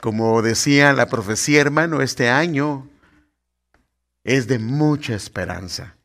Como 0.00 0.40
decía 0.40 0.92
la 0.92 1.08
profecía, 1.08 1.60
hermano, 1.60 2.00
este 2.00 2.30
año 2.30 2.88
es 4.24 4.46
de 4.46 4.58
mucha 4.58 5.14
esperanza, 5.14 5.96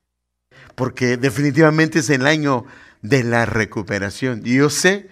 porque 0.75 1.17
definitivamente 1.17 1.99
es 1.99 2.09
el 2.09 2.27
año 2.27 2.65
de 3.01 3.23
la 3.23 3.45
recuperación. 3.45 4.41
Y 4.43 4.55
yo 4.55 4.69
sé 4.69 5.09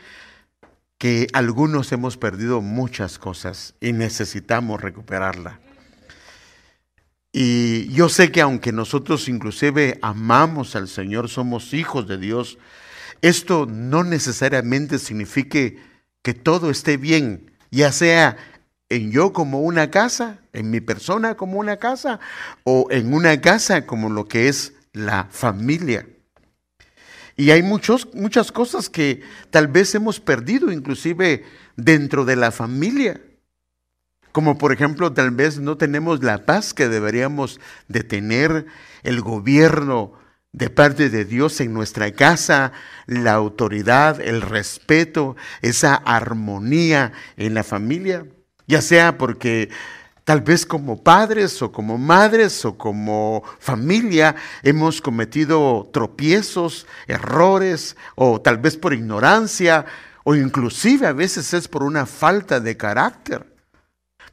que 0.97 1.27
algunos 1.33 1.91
hemos 1.91 2.17
perdido 2.17 2.61
muchas 2.61 3.19
cosas 3.19 3.75
y 3.79 3.93
necesitamos 3.93 4.81
recuperarla. 4.81 5.59
Y 7.31 7.87
yo 7.93 8.09
sé 8.09 8.31
que 8.31 8.41
aunque 8.41 8.71
nosotros 8.71 9.27
inclusive 9.27 9.97
amamos 10.01 10.75
al 10.75 10.87
Señor, 10.87 11.29
somos 11.29 11.73
hijos 11.73 12.07
de 12.07 12.17
Dios, 12.17 12.57
esto 13.21 13.65
no 13.65 14.03
necesariamente 14.03 14.99
signifique 14.99 15.79
que 16.21 16.33
todo 16.33 16.69
esté 16.69 16.97
bien, 16.97 17.51
ya 17.71 17.91
sea 17.91 18.37
en 18.95 19.11
yo 19.11 19.33
como 19.33 19.61
una 19.61 19.89
casa, 19.89 20.39
en 20.53 20.69
mi 20.69 20.81
persona 20.81 21.35
como 21.35 21.59
una 21.59 21.77
casa, 21.77 22.19
o 22.63 22.87
en 22.91 23.13
una 23.13 23.41
casa 23.41 23.85
como 23.85 24.09
lo 24.09 24.27
que 24.27 24.47
es 24.47 24.73
la 24.93 25.27
familia. 25.31 26.07
Y 27.35 27.49
hay 27.49 27.63
muchos, 27.63 28.13
muchas 28.13 28.51
cosas 28.51 28.89
que 28.89 29.21
tal 29.49 29.67
vez 29.67 29.95
hemos 29.95 30.19
perdido, 30.19 30.71
inclusive 30.71 31.43
dentro 31.75 32.25
de 32.25 32.35
la 32.35 32.51
familia. 32.51 33.19
Como 34.31 34.57
por 34.57 34.71
ejemplo, 34.71 35.13
tal 35.13 35.31
vez 35.31 35.59
no 35.59 35.77
tenemos 35.77 36.23
la 36.23 36.45
paz 36.45 36.73
que 36.73 36.87
deberíamos 36.87 37.59
de 37.87 38.03
tener, 38.03 38.67
el 39.01 39.21
gobierno 39.21 40.13
de 40.51 40.69
parte 40.69 41.09
de 41.09 41.25
Dios 41.25 41.59
en 41.61 41.73
nuestra 41.73 42.11
casa, 42.11 42.71
la 43.07 43.33
autoridad, 43.33 44.21
el 44.21 44.41
respeto, 44.41 45.35
esa 45.63 45.95
armonía 45.95 47.11
en 47.37 47.55
la 47.55 47.63
familia, 47.63 48.27
ya 48.67 48.81
sea 48.81 49.17
porque 49.17 49.69
tal 50.23 50.41
vez 50.41 50.65
como 50.65 51.03
padres 51.03 51.61
o 51.61 51.71
como 51.71 51.97
madres 51.97 52.63
o 52.65 52.77
como 52.77 53.43
familia 53.59 54.35
hemos 54.63 55.01
cometido 55.01 55.89
tropiezos, 55.91 56.87
errores 57.07 57.95
o 58.15 58.39
tal 58.41 58.57
vez 58.57 58.77
por 58.77 58.93
ignorancia 58.93 59.85
o 60.23 60.35
inclusive 60.35 61.07
a 61.07 61.13
veces 61.13 61.53
es 61.53 61.67
por 61.67 61.83
una 61.83 62.05
falta 62.05 62.59
de 62.59 62.77
carácter. 62.77 63.52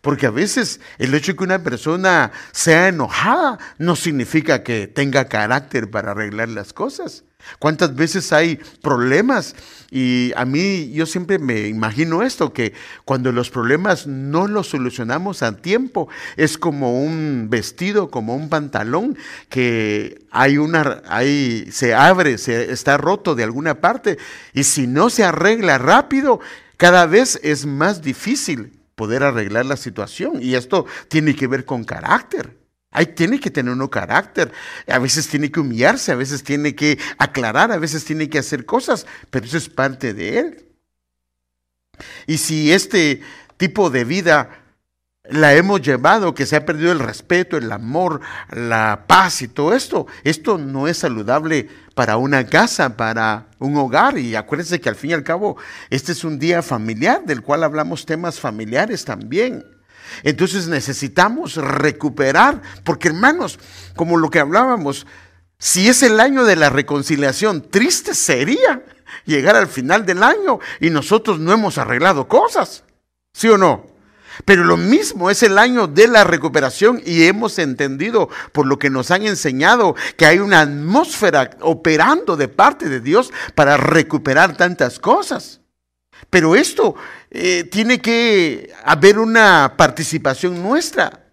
Porque 0.00 0.26
a 0.26 0.30
veces 0.30 0.80
el 0.98 1.14
hecho 1.14 1.32
de 1.32 1.38
que 1.38 1.44
una 1.44 1.62
persona 1.62 2.32
sea 2.52 2.88
enojada 2.88 3.58
no 3.78 3.96
significa 3.96 4.62
que 4.62 4.86
tenga 4.86 5.28
carácter 5.28 5.90
para 5.90 6.12
arreglar 6.12 6.48
las 6.48 6.72
cosas. 6.72 7.24
¿Cuántas 7.58 7.94
veces 7.94 8.32
hay 8.32 8.60
problemas? 8.82 9.54
Y 9.90 10.32
a 10.36 10.44
mí 10.44 10.90
yo 10.92 11.06
siempre 11.06 11.38
me 11.38 11.68
imagino 11.68 12.22
esto, 12.22 12.52
que 12.52 12.74
cuando 13.04 13.32
los 13.32 13.50
problemas 13.50 14.06
no 14.06 14.46
los 14.46 14.68
solucionamos 14.68 15.42
a 15.42 15.56
tiempo, 15.56 16.08
es 16.36 16.58
como 16.58 17.02
un 17.02 17.48
vestido, 17.50 18.10
como 18.10 18.34
un 18.36 18.48
pantalón, 18.48 19.16
que 19.48 20.22
hay 20.30 20.58
una, 20.58 21.02
hay, 21.08 21.68
se 21.72 21.94
abre, 21.94 22.38
se 22.38 22.70
está 22.72 22.98
roto 22.98 23.34
de 23.34 23.44
alguna 23.44 23.80
parte, 23.80 24.18
y 24.52 24.64
si 24.64 24.86
no 24.86 25.10
se 25.10 25.24
arregla 25.24 25.78
rápido, 25.78 26.40
cada 26.76 27.06
vez 27.06 27.40
es 27.42 27.66
más 27.66 28.02
difícil 28.02 28.79
poder 29.00 29.22
arreglar 29.22 29.64
la 29.64 29.78
situación. 29.78 30.42
Y 30.42 30.56
esto 30.56 30.84
tiene 31.08 31.34
que 31.34 31.46
ver 31.46 31.64
con 31.64 31.84
carácter. 31.84 32.58
Ahí 32.90 33.06
tiene 33.06 33.40
que 33.40 33.50
tener 33.50 33.72
uno 33.72 33.88
carácter. 33.88 34.52
A 34.86 34.98
veces 34.98 35.26
tiene 35.26 35.50
que 35.50 35.58
humillarse, 35.58 36.12
a 36.12 36.16
veces 36.16 36.44
tiene 36.44 36.74
que 36.74 36.98
aclarar, 37.16 37.72
a 37.72 37.78
veces 37.78 38.04
tiene 38.04 38.28
que 38.28 38.38
hacer 38.38 38.66
cosas, 38.66 39.06
pero 39.30 39.46
eso 39.46 39.56
es 39.56 39.70
parte 39.70 40.12
de 40.12 40.38
él. 40.38 40.66
Y 42.26 42.36
si 42.36 42.72
este 42.74 43.22
tipo 43.56 43.88
de 43.88 44.04
vida 44.04 44.59
la 45.30 45.54
hemos 45.54 45.80
llevado, 45.80 46.34
que 46.34 46.46
se 46.46 46.56
ha 46.56 46.66
perdido 46.66 46.92
el 46.92 46.98
respeto, 46.98 47.56
el 47.56 47.70
amor, 47.72 48.20
la 48.50 49.04
paz 49.06 49.42
y 49.42 49.48
todo 49.48 49.74
esto. 49.74 50.06
Esto 50.24 50.58
no 50.58 50.88
es 50.88 50.98
saludable 50.98 51.68
para 51.94 52.16
una 52.16 52.46
casa, 52.46 52.96
para 52.96 53.46
un 53.58 53.76
hogar. 53.76 54.18
Y 54.18 54.34
acuérdense 54.34 54.80
que 54.80 54.88
al 54.88 54.96
fin 54.96 55.10
y 55.10 55.14
al 55.14 55.24
cabo, 55.24 55.56
este 55.88 56.12
es 56.12 56.24
un 56.24 56.38
día 56.38 56.62
familiar 56.62 57.24
del 57.24 57.42
cual 57.42 57.64
hablamos 57.64 58.06
temas 58.06 58.40
familiares 58.40 59.04
también. 59.04 59.64
Entonces 60.22 60.66
necesitamos 60.66 61.56
recuperar, 61.56 62.60
porque 62.84 63.08
hermanos, 63.08 63.58
como 63.94 64.16
lo 64.16 64.30
que 64.30 64.40
hablábamos, 64.40 65.06
si 65.58 65.88
es 65.88 66.02
el 66.02 66.20
año 66.20 66.44
de 66.44 66.56
la 66.56 66.70
reconciliación, 66.70 67.62
triste 67.62 68.14
sería 68.14 68.82
llegar 69.24 69.56
al 69.56 69.68
final 69.68 70.06
del 70.06 70.22
año 70.22 70.58
y 70.80 70.90
nosotros 70.90 71.38
no 71.38 71.52
hemos 71.52 71.78
arreglado 71.78 72.26
cosas. 72.26 72.84
¿Sí 73.32 73.48
o 73.48 73.58
no? 73.58 73.89
Pero 74.44 74.64
lo 74.64 74.76
mismo 74.76 75.30
es 75.30 75.42
el 75.42 75.58
año 75.58 75.86
de 75.86 76.08
la 76.08 76.24
recuperación 76.24 77.00
y 77.04 77.24
hemos 77.24 77.58
entendido 77.58 78.28
por 78.52 78.66
lo 78.66 78.78
que 78.78 78.90
nos 78.90 79.10
han 79.10 79.26
enseñado 79.26 79.94
que 80.16 80.26
hay 80.26 80.38
una 80.38 80.60
atmósfera 80.60 81.50
operando 81.60 82.36
de 82.36 82.48
parte 82.48 82.88
de 82.88 83.00
Dios 83.00 83.32
para 83.54 83.76
recuperar 83.76 84.56
tantas 84.56 84.98
cosas. 84.98 85.60
Pero 86.28 86.54
esto 86.54 86.94
eh, 87.30 87.64
tiene 87.64 88.00
que 88.00 88.72
haber 88.84 89.18
una 89.18 89.74
participación 89.76 90.62
nuestra. 90.62 91.32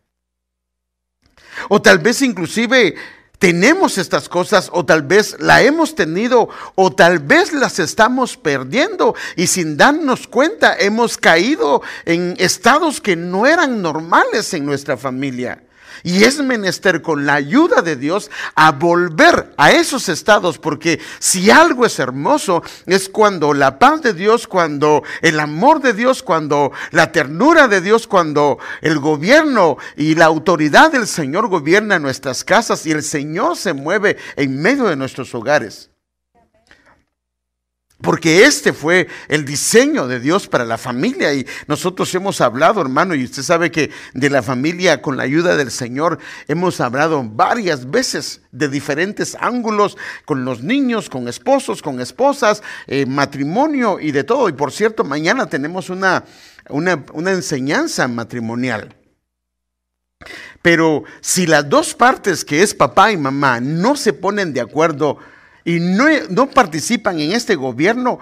O 1.69 1.81
tal 1.81 1.99
vez 1.99 2.21
inclusive 2.21 2.95
tenemos 3.39 3.97
estas 3.97 4.29
cosas 4.29 4.69
o 4.73 4.85
tal 4.85 5.03
vez 5.03 5.35
la 5.39 5.61
hemos 5.61 5.95
tenido 5.95 6.49
o 6.75 6.91
tal 6.91 7.19
vez 7.19 7.53
las 7.53 7.79
estamos 7.79 8.37
perdiendo 8.37 9.15
y 9.35 9.47
sin 9.47 9.77
darnos 9.77 10.27
cuenta 10.27 10.75
hemos 10.77 11.17
caído 11.17 11.81
en 12.05 12.35
estados 12.39 12.99
que 13.01 13.15
no 13.15 13.45
eran 13.45 13.81
normales 13.81 14.53
en 14.53 14.65
nuestra 14.65 14.97
familia. 14.97 15.63
Y 16.03 16.23
es 16.23 16.41
menester 16.41 17.01
con 17.01 17.25
la 17.25 17.35
ayuda 17.35 17.81
de 17.81 17.95
Dios 17.95 18.29
a 18.55 18.71
volver 18.71 19.53
a 19.57 19.71
esos 19.71 20.09
estados, 20.09 20.57
porque 20.57 20.99
si 21.19 21.49
algo 21.49 21.85
es 21.85 21.99
hermoso 21.99 22.63
es 22.85 23.09
cuando 23.09 23.53
la 23.53 23.79
paz 23.79 24.01
de 24.01 24.13
Dios, 24.13 24.47
cuando 24.47 25.03
el 25.21 25.39
amor 25.39 25.81
de 25.81 25.93
Dios, 25.93 26.23
cuando 26.23 26.71
la 26.91 27.11
ternura 27.11 27.67
de 27.67 27.81
Dios, 27.81 28.07
cuando 28.07 28.59
el 28.81 28.99
gobierno 28.99 29.77
y 29.95 30.15
la 30.15 30.25
autoridad 30.25 30.91
del 30.91 31.07
Señor 31.07 31.47
gobierna 31.47 31.99
nuestras 31.99 32.43
casas 32.43 32.85
y 32.85 32.91
el 32.91 33.03
Señor 33.03 33.57
se 33.57 33.73
mueve 33.73 34.17
en 34.35 34.61
medio 34.61 34.85
de 34.85 34.95
nuestros 34.95 35.33
hogares. 35.35 35.89
Porque 38.01 38.45
este 38.45 38.73
fue 38.73 39.07
el 39.27 39.43
diseño 39.43 40.07
de 40.07 40.19
Dios 40.19 40.47
para 40.47 40.65
la 40.65 40.77
familia 40.77 41.33
y 41.33 41.47
nosotros 41.65 42.13
hemos 42.13 42.41
hablado, 42.41 42.79
hermano, 42.79 43.15
y 43.15 43.23
usted 43.23 43.41
sabe 43.41 43.71
que 43.71 43.89
de 44.13 44.29
la 44.29 44.43
familia 44.43 45.01
con 45.01 45.17
la 45.17 45.23
ayuda 45.23 45.57
del 45.57 45.71
Señor 45.71 46.19
hemos 46.47 46.79
hablado 46.79 47.23
varias 47.23 47.89
veces 47.89 48.41
de 48.51 48.69
diferentes 48.69 49.35
ángulos 49.39 49.97
con 50.25 50.45
los 50.45 50.61
niños, 50.61 51.09
con 51.09 51.27
esposos, 51.27 51.81
con 51.81 51.99
esposas, 51.99 52.61
eh, 52.85 53.07
matrimonio 53.07 53.99
y 53.99 54.11
de 54.11 54.23
todo. 54.23 54.47
Y 54.47 54.53
por 54.53 54.71
cierto, 54.71 55.03
mañana 55.03 55.47
tenemos 55.47 55.89
una, 55.89 56.23
una, 56.69 57.03
una 57.13 57.31
enseñanza 57.31 58.07
matrimonial. 58.07 58.95
Pero 60.61 61.03
si 61.19 61.47
las 61.47 61.67
dos 61.67 61.95
partes, 61.95 62.45
que 62.45 62.61
es 62.61 62.75
papá 62.75 63.11
y 63.11 63.17
mamá, 63.17 63.59
no 63.59 63.95
se 63.95 64.13
ponen 64.13 64.53
de 64.53 64.61
acuerdo, 64.61 65.17
y 65.67 65.81
no, 65.81 66.49
participan 66.49 67.19
en 67.19 67.33
este 67.33 67.55
gobierno, 67.55 68.19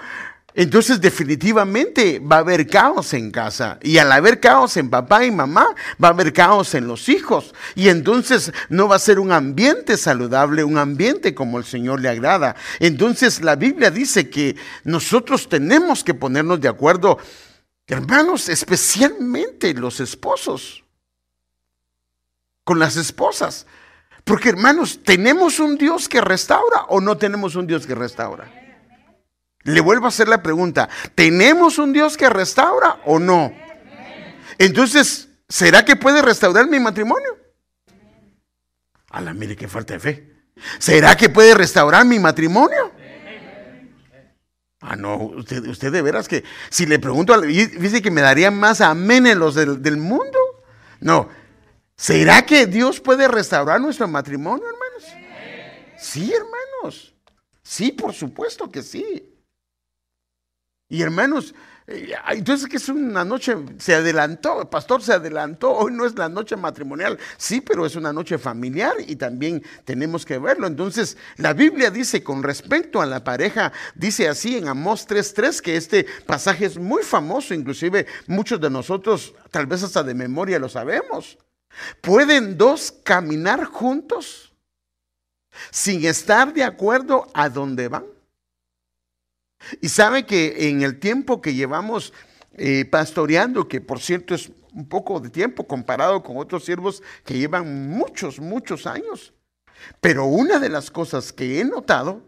entonces 0.55 0.99
definitivamente 0.99 2.17
va 2.17 2.37
a 2.37 2.39
haber 2.39 2.65
caos 2.65 3.13
en 3.13 3.29
casa. 3.29 3.77
Y 3.83 3.99
al 3.99 4.11
haber 4.11 4.39
caos 4.39 4.77
en 4.77 4.89
papá 4.89 5.23
y 5.25 5.29
mamá, 5.29 5.67
va 6.03 6.07
a 6.07 6.11
haber 6.11 6.33
caos 6.33 6.73
en 6.73 6.87
los 6.87 7.07
hijos. 7.07 7.53
Y 7.75 7.89
entonces 7.89 8.51
no 8.69 8.87
va 8.87 8.95
a 8.95 8.99
ser 8.99 9.19
un 9.19 9.31
ambiente 9.31 9.95
saludable, 9.95 10.63
un 10.63 10.79
ambiente 10.79 11.35
como 11.35 11.59
el 11.59 11.65
Señor 11.65 12.01
le 12.01 12.09
agrada. 12.09 12.55
Entonces 12.79 13.43
la 13.43 13.55
Biblia 13.55 13.91
dice 13.91 14.27
que 14.27 14.55
nosotros 14.83 15.47
tenemos 15.47 16.03
que 16.03 16.15
ponernos 16.15 16.59
de 16.61 16.69
acuerdo, 16.69 17.19
hermanos, 17.85 18.49
especialmente 18.49 19.75
los 19.75 19.99
esposos, 19.99 20.83
con 22.63 22.79
las 22.79 22.97
esposas. 22.97 23.67
Porque 24.25 24.49
hermanos, 24.49 25.01
¿tenemos 25.03 25.59
un 25.59 25.77
Dios 25.77 26.09
que 26.09 26.19
restaura 26.19 26.85
o 26.89 26.99
no 26.99 27.15
tenemos 27.17 27.55
un 27.55 27.67
Dios 27.67 27.85
que 27.85 27.93
restaura? 27.93 28.51
Le 29.63 29.79
vuelvo 29.81 30.05
a 30.05 30.09
hacer 30.09 30.27
la 30.27 30.43
pregunta, 30.43 30.89
¿tenemos 31.13 31.77
un 31.77 31.93
Dios 31.93 32.17
que 32.17 32.29
restaura 32.29 32.99
o 33.05 33.19
no? 33.19 33.53
Entonces, 34.57 35.29
¿será 35.47 35.85
que 35.85 35.95
puede 35.95 36.23
restaurar 36.23 36.67
mi 36.67 36.79
matrimonio? 36.79 37.37
A 39.09 39.21
mire 39.21 39.55
qué 39.55 39.67
falta 39.67 39.93
de 39.93 39.99
fe. 39.99 40.35
¿Será 40.79 41.15
que 41.15 41.29
puede 41.29 41.53
restaurar 41.53 42.03
mi 42.05 42.19
matrimonio? 42.19 42.91
Ah, 44.81 44.95
no, 44.95 45.17
usted, 45.17 45.65
usted 45.67 45.91
de 45.91 46.01
veras 46.01 46.27
que 46.27 46.43
si 46.69 46.85
le 46.85 46.99
pregunto, 46.99 47.39
dice 47.41 48.01
que 48.01 48.11
me 48.11 48.21
daría 48.21 48.51
más 48.51 48.81
aménes 48.81 49.37
los 49.37 49.55
del, 49.55 49.81
del 49.81 49.97
mundo. 49.97 50.37
No, 50.99 51.29
¿Será 51.97 52.45
que 52.45 52.67
Dios 52.67 52.99
puede 52.99 53.27
restaurar 53.27 53.79
nuestro 53.79 54.07
matrimonio, 54.07 54.65
hermanos? 54.65 55.25
Sí, 55.97 56.31
hermanos. 56.33 57.15
Sí, 57.63 57.91
por 57.91 58.13
supuesto 58.13 58.69
que 58.69 58.83
sí. 58.83 59.31
Y 60.87 61.01
hermanos, 61.01 61.55
eh, 61.87 62.13
entonces 62.29 62.67
que 62.67 62.77
es 62.77 62.89
una 62.89 63.25
noche, 63.25 63.55
se 63.79 63.95
adelantó, 63.95 64.61
el 64.61 64.67
pastor 64.67 65.01
se 65.01 65.13
adelantó, 65.13 65.71
hoy 65.71 65.91
no 65.93 66.05
es 66.05 66.15
la 66.15 66.29
noche 66.29 66.55
matrimonial, 66.55 67.17
sí, 67.37 67.61
pero 67.61 67.85
es 67.85 67.95
una 67.95 68.13
noche 68.13 68.37
familiar 68.37 68.93
y 69.07 69.15
también 69.15 69.63
tenemos 69.83 70.25
que 70.25 70.37
verlo. 70.37 70.67
Entonces, 70.67 71.17
la 71.37 71.53
Biblia 71.53 71.89
dice 71.89 72.23
con 72.23 72.43
respecto 72.43 73.01
a 73.01 73.05
la 73.05 73.23
pareja, 73.23 73.71
dice 73.95 74.27
así 74.27 74.57
en 74.57 74.67
Amós 74.67 75.07
3.3, 75.07 75.61
que 75.61 75.75
este 75.75 76.05
pasaje 76.27 76.65
es 76.65 76.77
muy 76.77 77.03
famoso, 77.03 77.53
inclusive 77.53 78.05
muchos 78.27 78.61
de 78.61 78.69
nosotros 78.69 79.33
tal 79.49 79.65
vez 79.65 79.81
hasta 79.81 80.03
de 80.03 80.13
memoria 80.13 80.59
lo 80.59 80.69
sabemos. 80.69 81.37
¿Pueden 82.01 82.57
dos 82.57 82.93
caminar 83.03 83.65
juntos 83.65 84.53
sin 85.71 86.05
estar 86.05 86.53
de 86.53 86.63
acuerdo 86.63 87.27
a 87.33 87.49
dónde 87.49 87.87
van? 87.87 88.05
Y 89.81 89.89
sabe 89.89 90.25
que 90.25 90.69
en 90.69 90.81
el 90.81 90.99
tiempo 90.99 91.41
que 91.41 91.53
llevamos 91.53 92.13
eh, 92.53 92.85
pastoreando, 92.85 93.67
que 93.67 93.81
por 93.81 93.99
cierto 93.99 94.35
es 94.35 94.51
un 94.73 94.87
poco 94.87 95.19
de 95.19 95.29
tiempo 95.29 95.65
comparado 95.65 96.21
con 96.21 96.37
otros 96.37 96.65
siervos 96.65 97.01
que 97.23 97.37
llevan 97.37 97.89
muchos, 97.89 98.39
muchos 98.39 98.85
años, 98.85 99.33
pero 100.01 100.25
una 100.25 100.59
de 100.59 100.69
las 100.69 100.91
cosas 100.91 101.31
que 101.33 101.59
he 101.59 101.65
notado, 101.65 102.21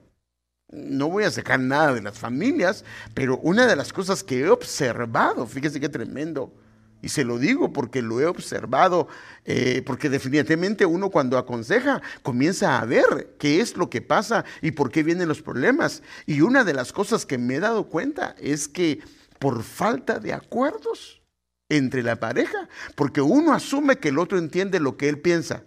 no 0.69 1.09
voy 1.09 1.23
a 1.23 1.31
sacar 1.31 1.59
nada 1.59 1.93
de 1.93 2.01
las 2.01 2.17
familias, 2.17 2.83
pero 3.13 3.37
una 3.37 3.67
de 3.67 3.75
las 3.75 3.93
cosas 3.93 4.23
que 4.23 4.39
he 4.39 4.49
observado, 4.49 5.45
fíjese 5.47 5.79
qué 5.79 5.89
tremendo, 5.89 6.53
y 7.01 7.09
se 7.09 7.23
lo 7.23 7.37
digo 7.37 7.71
porque 7.73 8.01
lo 8.01 8.19
he 8.19 8.25
observado, 8.25 9.07
eh, 9.45 9.83
porque 9.85 10.09
definitivamente 10.09 10.85
uno 10.85 11.09
cuando 11.09 11.37
aconseja 11.37 12.01
comienza 12.23 12.79
a 12.79 12.85
ver 12.85 13.35
qué 13.37 13.61
es 13.61 13.77
lo 13.77 13.89
que 13.89 14.01
pasa 14.01 14.45
y 14.61 14.71
por 14.71 14.91
qué 14.91 15.03
vienen 15.03 15.27
los 15.27 15.41
problemas. 15.41 16.01
Y 16.25 16.41
una 16.41 16.63
de 16.63 16.73
las 16.73 16.91
cosas 16.91 17.25
que 17.25 17.37
me 17.37 17.55
he 17.55 17.59
dado 17.59 17.87
cuenta 17.87 18.35
es 18.39 18.67
que 18.67 18.99
por 19.39 19.63
falta 19.63 20.19
de 20.19 20.33
acuerdos 20.33 21.21
entre 21.69 22.01
la 22.01 22.15
pareja, 22.15 22.67
porque 22.95 23.21
uno 23.21 23.53
asume 23.53 23.97
que 23.97 24.09
el 24.09 24.19
otro 24.19 24.37
entiende 24.37 24.79
lo 24.79 24.97
que 24.97 25.09
él 25.09 25.19
piensa. 25.19 25.63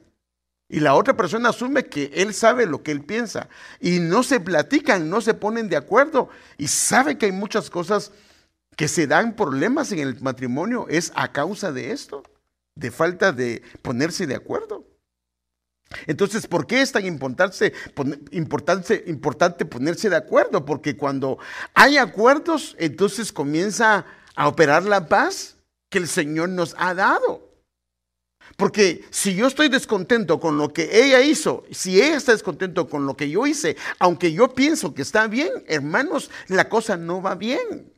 Y 0.69 0.81
la 0.81 0.95
otra 0.95 1.17
persona 1.17 1.49
asume 1.49 1.87
que 1.87 2.13
él 2.15 2.33
sabe 2.33 2.65
lo 2.65 2.83
que 2.85 2.93
él 2.93 3.03
piensa. 3.03 3.49
Y 3.81 3.99
no 3.99 4.23
se 4.23 4.39
platican, 4.39 5.11
no 5.11 5.21
se 5.21 5.35
ponen 5.35 5.69
de 5.69 5.77
acuerdo. 5.77 6.29
Y 6.59 6.69
sabe 6.69 7.19
que 7.19 7.27
hay 7.27 7.33
muchas 7.33 7.71
cosas 7.71 8.13
que 8.77 8.89
se 8.89 9.07
dan 9.07 9.37
problemas 9.37 9.93
en 9.93 9.99
el 9.99 10.21
matrimonio 10.21 10.87
es 10.89 11.13
a 11.15 11.33
causa 11.33 11.73
de 11.73 11.93
esto, 11.93 12.23
de 12.75 12.91
falta 12.91 13.33
de 13.33 13.63
ponerse 13.83 14.27
de 14.27 14.35
acuerdo. 14.35 14.87
Entonces, 16.07 16.47
¿por 16.47 16.67
qué 16.67 16.83
es 16.83 16.93
tan 16.93 17.05
importante, 17.05 17.73
importante, 18.33 19.65
ponerse 19.65 20.09
de 20.09 20.17
acuerdo? 20.17 20.65
Porque 20.65 20.97
cuando 20.97 21.39
hay 21.75 21.99
acuerdos, 21.99 22.77
entonces 22.79 23.33
comienza 23.33 24.07
a 24.37 24.49
operar 24.49 24.85
la 24.85 25.09
paz 25.09 25.57
que 25.91 25.99
el 25.99 26.07
Señor 26.07 26.49
nos 26.49 26.75
ha 26.79 26.95
dado. 26.95 27.51
Porque 28.57 29.05
si 29.11 29.35
yo 29.35 29.47
estoy 29.47 29.69
descontento 29.69 30.41
con 30.41 30.59
lo 30.59 30.73
que 30.73 31.05
ella 31.05 31.21
hizo, 31.23 31.65
si 31.71 32.01
ella 32.01 32.17
está 32.17 32.33
descontento 32.33 32.89
con 32.89 33.07
lo 33.07 33.17
que 33.17 33.31
yo 33.31 33.47
hice, 33.47 33.77
aunque 33.99 34.33
yo 34.33 34.55
pienso 34.55 34.95
que 34.95 35.03
está 35.03 35.27
bien, 35.27 35.51
hermanos, 35.67 36.31
la 36.49 36.69
cosa 36.69 36.97
no 36.97 37.21
va 37.21 37.35
bien. 37.35 37.93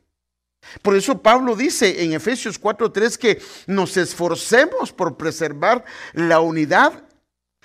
Por 0.81 0.95
eso 0.95 1.21
Pablo 1.21 1.55
dice 1.55 2.03
en 2.03 2.13
Efesios 2.13 2.59
4:3 2.59 3.17
que 3.17 3.41
nos 3.67 3.97
esforcemos 3.97 4.91
por 4.91 5.17
preservar 5.17 5.83
la 6.13 6.39
unidad 6.39 7.03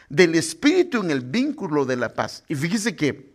del 0.08 0.34
Espíritu 0.34 1.02
en 1.02 1.10
el 1.10 1.20
vínculo 1.20 1.84
de 1.84 1.96
la 1.96 2.14
paz. 2.14 2.44
Y 2.48 2.54
fíjese 2.54 2.96
que 2.96 3.32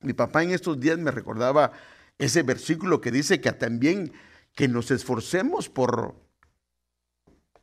mi 0.00 0.12
papá 0.12 0.42
en 0.42 0.50
estos 0.50 0.78
días 0.78 0.98
me 0.98 1.10
recordaba 1.10 1.72
ese 2.18 2.42
versículo 2.42 3.00
que 3.00 3.10
dice 3.10 3.40
que 3.40 3.52
también 3.52 4.12
que 4.54 4.68
nos 4.68 4.90
esforcemos 4.90 5.68
por 5.68 6.14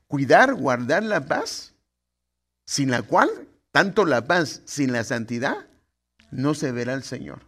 cuidar, 0.07 0.53
guardar 0.53 1.03
la 1.03 1.25
paz, 1.25 1.73
sin 2.65 2.91
la 2.91 3.01
cual, 3.01 3.29
tanto 3.71 4.05
la 4.05 4.25
paz 4.25 4.61
sin 4.65 4.93
la 4.93 5.03
santidad, 5.03 5.67
no 6.31 6.53
se 6.53 6.71
verá 6.71 6.93
el 6.93 7.03
Señor. 7.03 7.41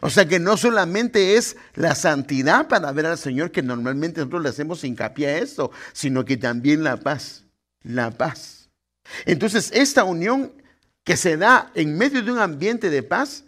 O 0.00 0.10
sea 0.10 0.26
que 0.26 0.38
no 0.38 0.56
solamente 0.56 1.36
es 1.36 1.56
la 1.74 1.94
santidad 1.94 2.68
para 2.68 2.92
ver 2.92 3.06
al 3.06 3.18
Señor, 3.18 3.50
que 3.50 3.62
normalmente 3.62 4.20
nosotros 4.20 4.42
le 4.42 4.48
hacemos 4.48 4.84
hincapié 4.84 5.28
a 5.28 5.38
esto, 5.38 5.70
sino 5.92 6.24
que 6.24 6.36
también 6.36 6.84
la 6.84 6.96
paz, 6.96 7.44
la 7.82 8.10
paz. 8.10 8.68
Entonces, 9.24 9.70
esta 9.72 10.04
unión 10.04 10.52
que 11.04 11.16
se 11.16 11.36
da 11.36 11.70
en 11.74 11.96
medio 11.96 12.22
de 12.22 12.32
un 12.32 12.38
ambiente 12.38 12.90
de 12.90 13.02
paz, 13.02 13.44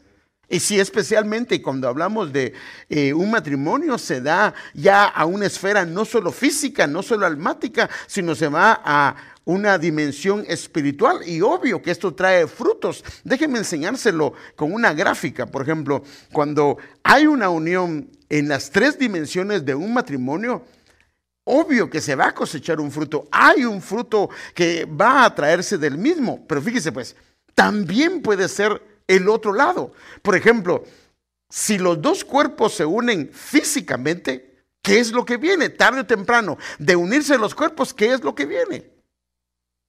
y 0.48 0.60
si 0.60 0.80
especialmente 0.80 1.60
cuando 1.60 1.88
hablamos 1.88 2.32
de 2.32 2.54
eh, 2.88 3.12
un 3.12 3.30
matrimonio, 3.30 3.98
se 3.98 4.20
da 4.20 4.54
ya 4.72 5.04
a 5.04 5.26
una 5.26 5.46
esfera 5.46 5.84
no 5.84 6.06
solo 6.06 6.32
física, 6.32 6.86
no 6.86 7.02
solo 7.02 7.26
almática, 7.26 7.90
sino 8.06 8.34
se 8.34 8.48
va 8.48 8.80
a 8.82 9.16
una 9.44 9.78
dimensión 9.78 10.44
espiritual 10.46 11.20
y 11.26 11.40
obvio 11.42 11.82
que 11.82 11.90
esto 11.90 12.14
trae 12.14 12.46
frutos. 12.46 13.04
Déjenme 13.24 13.58
enseñárselo 13.58 14.32
con 14.56 14.72
una 14.72 14.92
gráfica. 14.94 15.46
Por 15.46 15.62
ejemplo, 15.62 16.02
cuando 16.32 16.78
hay 17.02 17.26
una 17.26 17.50
unión 17.50 18.10
en 18.28 18.48
las 18.48 18.70
tres 18.70 18.98
dimensiones 18.98 19.64
de 19.64 19.74
un 19.74 19.92
matrimonio, 19.92 20.64
obvio 21.44 21.88
que 21.88 22.00
se 22.00 22.14
va 22.14 22.28
a 22.28 22.34
cosechar 22.34 22.80
un 22.80 22.90
fruto. 22.90 23.26
Hay 23.30 23.64
un 23.64 23.80
fruto 23.80 24.28
que 24.54 24.86
va 24.86 25.24
a 25.24 25.34
traerse 25.34 25.78
del 25.78 25.96
mismo. 25.96 26.44
Pero 26.46 26.60
fíjese 26.60 26.92
pues, 26.92 27.16
también 27.54 28.20
puede 28.20 28.48
ser 28.48 28.82
el 29.08 29.28
otro 29.28 29.52
lado. 29.52 29.92
Por 30.22 30.36
ejemplo, 30.36 30.84
si 31.48 31.78
los 31.78 32.00
dos 32.00 32.24
cuerpos 32.24 32.74
se 32.74 32.84
unen 32.84 33.30
físicamente, 33.32 34.62
¿qué 34.82 35.00
es 35.00 35.10
lo 35.10 35.24
que 35.24 35.38
viene? 35.38 35.70
Tarde 35.70 36.00
o 36.02 36.06
temprano, 36.06 36.58
de 36.78 36.94
unirse 36.94 37.36
los 37.38 37.54
cuerpos, 37.54 37.92
¿qué 37.92 38.12
es 38.12 38.22
lo 38.22 38.34
que 38.34 38.46
viene? 38.46 38.92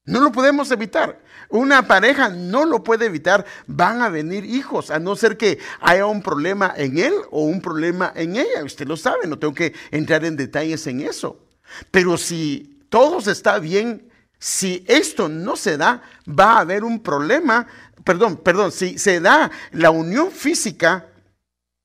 No 0.05 0.21
lo 0.21 0.31
podemos 0.31 0.71
evitar. 0.71 1.21
Una 1.49 1.87
pareja 1.87 2.29
no 2.29 2.65
lo 2.65 2.83
puede 2.83 3.05
evitar. 3.05 3.45
Van 3.67 4.01
a 4.01 4.09
venir 4.09 4.43
hijos, 4.43 4.89
a 4.89 4.97
no 4.97 5.15
ser 5.15 5.37
que 5.37 5.59
haya 5.81 6.07
un 6.07 6.23
problema 6.23 6.73
en 6.75 6.97
él 6.97 7.13
o 7.29 7.43
un 7.43 7.61
problema 7.61 8.11
en 8.15 8.35
ella. 8.35 8.63
Usted 8.63 8.87
lo 8.87 8.97
sabe, 8.97 9.27
no 9.27 9.37
tengo 9.37 9.53
que 9.53 9.75
entrar 9.91 10.25
en 10.25 10.35
detalles 10.35 10.87
en 10.87 11.01
eso. 11.01 11.45
Pero 11.91 12.17
si 12.17 12.79
todo 12.89 13.19
está 13.19 13.59
bien, 13.59 14.09
si 14.39 14.85
esto 14.87 15.27
no 15.27 15.55
se 15.55 15.77
da, 15.77 16.01
va 16.27 16.53
a 16.53 16.59
haber 16.61 16.83
un 16.83 17.01
problema. 17.01 17.67
Perdón, 18.03 18.37
perdón, 18.37 18.71
si 18.71 18.97
se 18.97 19.19
da 19.19 19.51
la 19.71 19.91
unión 19.91 20.31
física, 20.31 21.07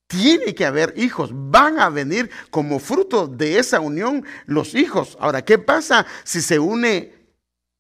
tiene 0.07 0.55
que 0.55 0.65
haber 0.65 0.95
hijos, 0.97 1.31
van 1.33 1.79
a 1.81 1.89
venir 1.89 2.31
como 2.51 2.79
fruto 2.79 3.27
de 3.27 3.59
esa 3.59 3.81
unión 3.81 4.25
los 4.47 4.75
hijos. 4.75 5.17
Ahora, 5.19 5.45
¿qué 5.45 5.59
pasa 5.59 6.07
si 6.23 6.41
se 6.41 6.59
une 6.59 7.13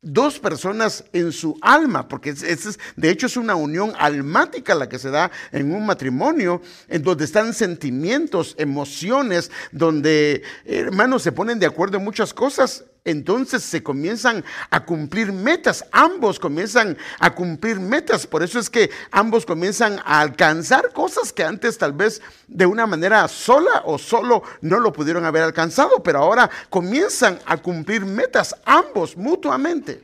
dos 0.04 0.38
personas 0.38 1.04
en 1.12 1.32
su 1.32 1.56
alma, 1.62 2.08
porque 2.08 2.30
es, 2.30 2.78
de 2.96 3.10
hecho 3.10 3.26
es 3.26 3.36
una 3.36 3.54
unión 3.54 3.92
almática 3.98 4.74
la 4.74 4.88
que 4.88 4.98
se 4.98 5.10
da 5.10 5.30
en 5.50 5.72
un 5.72 5.86
matrimonio, 5.86 6.60
en 6.88 7.02
donde 7.02 7.24
están 7.24 7.54
sentimientos, 7.54 8.54
emociones, 8.58 9.50
donde 9.72 10.42
hermanos 10.66 11.22
se 11.22 11.32
ponen 11.32 11.58
de 11.58 11.66
acuerdo 11.66 11.96
en 11.96 12.04
muchas 12.04 12.34
cosas 12.34 12.84
entonces 13.04 13.62
se 13.62 13.82
comienzan 13.82 14.42
a 14.70 14.84
cumplir 14.84 15.30
metas, 15.30 15.84
ambos 15.92 16.40
comienzan 16.40 16.96
a 17.18 17.34
cumplir 17.34 17.78
metas, 17.78 18.26
por 18.26 18.42
eso 18.42 18.58
es 18.58 18.70
que 18.70 18.90
ambos 19.10 19.44
comienzan 19.44 19.98
a 20.04 20.20
alcanzar 20.20 20.92
cosas 20.92 21.32
que 21.32 21.44
antes 21.44 21.76
tal 21.76 21.92
vez 21.92 22.22
de 22.48 22.64
una 22.64 22.86
manera 22.86 23.28
sola 23.28 23.82
o 23.84 23.98
solo 23.98 24.42
no 24.62 24.80
lo 24.80 24.92
pudieron 24.92 25.26
haber 25.26 25.42
alcanzado, 25.42 26.02
pero 26.02 26.20
ahora 26.20 26.50
comienzan 26.70 27.38
a 27.44 27.58
cumplir 27.58 28.06
metas 28.06 28.56
ambos 28.64 29.16
mutuamente. 29.16 30.02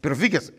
Pero 0.00 0.16
fíjese, 0.16 0.54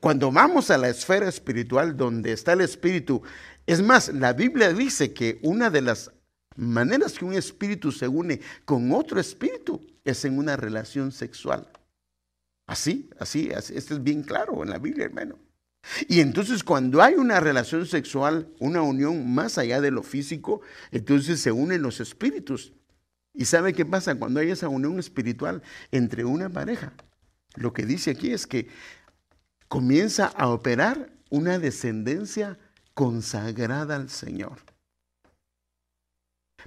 cuando 0.00 0.32
vamos 0.32 0.70
a 0.70 0.78
la 0.78 0.88
esfera 0.88 1.28
espiritual 1.28 1.96
donde 1.96 2.32
está 2.32 2.54
el 2.54 2.62
espíritu, 2.62 3.22
es 3.66 3.82
más, 3.82 4.08
la 4.08 4.32
Biblia 4.32 4.72
dice 4.72 5.12
que 5.12 5.38
una 5.42 5.68
de 5.68 5.82
las 5.82 6.10
maneras 6.56 7.18
que 7.18 7.24
un 7.24 7.34
espíritu 7.34 7.92
se 7.92 8.08
une 8.08 8.40
con 8.64 8.92
otro 8.92 9.20
espíritu 9.20 9.93
es 10.04 10.24
en 10.24 10.38
una 10.38 10.56
relación 10.56 11.12
sexual. 11.12 11.68
Así, 12.66 13.10
así, 13.18 13.52
así, 13.52 13.76
esto 13.76 13.94
es 13.94 14.02
bien 14.02 14.22
claro 14.22 14.62
en 14.62 14.70
la 14.70 14.78
Biblia, 14.78 15.04
hermano. 15.04 15.38
Y 16.08 16.20
entonces 16.20 16.64
cuando 16.64 17.02
hay 17.02 17.14
una 17.14 17.40
relación 17.40 17.86
sexual, 17.86 18.48
una 18.58 18.82
unión 18.82 19.32
más 19.32 19.58
allá 19.58 19.80
de 19.80 19.90
lo 19.90 20.02
físico, 20.02 20.62
entonces 20.90 21.40
se 21.40 21.52
unen 21.52 21.82
los 21.82 22.00
espíritus. 22.00 22.72
¿Y 23.34 23.44
sabe 23.46 23.72
qué 23.72 23.84
pasa 23.84 24.14
cuando 24.14 24.40
hay 24.40 24.50
esa 24.50 24.68
unión 24.68 24.98
espiritual 24.98 25.62
entre 25.90 26.24
una 26.24 26.48
pareja? 26.48 26.94
Lo 27.56 27.72
que 27.72 27.84
dice 27.84 28.12
aquí 28.12 28.32
es 28.32 28.46
que 28.46 28.68
comienza 29.68 30.26
a 30.26 30.48
operar 30.48 31.10
una 31.30 31.58
descendencia 31.58 32.58
consagrada 32.94 33.96
al 33.96 34.08
Señor. 34.08 34.58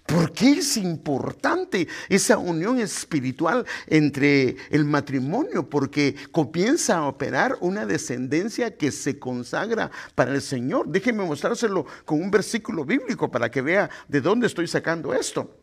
¿Por 0.05 0.31
qué 0.31 0.51
es 0.51 0.77
importante 0.77 1.87
esa 2.07 2.37
unión 2.37 2.79
espiritual 2.79 3.65
entre 3.87 4.55
el 4.69 4.85
matrimonio? 4.85 5.69
Porque 5.69 6.15
comienza 6.31 6.97
a 6.97 7.07
operar 7.07 7.57
una 7.61 7.85
descendencia 7.85 8.77
que 8.77 8.91
se 8.91 9.19
consagra 9.19 9.91
para 10.15 10.33
el 10.33 10.41
Señor. 10.41 10.87
Déjenme 10.87 11.25
mostrárselo 11.25 11.85
con 12.05 12.21
un 12.21 12.31
versículo 12.31 12.85
bíblico 12.85 13.29
para 13.29 13.49
que 13.51 13.61
vea 13.61 13.89
de 14.07 14.21
dónde 14.21 14.47
estoy 14.47 14.67
sacando 14.67 15.13
esto. 15.13 15.57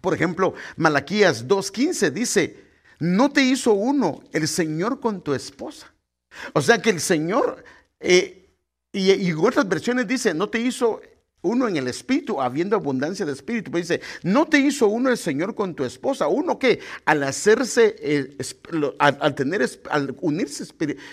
Por 0.00 0.14
ejemplo, 0.14 0.54
Malaquías 0.76 1.46
2.15 1.46 2.10
dice, 2.10 2.64
no 2.98 3.30
te 3.30 3.42
hizo 3.42 3.72
uno 3.72 4.22
el 4.32 4.48
Señor 4.48 4.98
con 4.98 5.22
tu 5.22 5.34
esposa. 5.34 5.92
O 6.54 6.60
sea 6.60 6.80
que 6.80 6.90
el 6.90 7.00
Señor, 7.00 7.62
eh, 8.00 8.50
y, 8.92 9.12
y 9.12 9.32
otras 9.32 9.68
versiones 9.68 10.08
dice, 10.08 10.34
no 10.34 10.48
te 10.48 10.58
hizo 10.58 11.00
uno 11.42 11.68
en 11.68 11.76
el 11.76 11.88
espíritu, 11.88 12.40
habiendo 12.40 12.76
abundancia 12.76 13.26
de 13.26 13.32
espíritu. 13.32 13.70
Pues 13.70 13.88
dice, 13.88 14.00
no 14.22 14.46
te 14.46 14.58
hizo 14.58 14.86
uno 14.86 15.10
el 15.10 15.18
Señor 15.18 15.54
con 15.54 15.74
tu 15.74 15.84
esposa. 15.84 16.28
Uno 16.28 16.58
que 16.58 16.78
al 17.04 17.22
hacerse, 17.24 17.96
eh, 17.98 18.36
al, 18.98 19.34
tener, 19.34 19.68
al 19.90 20.16
unirse 20.20 20.64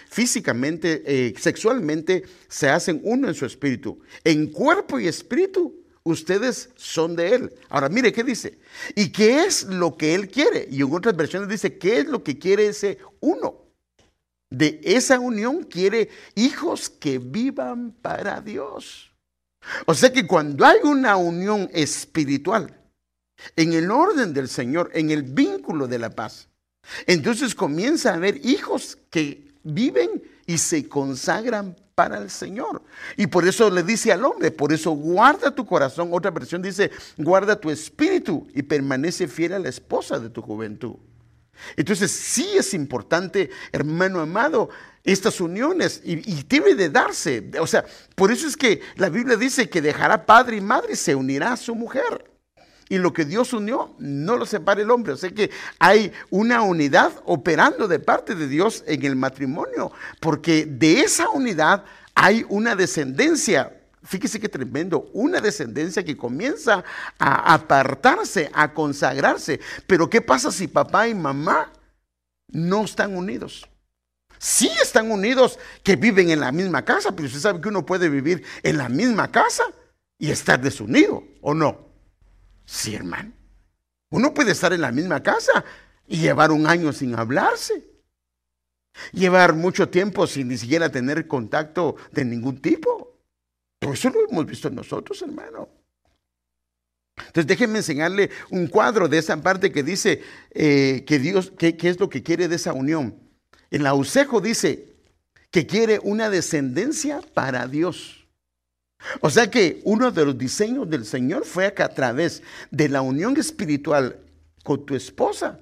físicamente, 0.10 1.04
eh, 1.06 1.34
sexualmente, 1.38 2.24
se 2.48 2.70
hacen 2.70 3.02
uno 3.04 3.28
en 3.28 3.34
su 3.34 3.46
espíritu. 3.46 4.00
En 4.24 4.48
cuerpo 4.48 5.00
y 5.00 5.08
espíritu, 5.08 5.76
ustedes 6.04 6.70
son 6.76 7.16
de 7.16 7.34
Él. 7.34 7.54
Ahora, 7.70 7.90
mire 7.90 8.14
qué 8.14 8.24
dice. 8.24 8.60
¿Y 8.96 9.10
qué 9.10 9.46
es 9.46 9.64
lo 9.64 9.98
que 9.98 10.14
Él 10.14 10.30
quiere? 10.30 10.68
Y 10.70 10.82
en 10.82 10.94
otras 10.94 11.16
versiones 11.16 11.50
dice, 11.50 11.78
¿qué 11.78 12.00
es 12.00 12.08
lo 12.08 12.24
que 12.24 12.38
quiere 12.38 12.68
ese 12.68 13.00
uno? 13.20 13.66
De 14.52 14.80
esa 14.84 15.20
unión 15.20 15.64
quiere 15.64 16.10
hijos 16.36 16.90
que 16.90 17.20
vivan 17.20 17.92
para 17.92 18.42
Dios. 18.42 19.09
O 19.86 19.94
sea 19.94 20.12
que 20.12 20.26
cuando 20.26 20.66
hay 20.66 20.80
una 20.84 21.18
unión 21.18 21.70
espiritual 21.74 22.76
en 23.56 23.74
el 23.74 23.92
orden 23.92 24.34
del 24.34 24.50
Señor, 24.50 24.90
en 24.94 25.12
el 25.12 25.24
vínculo 25.24 25.88
de 25.88 26.00
la 26.00 26.10
paz, 26.10 26.48
entonces 27.06 27.54
comienza 27.56 28.12
a 28.12 28.16
haber 28.16 28.46
hijos 28.46 28.98
que 29.10 29.54
viven 29.64 30.24
y 30.46 30.58
se 30.58 30.88
consagran 30.88 31.76
para 31.94 32.18
el 32.18 32.30
Señor. 32.30 32.82
Y 33.18 33.28
por 33.28 33.48
eso 33.48 33.70
le 33.70 33.84
dice 33.84 34.12
al 34.12 34.24
hombre, 34.24 34.52
por 34.52 34.72
eso 34.72 34.92
guarda 34.92 35.54
tu 35.54 35.66
corazón. 35.66 36.10
Otra 36.14 36.32
versión 36.32 36.62
dice, 36.62 36.92
guarda 37.18 37.60
tu 37.60 37.70
espíritu 37.70 38.48
y 38.54 38.64
permanece 38.64 39.28
fiel 39.28 39.54
a 39.54 39.60
la 39.60 39.70
esposa 39.70 40.18
de 40.18 40.30
tu 40.30 40.42
juventud. 40.42 40.96
Entonces 41.76 42.12
sí 42.12 42.52
es 42.56 42.74
importante, 42.74 43.50
hermano 43.72 44.22
amado, 44.22 44.70
estas 45.04 45.40
uniones 45.42 46.02
y, 46.04 46.44
debe 46.44 46.76
de 46.76 46.90
darse. 46.90 47.50
O 47.60 47.68
sea, 47.68 47.86
por 48.16 48.32
eso 48.32 48.48
es 48.48 48.58
que 48.58 48.82
la 48.96 49.10
Biblia 49.10 49.38
dice 49.38 49.70
que 49.70 49.82
dejará 49.82 50.26
padre 50.26 50.58
y 50.58 50.62
madre 50.62 50.94
y 50.94 50.96
se 50.96 51.16
unirá 51.16 51.54
a 51.54 51.58
su 51.58 51.76
mujer. 51.76 52.26
Y 52.90 52.98
lo 52.98 53.14
que 53.14 53.24
Dios 53.24 53.54
unió, 53.54 53.94
no 54.00 54.36
lo 54.36 54.48
separa 54.48 54.82
el 54.82 54.90
hombre. 54.90 55.14
O 55.14 55.18
sea 55.18 55.30
que 55.30 55.52
hay 55.78 56.12
una 56.32 56.64
unidad 56.64 57.14
operando 57.26 57.88
de 57.88 58.00
parte 58.00 58.34
de 58.34 58.48
Dios 58.48 58.84
en 58.88 59.06
el 59.06 59.16
matrimonio, 59.16 59.92
porque 60.20 60.66
de 60.66 61.02
esa 61.02 61.30
unidad 61.30 61.86
hay 62.16 62.46
una 62.50 62.76
descendencia. 62.76 63.76
Fíjese 64.04 64.40
qué 64.40 64.50
tremendo, 64.50 65.08
una 65.14 65.40
descendencia 65.40 66.04
que 66.04 66.18
comienza 66.18 66.84
a 67.20 67.54
apartarse, 67.54 68.50
a 68.54 68.74
consagrarse. 68.74 69.60
Pero 69.86 70.10
¿qué 70.10 70.22
pasa 70.22 70.52
si 70.52 70.68
papá 70.68 71.08
y 71.08 71.14
mamá 71.14 71.72
no 72.48 72.86
están 72.86 73.16
unidos? 73.16 73.69
Sí 74.40 74.72
están 74.82 75.12
unidos, 75.12 75.60
que 75.84 75.96
viven 75.96 76.32
en 76.32 76.40
la 76.40 76.52
misma 76.52 76.84
casa, 76.84 77.16
pero 77.16 77.28
usted 77.28 77.40
sabe 77.40 77.62
que 77.62 77.70
uno 77.70 77.86
puede 77.86 78.10
vivir 78.10 78.44
en 78.64 78.78
la 78.78 78.90
misma 78.90 79.32
casa 79.32 79.64
y 80.18 80.32
estar 80.32 80.60
desunido, 80.60 81.24
¿o 81.42 81.54
no? 81.54 81.90
Sí, 82.66 82.96
hermano. 82.96 83.34
Uno 84.10 84.34
puede 84.34 84.54
estar 84.54 84.74
en 84.74 84.82
la 84.82 84.92
misma 84.92 85.22
casa 85.22 85.64
y 86.08 86.18
llevar 86.18 86.52
un 86.52 86.66
año 86.66 86.92
sin 86.94 87.14
hablarse. 87.16 87.86
Llevar 89.12 89.54
mucho 89.54 89.90
tiempo 89.90 90.26
sin 90.26 90.48
ni 90.48 90.58
siquiera 90.58 90.90
tener 90.90 91.28
contacto 91.28 91.96
de 92.12 92.26
ningún 92.26 92.62
tipo. 92.62 93.20
Todo 93.78 93.94
eso 93.94 94.10
lo 94.10 94.28
hemos 94.30 94.46
visto 94.46 94.70
nosotros, 94.70 95.22
hermano. 95.22 95.70
Entonces 97.18 97.48
déjenme 97.48 97.80
enseñarle 97.80 98.30
un 98.50 98.68
cuadro 98.68 99.08
de 99.08 99.20
esa 99.20 99.42
parte 99.42 99.72
que 99.72 99.84
dice 99.84 100.22
eh, 100.52 101.04
que 101.06 101.20
Dios, 101.20 101.54
qué 101.58 101.78
es 101.82 102.00
lo 102.00 102.10
que 102.10 102.24
quiere 102.24 102.48
de 102.48 102.56
esa 102.56 102.74
unión. 102.74 103.29
En 103.72 103.84
la 103.84 103.94
Usejo 103.94 104.42
dice 104.42 104.96
que 105.52 105.66
quiere 105.66 106.00
una 106.04 106.30
descendencia 106.30 107.22
para 107.34 107.68
Dios. 107.68 108.28
O 109.22 109.30
sea 109.30 109.50
que 109.50 109.82
uno 109.86 110.12
de 110.12 110.26
los 110.26 110.38
diseños 110.38 110.90
del 110.90 111.06
Señor 111.06 111.46
fue 111.46 111.74
que 111.74 111.84
a 111.84 111.90
través 111.90 112.44
de 112.70 112.90
la 112.90 113.02
unión 113.02 113.38
espiritual 113.38 114.20
con 114.64 114.86
tu 114.86 114.96
esposa 114.96 115.60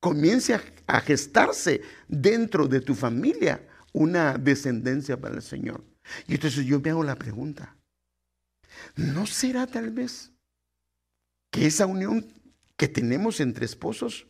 comience 0.00 0.58
a 0.86 1.00
gestarse 1.00 1.82
dentro 2.08 2.66
de 2.66 2.80
tu 2.80 2.94
familia 2.94 3.60
una 3.92 4.36
descendencia 4.36 5.18
para 5.18 5.36
el 5.36 5.42
Señor. 5.42 5.82
Y 6.26 6.34
entonces 6.34 6.66
yo 6.66 6.80
me 6.80 6.90
hago 6.90 7.04
la 7.04 7.16
pregunta, 7.16 7.76
¿no 8.96 9.26
será 9.26 9.66
tal 9.66 9.90
vez 9.90 10.30
que 11.50 11.66
esa 11.66 11.86
unión 11.86 12.26
que 12.76 12.88
tenemos 12.88 13.40
entre 13.40 13.64
esposos 13.64 14.26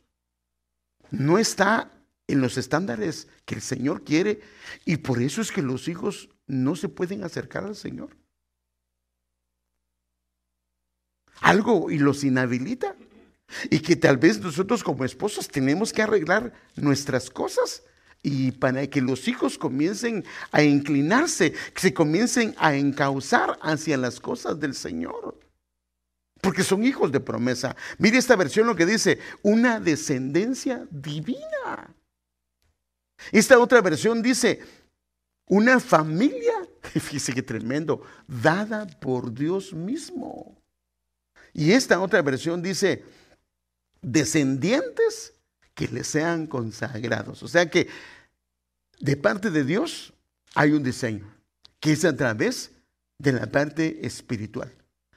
no 1.10 1.38
está 1.38 1.90
en 2.26 2.40
los 2.40 2.56
estándares 2.56 3.28
que 3.44 3.56
el 3.56 3.60
Señor 3.60 4.04
quiere 4.04 4.40
y 4.84 4.98
por 4.98 5.20
eso 5.20 5.40
es 5.40 5.52
que 5.52 5.62
los 5.62 5.88
hijos 5.88 6.30
no 6.46 6.76
se 6.76 6.88
pueden 6.88 7.24
acercar 7.24 7.64
al 7.64 7.76
Señor. 7.76 8.16
Algo 11.40 11.90
y 11.90 11.98
los 11.98 12.24
inhabilita. 12.24 12.96
Y 13.70 13.80
que 13.80 13.94
tal 13.94 14.16
vez 14.16 14.40
nosotros 14.40 14.82
como 14.82 15.04
esposos 15.04 15.48
tenemos 15.48 15.92
que 15.92 16.02
arreglar 16.02 16.54
nuestras 16.76 17.28
cosas 17.28 17.82
y 18.22 18.52
para 18.52 18.86
que 18.86 19.02
los 19.02 19.28
hijos 19.28 19.58
comiencen 19.58 20.24
a 20.50 20.62
inclinarse, 20.62 21.52
que 21.52 21.80
se 21.80 21.92
comiencen 21.92 22.54
a 22.58 22.74
encauzar 22.74 23.58
hacia 23.60 23.98
las 23.98 24.18
cosas 24.18 24.58
del 24.58 24.74
Señor. 24.74 25.38
Porque 26.40 26.64
son 26.64 26.84
hijos 26.84 27.12
de 27.12 27.20
promesa. 27.20 27.76
Mire 27.98 28.16
esta 28.16 28.34
versión 28.34 28.66
lo 28.66 28.74
que 28.74 28.86
dice, 28.86 29.18
una 29.42 29.78
descendencia 29.78 30.86
divina. 30.90 31.94
Esta 33.32 33.58
otra 33.58 33.80
versión 33.80 34.22
dice, 34.22 34.60
una 35.46 35.80
familia, 35.80 36.54
fíjese 36.82 37.32
qué 37.32 37.42
tremendo, 37.42 38.02
dada 38.26 38.86
por 38.86 39.32
Dios 39.32 39.72
mismo. 39.72 40.56
Y 41.52 41.72
esta 41.72 42.00
otra 42.00 42.20
versión 42.22 42.62
dice, 42.62 43.04
descendientes 44.02 45.34
que 45.74 45.88
le 45.88 46.04
sean 46.04 46.46
consagrados. 46.46 47.42
O 47.42 47.48
sea 47.48 47.68
que 47.70 47.88
de 49.00 49.16
parte 49.16 49.50
de 49.50 49.64
Dios 49.64 50.12
hay 50.54 50.72
un 50.72 50.82
diseño, 50.82 51.32
que 51.80 51.92
es 51.92 52.04
a 52.04 52.16
través 52.16 52.72
de 53.18 53.32
la 53.32 53.46
parte 53.46 54.06
espiritual, 54.06 54.72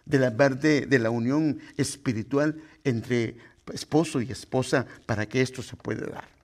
de 0.05 0.19
la 0.19 0.35
parte 0.35 0.85
de 0.85 0.99
la 0.99 1.09
unión 1.09 1.59
espiritual 1.77 2.61
entre 2.83 3.37
esposo 3.73 4.21
y 4.21 4.31
esposa 4.31 4.87
para 5.05 5.27
que 5.27 5.41
esto 5.41 5.61
se 5.61 5.75
pueda 5.75 6.07
dar. 6.07 6.36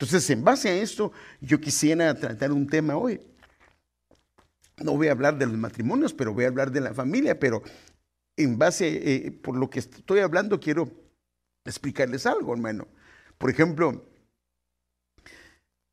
Entonces, 0.00 0.30
en 0.30 0.42
base 0.42 0.70
a 0.70 0.76
esto, 0.76 1.12
yo 1.42 1.60
quisiera 1.60 2.14
tratar 2.14 2.52
un 2.52 2.66
tema 2.66 2.96
hoy. 2.96 3.20
No 4.78 4.96
voy 4.96 5.08
a 5.08 5.12
hablar 5.12 5.36
de 5.36 5.44
los 5.44 5.58
matrimonios, 5.58 6.14
pero 6.14 6.32
voy 6.32 6.44
a 6.44 6.48
hablar 6.48 6.72
de 6.72 6.80
la 6.80 6.94
familia, 6.94 7.38
pero 7.38 7.62
en 8.34 8.56
base, 8.56 9.26
eh, 9.26 9.30
por 9.30 9.58
lo 9.58 9.68
que 9.68 9.80
estoy 9.80 10.20
hablando, 10.20 10.58
quiero 10.58 10.90
explicarles 11.66 12.24
algo, 12.24 12.54
hermano. 12.54 12.88
Por 13.36 13.50
ejemplo, 13.50 14.02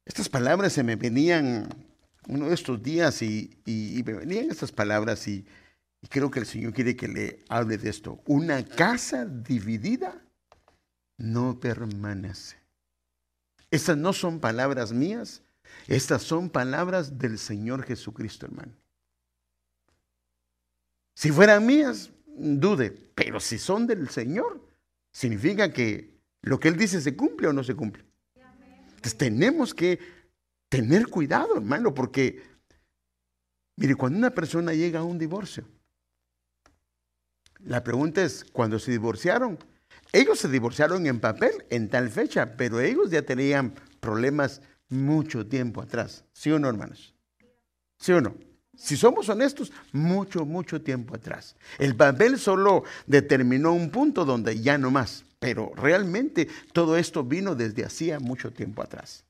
estas 0.05 0.29
palabras 0.29 0.71
se 0.71 0.83
me 0.83 0.95
venían 0.95 1.67
uno 2.29 2.47
de 2.47 2.53
estos 2.53 2.81
días 2.81 3.21
y, 3.21 3.59
me 4.05 4.13
venían 4.13 4.49
estas 4.49 4.71
palabras 4.71 5.27
y 5.27 5.45
creo 6.09 6.31
que 6.31 6.39
el 6.39 6.45
Señor 6.45 6.71
quiere 6.71 6.95
que 6.95 7.09
le 7.09 7.43
hable 7.49 7.77
de 7.77 7.89
esto. 7.89 8.21
Una 8.25 8.63
casa 8.63 9.25
dividida 9.25 10.25
no 11.17 11.59
permanece. 11.59 12.66
Estas 13.71 13.97
no 13.97 14.13
son 14.13 14.39
palabras 14.39 14.93
mías, 14.93 15.43
estas 15.88 16.24
son 16.24 16.50
palabras 16.50 17.17
del 17.17 17.38
Señor 17.38 17.83
Jesucristo, 17.83 18.45
hermano. 18.45 18.74
Si 21.15 21.31
fueran 21.31 21.65
mías, 21.65 22.12
dude, 22.27 22.91
pero 23.15 23.39
si 23.39 23.57
son 23.57 23.88
del 23.88 24.09
Señor, 24.09 24.62
significa 25.12 25.74
que 25.74 26.17
lo 26.41 26.59
que 26.59 26.67
Él 26.67 26.77
dice 26.77 27.01
se 27.01 27.15
cumple 27.15 27.47
o 27.47 27.53
no 27.53 27.63
se 27.63 27.75
cumple. 27.75 28.05
Entonces 28.89 29.17
tenemos 29.17 29.74
que 29.74 30.00
tener 30.69 31.07
cuidado, 31.07 31.57
hermano, 31.57 31.93
porque, 31.93 32.43
mire, 33.75 33.95
cuando 33.95 34.17
una 34.19 34.31
persona 34.31 34.74
llega 34.74 35.00
a 35.00 35.03
un 35.03 35.17
divorcio, 35.17 35.65
la 37.59 37.83
pregunta 37.83 38.24
es, 38.24 38.45
cuando 38.45 38.79
se 38.79 38.91
divorciaron, 38.91 39.57
ellos 40.13 40.39
se 40.39 40.49
divorciaron 40.49 41.05
en 41.05 41.19
papel 41.19 41.51
en 41.69 41.89
tal 41.89 42.09
fecha, 42.09 42.55
pero 42.57 42.79
ellos 42.79 43.11
ya 43.11 43.21
tenían 43.21 43.73
problemas 43.99 44.61
mucho 44.89 45.45
tiempo 45.45 45.81
atrás. 45.81 46.23
¿Sí 46.33 46.51
o 46.51 46.59
no, 46.59 46.69
hermanos? 46.69 47.13
¿Sí 47.99 48.11
o 48.11 48.21
no? 48.21 48.35
Si 48.75 48.95
somos 48.95 49.27
honestos, 49.27 49.71
mucho, 49.91 50.45
mucho 50.45 50.81
tiempo 50.81 51.15
atrás. 51.15 51.55
El 51.79 51.93
Babel 51.93 52.37
solo 52.37 52.83
determinó 53.07 53.73
un 53.73 53.89
punto 53.89 54.23
donde 54.23 54.61
ya 54.61 54.77
no 54.77 54.91
más, 54.91 55.25
pero 55.39 55.71
realmente 55.75 56.47
todo 56.73 56.95
esto 56.95 57.23
vino 57.23 57.55
desde 57.55 57.83
hacía 57.83 58.19
mucho 58.19 58.53
tiempo 58.53 58.83
atrás. 58.83 59.25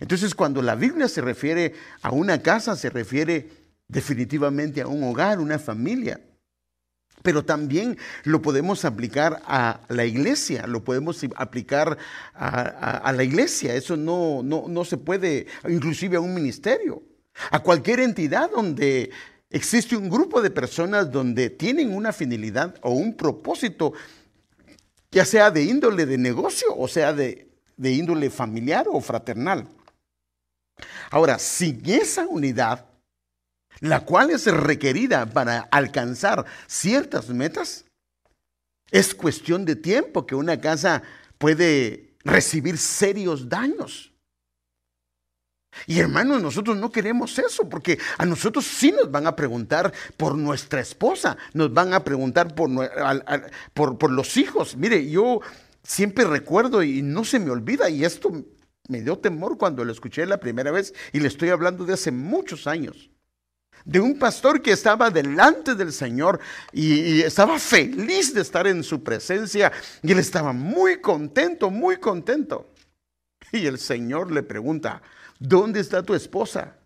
Entonces, 0.00 0.34
cuando 0.34 0.60
la 0.60 0.74
Biblia 0.74 1.08
se 1.08 1.22
refiere 1.22 1.72
a 2.02 2.10
una 2.10 2.42
casa, 2.42 2.76
se 2.76 2.90
refiere 2.90 3.48
definitivamente 3.88 4.82
a 4.82 4.86
un 4.86 5.02
hogar, 5.02 5.40
una 5.40 5.58
familia. 5.58 6.20
Pero 7.22 7.44
también 7.44 7.98
lo 8.24 8.40
podemos 8.40 8.84
aplicar 8.84 9.42
a 9.44 9.80
la 9.88 10.04
iglesia, 10.04 10.66
lo 10.66 10.82
podemos 10.84 11.20
aplicar 11.36 11.98
a, 12.34 13.12
la 13.14 13.24
iglesia. 13.24 13.74
Eso 13.74 13.96
no, 13.96 14.42
no, 14.42 14.66
no 14.68 14.84
se 14.84 14.96
puede, 14.96 15.46
inclusive 15.68 16.16
a 16.16 16.20
un 16.20 16.32
ministerio, 16.32 17.02
a 17.50 17.60
cualquier 17.60 18.00
entidad 18.00 18.50
donde 18.50 19.10
existe 19.50 19.96
un 19.96 20.08
grupo 20.08 20.40
de 20.40 20.50
personas 20.50 21.10
donde 21.10 21.50
tienen 21.50 21.94
una 21.94 22.12
finalidad 22.12 22.74
o 22.82 22.92
un 22.92 23.16
propósito, 23.16 23.92
ya 25.10 25.24
sea 25.24 25.50
de 25.50 25.64
índole 25.64 26.06
de 26.06 26.16
negocio 26.16 26.68
o 26.76 26.86
sea 26.86 27.12
de, 27.12 27.48
de 27.76 27.92
índole 27.92 28.30
familiar 28.30 28.86
o 28.88 29.00
fraternal. 29.00 29.66
Ahora, 31.10 31.38
sin 31.38 31.82
esa 31.88 32.26
unidad, 32.26 32.86
la 33.80 34.04
cual 34.04 34.30
es 34.30 34.46
requerida 34.46 35.26
para 35.26 35.60
alcanzar 35.70 36.44
ciertas 36.66 37.28
metas, 37.30 37.86
es 38.90 39.14
cuestión 39.14 39.64
de 39.64 39.76
tiempo 39.76 40.26
que 40.26 40.34
una 40.34 40.60
casa 40.60 41.02
puede 41.38 42.14
recibir 42.24 42.76
serios 42.76 43.48
daños. 43.48 44.12
Y 45.86 46.00
hermanos, 46.00 46.42
nosotros 46.42 46.76
no 46.76 46.90
queremos 46.90 47.38
eso, 47.38 47.68
porque 47.68 47.98
a 48.18 48.26
nosotros 48.26 48.66
sí 48.66 48.92
nos 48.92 49.10
van 49.10 49.26
a 49.26 49.36
preguntar 49.36 49.92
por 50.16 50.36
nuestra 50.36 50.80
esposa, 50.80 51.36
nos 51.54 51.72
van 51.72 51.94
a 51.94 52.02
preguntar 52.02 52.54
por, 52.54 52.70
por, 53.72 53.96
por 53.96 54.10
los 54.10 54.36
hijos. 54.36 54.76
Mire, 54.76 55.08
yo 55.08 55.40
siempre 55.84 56.24
recuerdo 56.24 56.82
y 56.82 57.02
no 57.02 57.24
se 57.24 57.38
me 57.38 57.50
olvida, 57.50 57.88
y 57.88 58.04
esto 58.04 58.32
me 58.88 59.00
dio 59.00 59.18
temor 59.18 59.56
cuando 59.56 59.84
lo 59.84 59.92
escuché 59.92 60.26
la 60.26 60.40
primera 60.40 60.72
vez, 60.72 60.92
y 61.12 61.20
le 61.20 61.28
estoy 61.28 61.50
hablando 61.50 61.84
de 61.84 61.94
hace 61.94 62.10
muchos 62.10 62.66
años 62.66 63.10
de 63.84 64.00
un 64.00 64.18
pastor 64.18 64.62
que 64.62 64.72
estaba 64.72 65.10
delante 65.10 65.74
del 65.74 65.92
Señor 65.92 66.40
y, 66.72 67.22
estaba 67.22 67.58
feliz 67.58 68.34
de 68.34 68.40
estar 68.40 68.66
en 68.66 68.82
su 68.82 69.02
presencia 69.02 69.72
y 70.02 70.12
él 70.12 70.18
estaba 70.18 70.52
muy 70.52 71.00
contento, 71.00 71.70
muy 71.70 71.96
contento. 71.98 72.72
Y 73.52 73.66
el 73.66 73.78
Señor 73.78 74.30
le 74.30 74.42
pregunta, 74.42 75.02
¿dónde 75.38 75.80
está 75.80 76.02
tu 76.02 76.14
esposa? 76.14 76.76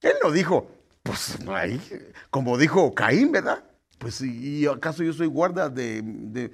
Él 0.00 0.14
no 0.22 0.30
dijo, 0.30 0.70
pues 1.02 1.38
ahí, 1.48 1.80
como 2.30 2.56
dijo 2.56 2.94
Caín, 2.94 3.32
¿verdad? 3.32 3.64
Pues 3.98 4.20
¿y 4.20 4.66
acaso 4.66 5.02
yo 5.02 5.12
soy 5.12 5.26
guarda 5.26 5.68
de, 5.68 6.02
de 6.02 6.52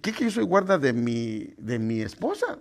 ¿qué 0.00 0.12
que 0.12 0.24
yo 0.24 0.30
soy 0.30 0.44
guarda 0.44 0.78
de 0.78 0.92
mi, 0.92 1.54
de 1.58 1.78
mi 1.78 2.00
esposa? 2.00 2.58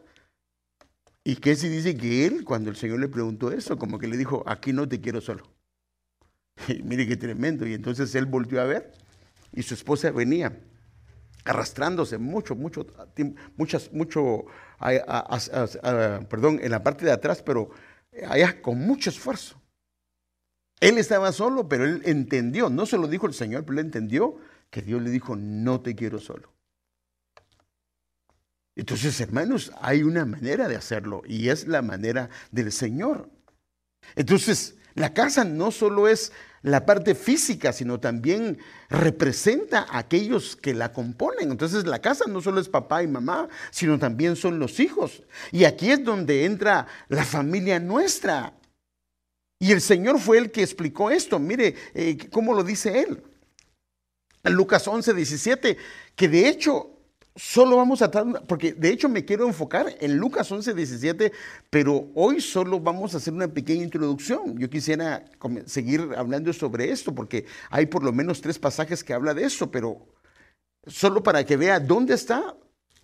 ¿Y 1.24 1.36
si 1.36 1.70
dice 1.70 1.96
que 1.96 2.26
él, 2.26 2.44
cuando 2.44 2.70
el 2.70 2.76
Señor 2.76 3.00
le 3.00 3.08
preguntó 3.08 3.52
eso, 3.52 3.78
como 3.78 4.00
que 4.00 4.08
le 4.08 4.18
dijo, 4.18 4.44
aquí 4.48 4.74
no 4.74 4.88
te 4.88 5.00
quiero 5.00 5.22
solo? 5.22 5.44
Y 6.68 6.84
mire 6.84 7.08
qué 7.08 7.16
tremendo. 7.16 7.66
Y 7.68 7.74
entonces 7.74 8.14
él 8.16 8.26
volvió 8.26 8.62
a 8.62 8.66
ver 8.66 8.92
y 9.54 9.64
su 9.64 9.74
esposa 9.74 10.12
venía 10.12 10.58
arrastrándose 11.44 12.18
mucho, 12.18 12.56
mucho, 12.56 12.86
muchas, 13.58 13.92
mucho, 13.92 14.46
perdón, 16.30 16.60
en 16.62 16.72
la 16.72 16.84
parte 16.84 17.06
de 17.06 17.12
atrás, 17.12 17.42
pero 17.42 17.72
allá 18.28 18.62
con 18.62 18.80
mucho 18.80 19.10
esfuerzo. 19.10 19.60
Él 20.80 20.98
estaba 20.98 21.32
solo, 21.32 21.68
pero 21.68 21.86
él 21.86 22.02
entendió, 22.06 22.70
no 22.70 22.86
se 22.86 22.98
lo 22.98 23.08
dijo 23.08 23.28
el 23.28 23.34
Señor, 23.34 23.66
pero 23.66 23.80
él 23.80 23.86
entendió 23.86 24.38
que 24.70 24.82
Dios 24.82 25.02
le 25.02 25.12
dijo, 25.12 25.36
no 25.36 25.82
te 25.82 25.96
quiero 25.96 26.20
solo. 26.20 26.51
Entonces, 28.82 29.22
hermanos, 29.22 29.72
hay 29.80 30.02
una 30.02 30.26
manera 30.26 30.68
de 30.68 30.76
hacerlo 30.76 31.22
y 31.28 31.50
es 31.50 31.68
la 31.68 31.84
manera 31.84 32.32
del 32.50 32.72
Señor. 32.72 33.30
Entonces, 34.16 34.74
la 34.96 35.14
casa 35.14 35.44
no 35.44 35.70
solo 35.70 36.08
es 36.08 36.32
la 36.64 36.84
parte 36.84 37.14
física, 37.14 37.74
sino 37.74 38.00
también 38.00 38.58
representa 38.90 39.86
a 39.88 40.00
aquellos 40.00 40.56
que 40.56 40.74
la 40.74 40.92
componen. 40.94 41.52
Entonces 41.52 41.86
la 41.86 42.00
casa 42.00 42.26
no 42.28 42.42
solo 42.42 42.60
es 42.60 42.70
papá 42.70 43.04
y 43.04 43.08
mamá, 43.08 43.50
sino 43.70 44.00
también 44.00 44.36
son 44.36 44.58
los 44.58 44.80
hijos. 44.80 45.22
Y 45.52 45.66
aquí 45.66 45.92
es 45.92 46.04
donde 46.04 46.46
entra 46.46 46.88
la 47.08 47.24
familia 47.24 47.80
nuestra. 47.80 48.56
Y 49.60 49.74
el 49.74 49.82
Señor 49.82 50.20
fue 50.20 50.40
el 50.40 50.50
que 50.50 50.64
explicó 50.64 51.12
esto. 51.12 51.38
Mire 51.38 51.76
eh, 51.94 52.18
cómo 52.32 52.56
lo 52.56 52.64
dice 52.64 53.02
él. 53.02 53.22
Lucas 54.44 54.88
11, 54.88 55.14
17, 55.14 55.78
que 56.16 56.28
de 56.28 56.48
hecho 56.50 56.91
Solo 57.36 57.78
vamos 57.78 58.02
a 58.02 58.12
tratar, 58.12 58.44
porque 58.46 58.74
de 58.74 58.90
hecho 58.90 59.08
me 59.08 59.24
quiero 59.24 59.48
enfocar 59.48 59.96
en 60.02 60.18
Lucas 60.18 60.52
11, 60.52 60.74
17, 60.74 61.32
pero 61.70 62.10
hoy 62.14 62.42
solo 62.42 62.78
vamos 62.82 63.14
a 63.14 63.18
hacer 63.18 63.34
una 63.34 63.48
pequeña 63.48 63.84
introducción. 63.84 64.58
Yo 64.58 64.70
quisiera 64.70 65.24
seguir 65.66 66.10
hablando 66.18 66.52
sobre 66.52 66.92
esto, 66.92 67.16
porque 67.16 67.46
hay 67.70 67.86
por 67.86 68.04
lo 68.04 68.12
menos 68.12 68.42
tres 68.42 68.60
pasajes 68.60 69.02
que 69.02 69.14
habla 69.14 69.34
de 69.34 69.46
eso, 69.46 69.72
pero 69.72 70.06
solo 70.86 71.24
para 71.24 71.46
que 71.46 71.56
vea 71.56 71.80
dónde 71.80 72.16
está, 72.16 72.54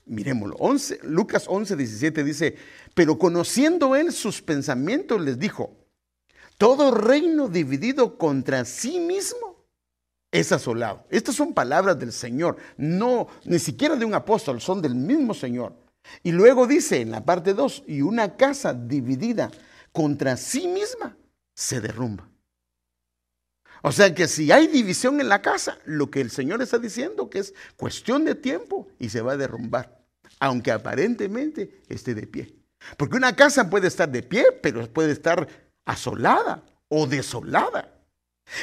miremoslo. 0.05 0.57
11, 0.59 0.99
Lucas 1.03 1.45
11, 1.47 1.77
17 1.77 2.23
dice, 2.25 2.55
pero 2.93 3.17
conociendo 3.17 3.95
él 3.95 4.11
sus 4.11 4.41
pensamientos, 4.41 5.21
les 5.21 5.39
dijo, 5.39 5.77
todo 6.57 6.91
reino 6.91 7.47
dividido 7.47 8.17
contra 8.17 8.65
sí 8.65 8.99
mismo 8.99 9.46
es 10.31 10.51
asolado. 10.51 11.05
Estas 11.09 11.35
son 11.35 11.53
palabras 11.53 11.97
del 11.99 12.11
Señor, 12.11 12.57
no 12.77 13.27
ni 13.45 13.59
siquiera 13.59 13.95
de 13.95 14.05
un 14.05 14.13
apóstol, 14.13 14.61
son 14.61 14.81
del 14.81 14.95
mismo 14.95 15.33
Señor. 15.33 15.73
Y 16.23 16.31
luego 16.31 16.67
dice 16.67 17.01
en 17.01 17.11
la 17.11 17.25
parte 17.25 17.53
2, 17.53 17.83
y 17.87 18.01
una 18.01 18.35
casa 18.37 18.73
dividida 18.73 19.51
contra 19.91 20.37
sí 20.37 20.67
misma 20.67 21.17
se 21.53 21.81
derrumba. 21.81 22.29
O 23.83 23.91
sea 23.91 24.13
que 24.13 24.27
si 24.27 24.51
hay 24.51 24.67
división 24.67 25.21
en 25.21 25.29
la 25.29 25.41
casa, 25.41 25.77
lo 25.85 26.09
que 26.09 26.21
el 26.21 26.31
Señor 26.31 26.61
está 26.61 26.77
diciendo 26.77 27.29
que 27.29 27.39
es 27.39 27.53
cuestión 27.75 28.25
de 28.25 28.35
tiempo 28.35 28.87
y 28.99 29.09
se 29.09 29.21
va 29.21 29.33
a 29.33 29.37
derrumbar, 29.37 30.03
aunque 30.39 30.71
aparentemente 30.71 31.81
esté 31.87 32.13
de 32.13 32.27
pie. 32.27 32.53
Porque 32.97 33.17
una 33.17 33.35
casa 33.35 33.69
puede 33.69 33.87
estar 33.87 34.09
de 34.09 34.23
pie, 34.23 34.45
pero 34.61 34.91
puede 34.91 35.11
estar 35.11 35.47
asolada 35.85 36.63
o 36.89 37.07
desolada. 37.07 37.96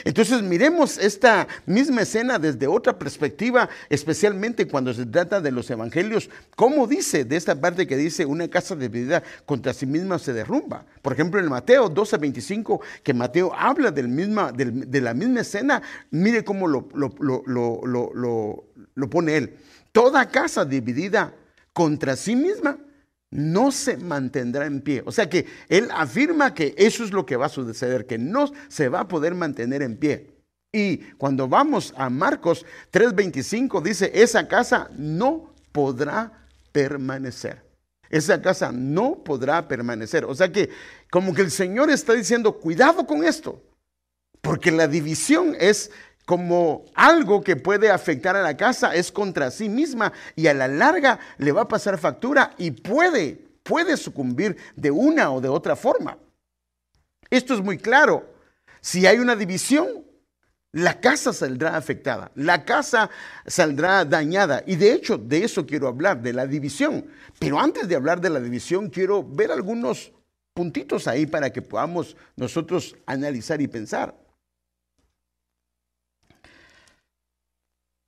Entonces 0.05 0.42
miremos 0.42 0.99
esta 0.99 1.47
misma 1.66 2.03
escena 2.03 2.38
desde 2.38 2.66
otra 2.66 2.99
perspectiva, 2.99 3.68
especialmente 3.88 4.66
cuando 4.66 4.94
se 4.94 5.07
trata 5.07 5.40
de 5.40 5.53
los 5.53 5.70
evangelios. 5.70 6.31
¿Cómo 6.57 6.87
dice 6.87 7.25
de 7.25 7.37
esta 7.37 7.55
parte 7.61 7.87
que 7.87 7.97
dice 7.97 8.25
una 8.25 8.49
casa 8.49 8.75
dividida 8.75 9.23
contra 9.44 9.75
sí 9.75 9.87
misma 9.87 10.18
se 10.18 10.33
derrumba? 10.33 10.85
Por 11.03 11.12
ejemplo, 11.12 11.38
en 11.38 11.49
Mateo 11.49 11.88
12, 11.88 12.16
25, 12.16 12.81
que 13.03 13.14
Mateo 13.14 13.53
habla 13.55 13.90
del 13.90 14.09
misma, 14.09 14.53
de 14.53 15.01
la 15.01 15.14
misma 15.14 15.40
escena, 15.40 15.83
mire 16.11 16.44
cómo 16.44 16.66
lo, 16.66 16.88
lo 18.94 19.11
pone 19.11 19.37
él. 19.37 19.57
Toda 19.92 20.29
casa 20.29 20.64
dividida 20.64 21.35
contra 21.73 22.16
sí 22.16 22.35
misma 22.35 22.79
no 23.35 23.73
se 23.73 23.97
mantendrá 23.97 24.64
en 24.64 24.81
pie. 24.81 25.03
O 25.05 25.12
sea 25.12 25.29
que 25.29 25.44
él 25.68 25.88
afirma 25.92 26.55
que 26.55 26.73
eso 26.79 27.03
es 27.03 27.11
lo 27.12 27.27
que 27.27 27.37
va 27.37 27.47
a 27.47 27.51
suceder, 27.51 28.07
que 28.07 28.16
no 28.16 28.51
se 28.68 28.88
va 28.88 29.01
a 29.01 29.09
poder 29.09 29.35
mantener 29.35 29.83
en 29.83 29.97
pie. 29.97 30.31
Y 30.73 30.99
cuando 31.18 31.49
vamos 31.49 31.92
a 31.97 32.09
Marcos 32.09 32.64
3:25 32.92 33.83
dice, 33.83 34.12
esa 34.14 34.47
casa 34.47 34.88
no 34.97 35.53
podrá 35.73 36.47
permanecer. 36.70 37.62
Esa 38.09 38.40
casa 38.40 38.70
no 38.70 39.25
podrá 39.25 39.66
permanecer. 39.66 40.25
O 40.25 40.35
sea 40.35 40.53
que 40.53 40.70
como 41.11 41.35
que 41.35 41.42
el 41.42 41.51
Señor 41.51 41.90
está 41.90 42.12
diciendo, 42.12 42.61
cuidado 42.61 43.05
con 43.05 43.25
esto, 43.25 43.61
porque 44.40 44.70
la 44.70 44.87
división 44.87 45.57
es 45.59 45.90
como 46.24 46.84
algo 46.94 47.42
que 47.42 47.56
puede 47.56 47.90
afectar 47.90 48.37
a 48.37 48.42
la 48.42 48.56
casa 48.56 48.94
es 48.94 49.12
contra 49.12 49.50
sí 49.50 49.68
misma 49.68 50.12
y 50.37 50.46
a 50.46 50.54
la 50.54 50.68
larga 50.68 51.18
le 51.38 51.52
va 51.52 51.62
a 51.62 51.68
pasar 51.68 51.98
factura 51.98 52.54
y 52.56 52.70
puede, 52.70 53.38
puede 53.62 53.96
sucumbir 53.96 54.56
de 54.74 54.90
una 54.90 55.30
o 55.30 55.40
de 55.40 55.48
otra 55.48 55.76
forma. 55.76 56.18
Esto 57.30 57.54
es 57.54 57.60
muy 57.60 57.78
claro. 57.78 58.32
Si 58.80 59.06
hay 59.06 59.18
una 59.18 59.37
división, 59.37 60.04
la 60.72 61.00
casa 61.00 61.32
saldrá 61.32 61.76
afectada, 61.76 62.32
la 62.34 62.64
casa 62.64 63.10
saldrá 63.46 64.04
dañada. 64.04 64.62
Y 64.66 64.76
de 64.76 64.92
hecho, 64.92 65.18
de 65.18 65.44
eso 65.44 65.66
quiero 65.66 65.88
hablar, 65.88 66.20
de 66.20 66.32
la 66.32 66.46
división. 66.46 67.06
Pero 67.38 67.60
antes 67.60 67.87
de 67.87 67.96
hablar 67.96 68.20
de 68.20 68.30
la 68.30 68.40
división, 68.40 68.88
quiero 68.90 69.22
ver 69.22 69.52
algunos 69.52 70.12
puntitos 70.52 71.06
ahí 71.06 71.26
para 71.26 71.50
que 71.50 71.62
podamos 71.62 72.16
nosotros 72.37 72.96
analizar 73.06 73.60
y 73.60 73.68
pensar. 73.68 74.16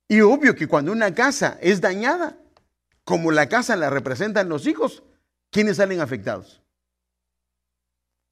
Y 0.07 0.21
obvio 0.21 0.55
que 0.55 0.67
cuando 0.67 0.91
una 0.91 1.13
casa 1.13 1.57
es 1.61 1.81
dañada, 1.81 2.37
como 3.03 3.31
la 3.31 3.49
casa 3.49 3.75
la 3.75 3.89
representan 3.89 4.49
los 4.49 4.67
hijos, 4.67 5.03
¿quiénes 5.51 5.77
salen 5.77 6.01
afectados? 6.01 6.61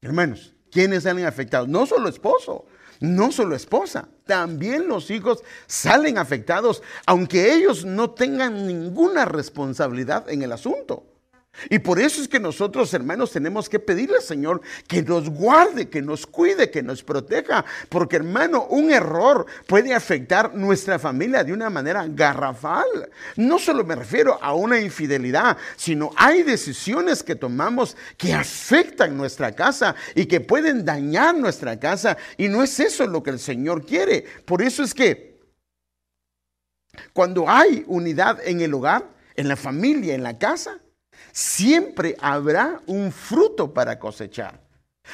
Hermanos, 0.00 0.54
¿quiénes 0.70 1.02
salen 1.02 1.26
afectados? 1.26 1.68
No 1.68 1.86
solo 1.86 2.08
esposo, 2.08 2.66
no 3.00 3.32
solo 3.32 3.56
esposa, 3.56 4.08
también 4.24 4.88
los 4.88 5.10
hijos 5.10 5.42
salen 5.66 6.18
afectados, 6.18 6.82
aunque 7.06 7.54
ellos 7.54 7.84
no 7.84 8.10
tengan 8.10 8.66
ninguna 8.66 9.24
responsabilidad 9.24 10.28
en 10.30 10.42
el 10.42 10.52
asunto. 10.52 11.15
Y 11.70 11.78
por 11.78 11.98
eso 11.98 12.20
es 12.20 12.28
que 12.28 12.40
nosotros, 12.40 12.92
hermanos, 12.94 13.32
tenemos 13.32 13.68
que 13.68 13.78
pedirle 13.78 14.16
al 14.16 14.22
Señor 14.22 14.60
que 14.86 15.02
nos 15.02 15.28
guarde, 15.28 15.88
que 15.88 16.02
nos 16.02 16.26
cuide, 16.26 16.70
que 16.70 16.82
nos 16.82 17.02
proteja. 17.02 17.64
Porque, 17.88 18.16
hermano, 18.16 18.66
un 18.66 18.90
error 18.90 19.46
puede 19.66 19.94
afectar 19.94 20.54
nuestra 20.54 20.98
familia 20.98 21.44
de 21.44 21.52
una 21.52 21.70
manera 21.70 22.06
garrafal. 22.08 23.10
No 23.36 23.58
solo 23.58 23.84
me 23.84 23.96
refiero 23.96 24.38
a 24.42 24.54
una 24.54 24.80
infidelidad, 24.80 25.56
sino 25.76 26.10
hay 26.16 26.42
decisiones 26.42 27.22
que 27.22 27.34
tomamos 27.34 27.96
que 28.16 28.32
afectan 28.32 29.16
nuestra 29.16 29.52
casa 29.52 29.94
y 30.14 30.26
que 30.26 30.40
pueden 30.40 30.84
dañar 30.84 31.34
nuestra 31.34 31.78
casa. 31.78 32.16
Y 32.36 32.48
no 32.48 32.62
es 32.62 32.78
eso 32.80 33.06
lo 33.06 33.22
que 33.22 33.30
el 33.30 33.38
Señor 33.38 33.84
quiere. 33.84 34.24
Por 34.44 34.62
eso 34.62 34.82
es 34.82 34.94
que 34.94 35.36
cuando 37.12 37.48
hay 37.48 37.84
unidad 37.86 38.38
en 38.44 38.60
el 38.60 38.74
hogar, 38.74 39.08
en 39.34 39.48
la 39.48 39.56
familia, 39.56 40.14
en 40.14 40.22
la 40.22 40.38
casa, 40.38 40.80
siempre 41.36 42.16
habrá 42.18 42.80
un 42.86 43.12
fruto 43.12 43.74
para 43.74 43.98
cosechar. 43.98 44.58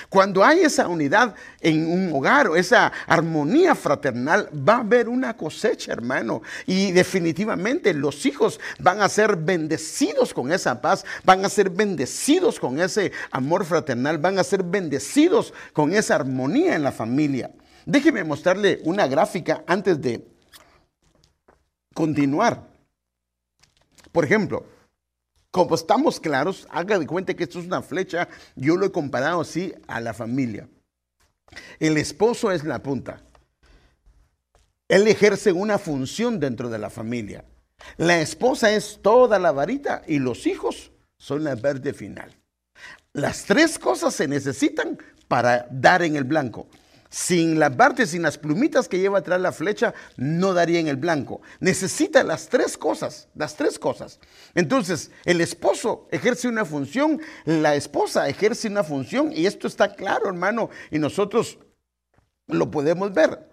Cuando 0.09 0.45
hay 0.45 0.61
esa 0.61 0.87
unidad 0.87 1.35
en 1.61 1.85
un 1.85 2.13
hogar 2.15 2.47
o 2.47 2.55
esa 2.55 2.93
armonía 3.09 3.75
fraternal, 3.75 4.49
va 4.57 4.77
a 4.77 4.81
haber 4.81 5.09
una 5.09 5.37
cosecha, 5.37 5.93
hermano. 5.93 6.41
Y 6.65 6.93
definitivamente 6.93 7.93
los 7.93 8.25
hijos 8.25 8.61
van 8.79 9.03
a 9.03 9.09
ser 9.09 9.35
bendecidos 9.35 10.33
con 10.33 10.53
esa 10.53 10.81
paz, 10.81 11.05
van 11.25 11.45
a 11.45 11.49
ser 11.49 11.71
bendecidos 11.71 12.61
con 12.61 12.81
ese 12.81 13.11
amor 13.33 13.65
fraternal, 13.65 14.19
van 14.19 14.39
a 14.39 14.45
ser 14.45 14.63
bendecidos 14.63 15.53
con 15.73 15.93
esa 15.93 16.15
armonía 16.15 16.77
en 16.77 16.85
la 16.85 16.93
familia. 16.93 17.51
Déjeme 17.85 18.23
mostrarle 18.23 18.81
una 18.85 19.09
gráfica 19.09 19.65
antes 19.67 20.01
de 20.01 20.25
continuar. 21.93 22.63
Por 24.13 24.25
ejemplo, 24.25 24.65
como 25.53 25.75
estamos 25.75 26.19
claros, 26.19 26.67
haga 26.71 26.99
de 26.99 27.07
cuenta 27.07 27.35
que 27.35 27.45
esto 27.45 27.61
es 27.61 27.67
una 27.67 27.83
flecha, 27.83 28.27
yo 28.57 28.77
lo 28.77 28.87
he 28.87 28.91
comparado 28.91 29.43
así 29.43 29.73
a 29.87 30.01
la 30.01 30.15
familia. 30.15 30.67
El 31.79 31.99
esposo 31.99 32.51
es 32.51 32.65
la 32.65 32.83
punta. 32.83 33.21
Él 34.89 35.07
ejerce 35.07 35.53
una 35.53 35.79
función 35.79 36.41
dentro 36.41 36.71
de 36.71 36.79
la 36.79 36.89
familia. 36.89 37.45
La 37.99 38.21
esposa 38.21 38.73
es 38.73 39.01
toda 39.03 39.39
la 39.39 39.53
varita 39.53 40.03
y 40.07 40.19
los 40.19 40.47
hijos 40.47 40.91
son 41.19 41.45
la 41.45 41.55
verde 41.55 41.93
final. 41.93 42.35
Las 43.13 43.45
tres 43.45 43.79
cosas 43.79 44.15
se 44.15 44.27
necesitan 44.27 44.99
para 45.29 45.67
dar 45.71 46.03
en 46.03 46.17
el 46.17 46.25
blanco 46.25 46.67
sin 47.13 47.59
la 47.59 47.77
parte, 47.77 48.07
sin 48.07 48.23
las 48.23 48.39
plumitas 48.39 48.89
que 48.89 48.99
lleva 48.99 49.19
atrás 49.19 49.39
la 49.39 49.53
flecha, 49.53 49.93
no 50.17 50.55
daría 50.55 50.81
en 50.81 50.89
el 50.89 50.97
blanco. 50.97 51.43
Necesita 51.61 52.25
las 52.25 52.49
tres 52.49 52.79
cosas, 52.79 53.29
las 53.35 53.55
tres 53.55 53.79
cosas. 53.79 54.19
Entonces, 54.55 55.11
el 55.27 55.43
esposo 55.43 56.09
ejerce 56.11 56.49
una 56.49 56.65
función, 56.65 57.21
la 57.45 57.75
esposa 57.75 58.31
ejerce 58.31 58.69
una 58.69 58.83
función, 58.83 59.31
y 59.31 59.45
esto 59.45 59.67
está 59.67 59.95
claro, 59.95 60.27
hermano, 60.29 60.71
y 60.91 60.99
nosotros 60.99 61.59
lo 62.47 62.71
podemos 62.71 63.13
ver. 63.13 63.47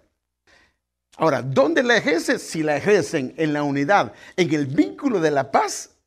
Ahora, 1.17 1.41
¿dónde 1.41 1.83
la 1.83 1.97
ejerce? 1.97 2.39
Si 2.39 2.63
la 2.63 2.77
ejercen 2.77 3.33
en 3.35 3.51
la 3.51 3.63
unidad, 3.63 4.13
en 4.37 4.53
el 4.53 4.67
vínculo 4.67 5.19
de 5.19 5.31
la 5.31 5.51
paz, 5.51 5.97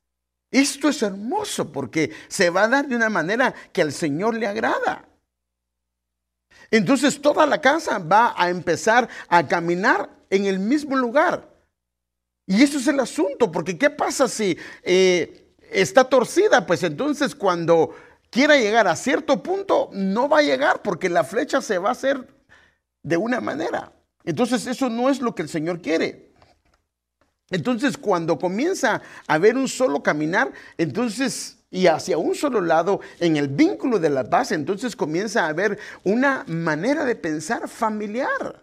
esto 0.51 0.89
es 0.89 1.03
hermoso 1.03 1.71
porque 1.71 2.13
se 2.29 2.49
va 2.49 2.65
a 2.65 2.69
dar 2.69 2.89
de 2.89 2.97
una 2.97 3.11
manera 3.11 3.53
que 3.75 3.83
al 3.83 3.93
Señor 3.93 4.37
le 4.37 4.47
agrada. 4.47 5.12
Entonces 6.73 7.21
toda 7.21 7.45
la 7.45 7.61
casa 7.61 7.99
va 7.99 8.35
a 8.35 8.49
empezar 8.49 9.07
a 9.29 9.47
caminar 9.47 10.09
en 10.31 10.47
el 10.47 10.59
mismo 10.59 10.97
lugar. 10.97 11.47
Y 12.47 12.63
eso 12.63 12.79
es 12.79 12.87
el 12.89 12.99
asunto, 12.99 13.53
porque 13.53 13.77
¿qué 13.77 13.91
pasa 13.91 14.27
si 14.27 14.57
eh, 14.83 15.55
está 15.71 16.05
torcida? 16.05 16.67
Pues 16.67 16.83
entonces 16.83 17.35
cuando 17.35 17.95
quiera 18.31 18.57
llegar 18.57 18.89
a 18.89 18.97
cierto 18.97 19.43
punto, 19.43 19.91
no 19.93 20.31
va 20.31 20.39
a 20.39 20.43
llegar 20.43 20.81
porque 20.81 21.11
la 21.11 21.25
flecha 21.25 21.61
se 21.61 21.77
va 21.77 21.91
a 21.91 21.93
hacer 21.93 22.27
de 23.03 23.19
una 23.19 23.43
manera. 23.43 23.93
Entonces 24.25 24.67
eso 24.67 24.89
no 24.89 25.11
es 25.11 25.21
lo 25.21 25.35
que 25.35 25.43
el 25.43 25.51
Señor 25.51 25.83
quiere. 25.83 26.33
Entonces 27.51 27.99
cuando 27.99 28.39
comienza 28.39 29.03
a 29.27 29.35
haber 29.35 29.59
un 29.59 29.69
solo 29.69 30.03
caminar, 30.03 30.51
entonces 30.79 31.59
y 31.73 31.87
hacia 31.87 32.19
un 32.19 32.35
solo 32.35 32.61
lado 32.61 33.01
en 33.19 33.37
el 33.37 33.49
vínculo 33.49 33.99
de 33.99 34.11
la 34.11 34.29
paz, 34.29 34.53
entonces 34.53 34.95
comienza 34.95 35.45
a 35.45 35.49
haber 35.49 35.79
una 36.05 36.45
manera 36.47 37.05
de 37.05 37.17
pensar 37.17 37.67
familiar. 37.67 38.63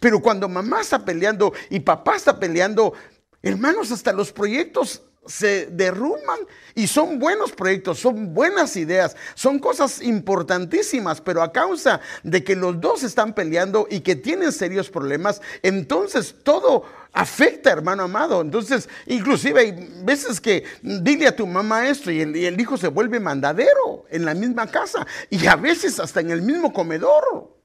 Pero 0.00 0.20
cuando 0.20 0.48
mamá 0.48 0.80
está 0.80 1.04
peleando 1.04 1.52
y 1.70 1.80
papá 1.80 2.16
está 2.16 2.38
peleando, 2.38 2.92
hermanos, 3.40 3.92
hasta 3.92 4.12
los 4.12 4.32
proyectos 4.32 5.02
se 5.26 5.66
derrumban 5.66 6.40
y 6.74 6.86
son 6.86 7.18
buenos 7.18 7.52
proyectos, 7.52 7.98
son 7.98 8.32
buenas 8.32 8.76
ideas, 8.76 9.16
son 9.34 9.58
cosas 9.58 10.00
importantísimas, 10.00 11.20
pero 11.20 11.42
a 11.42 11.52
causa 11.52 12.00
de 12.22 12.42
que 12.42 12.56
los 12.56 12.80
dos 12.80 13.02
están 13.02 13.34
peleando 13.34 13.86
y 13.90 14.00
que 14.00 14.16
tienen 14.16 14.52
serios 14.52 14.88
problemas, 14.90 15.42
entonces 15.62 16.34
todo 16.42 16.84
afecta, 17.12 17.70
hermano 17.70 18.04
amado. 18.04 18.40
Entonces, 18.40 18.88
inclusive 19.06 19.60
hay 19.60 20.02
veces 20.04 20.40
que 20.40 20.64
dile 20.82 21.26
a 21.26 21.36
tu 21.36 21.46
mamá 21.46 21.88
esto 21.88 22.10
y 22.10 22.20
el, 22.20 22.36
y 22.36 22.46
el 22.46 22.60
hijo 22.60 22.76
se 22.76 22.88
vuelve 22.88 23.20
mandadero 23.20 24.06
en 24.10 24.24
la 24.24 24.34
misma 24.34 24.66
casa 24.68 25.06
y 25.28 25.46
a 25.46 25.56
veces 25.56 26.00
hasta 26.00 26.20
en 26.20 26.30
el 26.30 26.42
mismo 26.42 26.72
comedor. 26.72 27.60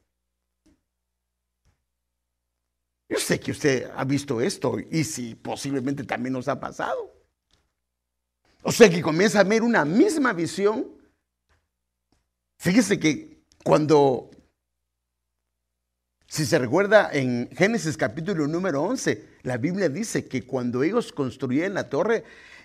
Yo 3.08 3.20
sé 3.20 3.39
que 3.39 3.52
usted 3.52 3.89
ha 3.96 4.04
visto 4.04 4.41
esto 4.41 4.78
y 4.91 5.04
si 5.04 5.36
posiblemente 5.36 6.04
también 6.04 6.34
nos 6.34 6.48
ha 6.48 6.60
pasado. 6.60 7.14
O 8.67 8.71
sea 8.71 8.89
que 8.89 9.04
comienza 9.04 9.41
a 9.41 9.43
ver 9.43 9.62
una 9.62 9.86
misma 9.86 10.34
visión. 10.34 10.88
Fíjese 12.58 12.99
que 12.99 13.43
cuando, 13.63 14.32
si 16.25 16.47
se 16.47 16.58
recuerda 16.58 17.12
en 17.13 17.47
Génesis 17.56 17.95
capítulo 17.95 18.47
número 18.47 18.82
11, 18.82 19.23
la 19.43 19.58
Biblia 19.58 19.88
dice 19.88 20.25
que 20.25 20.47
cuando 20.47 20.82
ellos 20.82 21.12
construían 21.12 21.75
la 21.75 21.89
torre, 21.89 22.23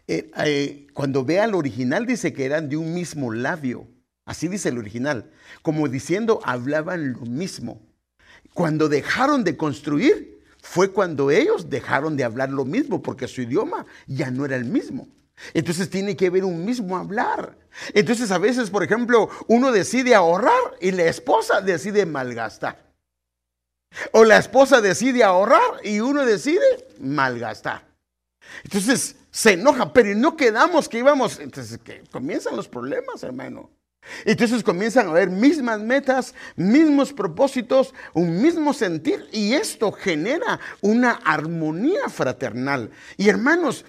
eh, 0.08 0.30
eh, 0.38 0.86
cuando 0.94 1.22
vea 1.22 1.44
el 1.44 1.54
original 1.54 2.06
dice 2.06 2.32
que 2.32 2.46
eran 2.46 2.70
de 2.70 2.78
un 2.78 2.94
mismo 2.94 3.30
labio. 3.30 3.86
Así 4.24 4.48
dice 4.48 4.70
el 4.70 4.78
original. 4.78 5.30
Como 5.60 5.86
diciendo, 5.86 6.40
hablaban 6.44 7.12
lo 7.12 7.26
mismo. 7.26 7.82
Cuando 8.54 8.88
dejaron 8.88 9.44
de 9.44 9.58
construir, 9.58 10.40
fue 10.62 10.92
cuando 10.92 11.30
ellos 11.30 11.68
dejaron 11.68 12.16
de 12.16 12.24
hablar 12.24 12.48
lo 12.48 12.64
mismo, 12.64 13.02
porque 13.02 13.28
su 13.28 13.42
idioma 13.42 13.84
ya 14.06 14.30
no 14.30 14.46
era 14.46 14.56
el 14.56 14.64
mismo. 14.64 15.06
Entonces 15.54 15.90
tiene 15.90 16.16
que 16.16 16.26
haber 16.26 16.44
un 16.44 16.64
mismo 16.64 16.96
hablar. 16.96 17.56
Entonces 17.94 18.30
a 18.30 18.38
veces, 18.38 18.70
por 18.70 18.82
ejemplo, 18.82 19.28
uno 19.46 19.72
decide 19.72 20.14
ahorrar 20.14 20.76
y 20.80 20.90
la 20.92 21.04
esposa 21.04 21.60
decide 21.60 22.06
malgastar. 22.06 22.90
O 24.12 24.24
la 24.24 24.38
esposa 24.38 24.80
decide 24.80 25.24
ahorrar 25.24 25.84
y 25.84 26.00
uno 26.00 26.24
decide 26.24 26.88
malgastar. 27.00 27.84
Entonces 28.64 29.16
se 29.30 29.52
enoja, 29.52 29.92
pero 29.92 30.14
no 30.14 30.36
quedamos 30.36 30.88
que 30.88 30.98
íbamos. 30.98 31.40
Entonces 31.40 31.78
que 31.78 32.02
comienzan 32.10 32.56
los 32.56 32.68
problemas, 32.68 33.22
hermano. 33.22 33.70
Entonces 34.24 34.62
comienzan 34.62 35.06
a 35.06 35.10
haber 35.10 35.30
mismas 35.30 35.80
metas, 35.80 36.34
mismos 36.56 37.12
propósitos, 37.12 37.94
un 38.14 38.40
mismo 38.40 38.72
sentir 38.72 39.28
y 39.30 39.52
esto 39.52 39.92
genera 39.92 40.58
una 40.80 41.12
armonía 41.12 42.08
fraternal. 42.08 42.90
Y 43.16 43.28
hermanos, 43.28 43.84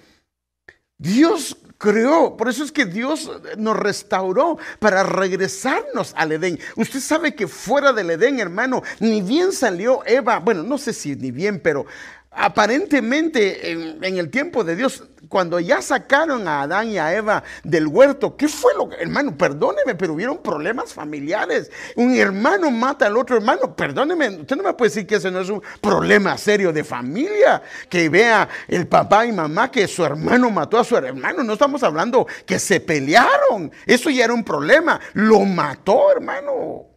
Dios 1.02 1.56
creó, 1.78 2.36
por 2.36 2.48
eso 2.48 2.62
es 2.62 2.70
que 2.70 2.86
Dios 2.86 3.28
nos 3.58 3.76
restauró 3.76 4.56
para 4.78 5.02
regresarnos 5.02 6.14
al 6.16 6.30
Edén. 6.30 6.60
Usted 6.76 7.00
sabe 7.00 7.34
que 7.34 7.48
fuera 7.48 7.92
del 7.92 8.10
Edén, 8.10 8.38
hermano, 8.38 8.84
ni 9.00 9.20
bien 9.20 9.50
salió 9.50 10.06
Eva, 10.06 10.38
bueno, 10.38 10.62
no 10.62 10.78
sé 10.78 10.92
si 10.92 11.16
ni 11.16 11.32
bien, 11.32 11.58
pero 11.58 11.86
aparentemente 12.34 13.70
en, 13.70 14.02
el 14.02 14.30
tiempo 14.30 14.64
de 14.64 14.76
Dios, 14.76 15.04
cuando 15.28 15.60
ya 15.60 15.82
sacaron 15.82 16.48
a 16.48 16.62
Adán 16.62 16.88
y 16.88 16.98
a 16.98 17.14
Eva 17.14 17.42
del 17.62 17.86
huerto, 17.86 18.36
¿qué 18.36 18.48
fue 18.48 18.72
lo 18.74 18.88
que, 18.88 18.96
hermano, 18.96 19.36
perdóneme, 19.36 19.94
pero 19.94 20.14
hubieron 20.14 20.38
problemas 20.38 20.92
familiares? 20.92 21.70
Un 21.96 22.14
hermano 22.16 22.70
mata 22.70 23.06
al 23.06 23.16
otro 23.16 23.36
hermano, 23.36 23.76
perdóneme, 23.76 24.40
usted 24.40 24.56
no 24.56 24.62
me 24.62 24.72
puede 24.74 24.90
decir 24.90 25.06
que 25.06 25.16
ese 25.16 25.30
no 25.30 25.40
es 25.40 25.48
un 25.48 25.62
problema 25.80 26.36
serio 26.38 26.72
de 26.72 26.84
familia, 26.84 27.62
que 27.88 28.08
vea 28.08 28.48
el 28.68 28.86
papá 28.86 29.26
y 29.26 29.32
mamá 29.32 29.70
que 29.70 29.86
su 29.86 30.04
hermano 30.04 30.50
mató 30.50 30.78
a 30.78 30.84
su 30.84 30.96
hermano, 30.96 31.42
no 31.42 31.52
estamos 31.52 31.82
hablando 31.82 32.26
que 32.46 32.58
se 32.58 32.80
pelearon, 32.80 33.70
eso 33.86 34.10
ya 34.10 34.24
era 34.24 34.34
un 34.34 34.44
problema, 34.44 35.00
lo 35.14 35.40
mató, 35.40 36.10
hermano. 36.10 36.91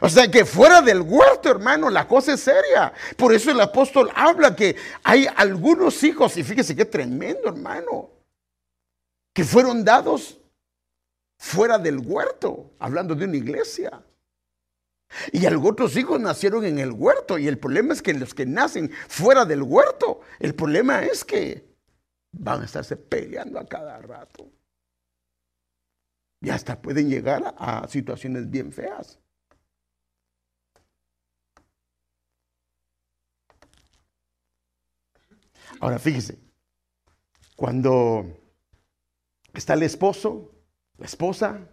O 0.00 0.08
sea 0.08 0.30
que 0.30 0.44
fuera 0.44 0.82
del 0.82 1.00
huerto, 1.02 1.50
hermano, 1.50 1.90
la 1.90 2.08
cosa 2.08 2.34
es 2.34 2.40
seria. 2.40 2.92
Por 3.16 3.32
eso 3.32 3.50
el 3.50 3.60
apóstol 3.60 4.10
habla 4.14 4.56
que 4.56 4.76
hay 5.02 5.26
algunos 5.36 6.02
hijos, 6.02 6.36
y 6.36 6.42
fíjese 6.42 6.74
qué 6.74 6.84
tremendo, 6.84 7.48
hermano, 7.48 8.10
que 9.32 9.44
fueron 9.44 9.84
dados 9.84 10.40
fuera 11.38 11.78
del 11.78 11.98
huerto, 11.98 12.72
hablando 12.78 13.14
de 13.14 13.24
una 13.24 13.36
iglesia. 13.36 14.02
Y 15.32 15.46
algunos 15.46 15.96
hijos 15.96 16.20
nacieron 16.20 16.64
en 16.64 16.78
el 16.78 16.92
huerto. 16.92 17.38
Y 17.38 17.46
el 17.48 17.58
problema 17.58 17.92
es 17.92 18.02
que 18.02 18.14
los 18.14 18.34
que 18.34 18.46
nacen 18.46 18.90
fuera 19.08 19.44
del 19.44 19.62
huerto, 19.62 20.20
el 20.40 20.54
problema 20.54 21.04
es 21.04 21.24
que 21.24 21.64
van 22.32 22.62
a 22.62 22.64
estarse 22.64 22.96
peleando 22.96 23.58
a 23.58 23.66
cada 23.66 23.98
rato. 23.98 24.50
Y 26.40 26.50
hasta 26.50 26.80
pueden 26.80 27.08
llegar 27.08 27.54
a, 27.56 27.86
situaciones 27.88 28.50
bien 28.50 28.72
feas. 28.72 29.18
Ahora 35.80 35.98
fíjese, 35.98 36.38
cuando 37.56 38.26
está 39.52 39.74
el 39.74 39.82
esposo, 39.82 40.52
la 40.98 41.06
esposa, 41.06 41.68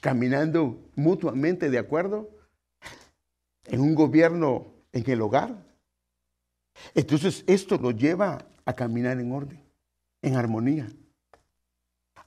caminando 0.00 0.90
mutuamente 0.96 1.70
de 1.70 1.78
acuerdo, 1.78 2.30
en 3.64 3.80
un 3.80 3.94
gobierno 3.94 4.74
en 4.92 5.10
el 5.10 5.20
hogar. 5.22 5.64
Entonces 6.94 7.44
esto 7.46 7.78
lo 7.78 7.90
lleva 7.90 8.46
a 8.64 8.72
caminar 8.74 9.18
en 9.20 9.32
orden, 9.32 9.62
en 10.22 10.36
armonía, 10.36 10.90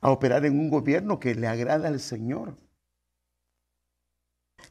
a 0.02 0.12
operar 0.12 0.46
en 0.46 0.60
un 0.60 0.70
gobierno 0.70 1.20
que 1.20 1.36
le 1.36 1.48
agrada 1.48 1.88
al 1.88 2.00
Señor. 2.00 2.56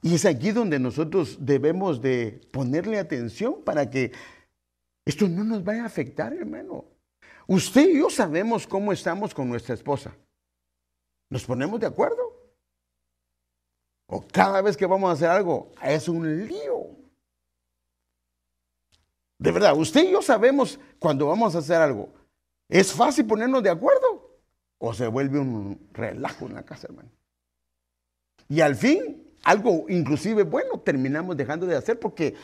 Y 0.03 0.15
es 0.15 0.25
aquí 0.27 0.51
donde 0.53 0.79
nosotros 0.79 1.39
debemos 1.41 2.03
de 2.03 2.41
ponerle 2.53 2.99
atención 2.99 3.63
para 3.65 3.91
que 3.91 4.13
esto 5.05 5.29
no 5.29 5.45
nos 5.45 5.63
vaya 5.63 5.83
a 5.83 5.87
afectar, 5.87 6.33
hermano. 6.33 6.85
Usted 7.47 7.89
y 7.91 7.99
yo 7.99 8.09
sabemos 8.09 8.67
cómo 8.67 8.93
estamos 8.93 9.35
con 9.35 9.49
nuestra 9.49 9.75
esposa. 9.75 10.17
¿Nos 11.31 11.45
ponemos 11.45 11.79
de 11.79 11.87
acuerdo? 11.87 12.23
O 14.07 14.25
cada 14.27 14.63
vez 14.63 14.77
que 14.77 14.87
vamos 14.87 15.11
a 15.11 15.13
hacer 15.13 15.29
algo, 15.29 15.73
es 15.83 16.09
un 16.09 16.47
lío. 16.47 16.89
De 19.39 19.53
verdad, 19.53 19.77
usted 19.77 20.05
y 20.05 20.13
yo 20.13 20.23
sabemos 20.23 20.79
cuando 20.99 21.27
vamos 21.27 21.55
a 21.55 21.59
hacer 21.59 21.77
algo. 21.77 22.09
¿Es 22.69 22.93
fácil 22.93 23.27
ponernos 23.27 23.63
de 23.63 23.71
acuerdo? 23.71 24.39
¿O 24.79 24.95
se 24.95 25.07
vuelve 25.07 25.39
un 25.39 25.89
relajo 25.93 26.47
en 26.47 26.55
la 26.55 26.65
casa, 26.65 26.87
hermano? 26.87 27.11
Y 28.49 28.61
al 28.61 28.75
fin, 28.77 29.37
algo 29.43 29.87
inclusive 29.89 30.45
bueno, 30.45 30.81
terminamos 30.81 31.37
dejando 31.37 31.67
de 31.67 31.77
hacer 31.77 31.99
porque 31.99 32.35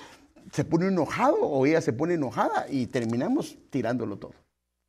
se 0.53 0.65
pone 0.65 0.87
enojado 0.87 1.37
o 1.41 1.67
ella 1.67 1.81
se 1.81 1.93
pone 1.93 2.15
enojada 2.15 2.67
y 2.69 2.87
terminamos 2.87 3.59
tirándolo 3.71 4.19
todo, 4.19 4.35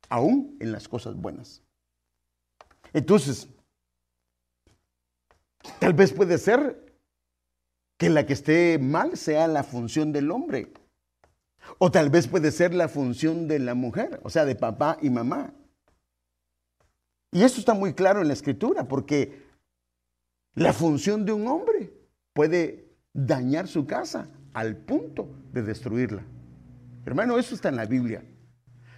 aún 0.08 0.56
en 0.60 0.72
las 0.72 0.88
cosas 0.88 1.14
buenas. 1.14 1.62
Entonces, 2.92 3.48
Tal 5.78 5.92
vez 5.92 6.12
puede 6.12 6.38
ser 6.38 6.92
que 7.96 8.10
la 8.10 8.26
que 8.26 8.32
esté 8.32 8.78
mal 8.78 9.16
sea 9.16 9.46
la 9.46 9.62
función 9.62 10.12
del 10.12 10.30
hombre. 10.30 10.72
O 11.78 11.90
tal 11.90 12.10
vez 12.10 12.26
puede 12.26 12.50
ser 12.50 12.74
la 12.74 12.88
función 12.88 13.46
de 13.46 13.60
la 13.60 13.74
mujer, 13.74 14.20
o 14.24 14.30
sea, 14.30 14.44
de 14.44 14.56
papá 14.56 14.98
y 15.00 15.10
mamá. 15.10 15.54
Y 17.30 17.44
esto 17.44 17.60
está 17.60 17.74
muy 17.74 17.94
claro 17.94 18.20
en 18.20 18.26
la 18.26 18.34
escritura, 18.34 18.88
porque 18.88 19.46
la 20.54 20.72
función 20.72 21.24
de 21.24 21.32
un 21.32 21.46
hombre 21.46 21.92
puede 22.32 22.88
dañar 23.12 23.68
su 23.68 23.86
casa 23.86 24.28
al 24.52 24.76
punto 24.76 25.28
de 25.52 25.62
destruirla. 25.62 26.22
Hermano, 27.04 27.38
eso 27.38 27.54
está 27.54 27.68
en 27.68 27.76
la 27.76 27.86
Biblia. 27.86 28.22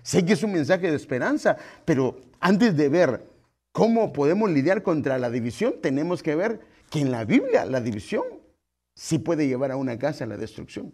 Sé 0.03 0.25
que 0.25 0.35
es 0.35 0.43
un 0.43 0.53
mensaje 0.53 0.90
de 0.90 0.97
esperanza, 0.97 1.57
pero 1.85 2.21
antes 2.40 2.77
de 2.77 2.88
ver 2.88 3.27
cómo 3.73 4.12
podemos 4.12 4.51
lidiar 4.51 4.83
contra 4.83 5.19
la 5.19 5.31
división, 5.31 5.75
tenemos 5.83 6.23
que 6.23 6.35
ver 6.35 6.61
que 6.90 7.01
en 7.01 7.11
la 7.11 7.25
Biblia 7.25 7.64
la 7.64 7.81
división 7.81 8.25
sí 8.95 9.19
puede 9.19 9.49
llevar 9.49 9.73
a 9.73 9.77
una 9.77 9.99
casa 9.99 10.25
a 10.25 10.27
la 10.27 10.37
destrucción. 10.37 10.93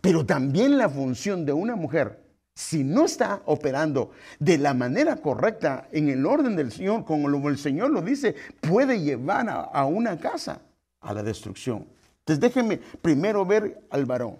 Pero 0.00 0.24
también 0.24 0.78
la 0.78 0.88
función 0.88 1.44
de 1.44 1.52
una 1.52 1.76
mujer, 1.76 2.22
si 2.54 2.84
no 2.84 3.04
está 3.04 3.42
operando 3.46 4.10
de 4.38 4.58
la 4.58 4.74
manera 4.74 5.16
correcta 5.16 5.88
en 5.92 6.08
el 6.08 6.26
orden 6.26 6.56
del 6.56 6.72
Señor, 6.72 7.04
como 7.04 7.48
el 7.48 7.58
Señor 7.58 7.90
lo 7.90 8.02
dice, 8.02 8.34
puede 8.60 9.00
llevar 9.00 9.48
a, 9.48 9.84
una 9.86 10.18
casa 10.18 10.60
a 11.00 11.14
la 11.14 11.22
destrucción. 11.22 11.86
Entonces 12.22 12.40
déjenme 12.40 12.78
primero 13.00 13.44
ver 13.44 13.84
al 13.90 14.06
varón. 14.06 14.38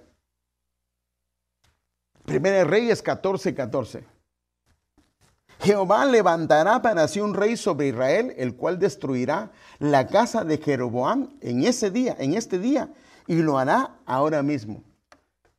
Primera 2.25 2.65
Reyes 2.65 3.03
14, 3.03 3.55
14. 3.55 4.05
Jehová 5.61 6.05
levantará 6.07 6.83
para 6.83 7.07
sí 7.07 7.21
un 7.21 7.35
rey 7.35 7.57
sobre 7.57 7.89
Israel, 7.89 8.35
el 8.37 8.57
cual 8.57 8.79
destruirá 8.79 9.53
la 9.79 10.07
casa 10.07 10.45
de 10.45 10.59
Jeroboam 10.59 11.37
en 11.41 11.65
ese 11.65 11.91
día, 11.91 12.17
en 12.19 12.35
este 12.35 12.59
día, 12.59 12.93
y 13.27 13.37
lo 13.37 13.59
hará 13.59 13.99
ahora 14.07 14.43
mismo. 14.43 14.83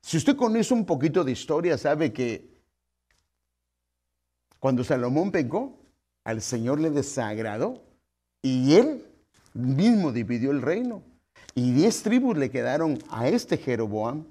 Si 0.01 0.17
usted 0.17 0.35
conoce 0.35 0.73
un 0.73 0.85
poquito 0.85 1.23
de 1.23 1.31
historia, 1.31 1.77
sabe 1.77 2.11
que 2.11 2.53
cuando 4.59 4.83
Salomón 4.83 5.31
pecó, 5.31 5.77
al 6.25 6.41
Señor 6.41 6.79
le 6.79 6.89
desagradó 6.89 7.81
y 8.41 8.75
él 8.75 9.05
mismo 9.53 10.11
dividió 10.11 10.51
el 10.51 10.61
reino. 10.61 11.03
Y 11.55 11.71
diez 11.71 12.01
tribus 12.01 12.37
le 12.37 12.49
quedaron 12.49 12.99
a 13.09 13.27
este 13.27 13.57
Jeroboam 13.57 14.25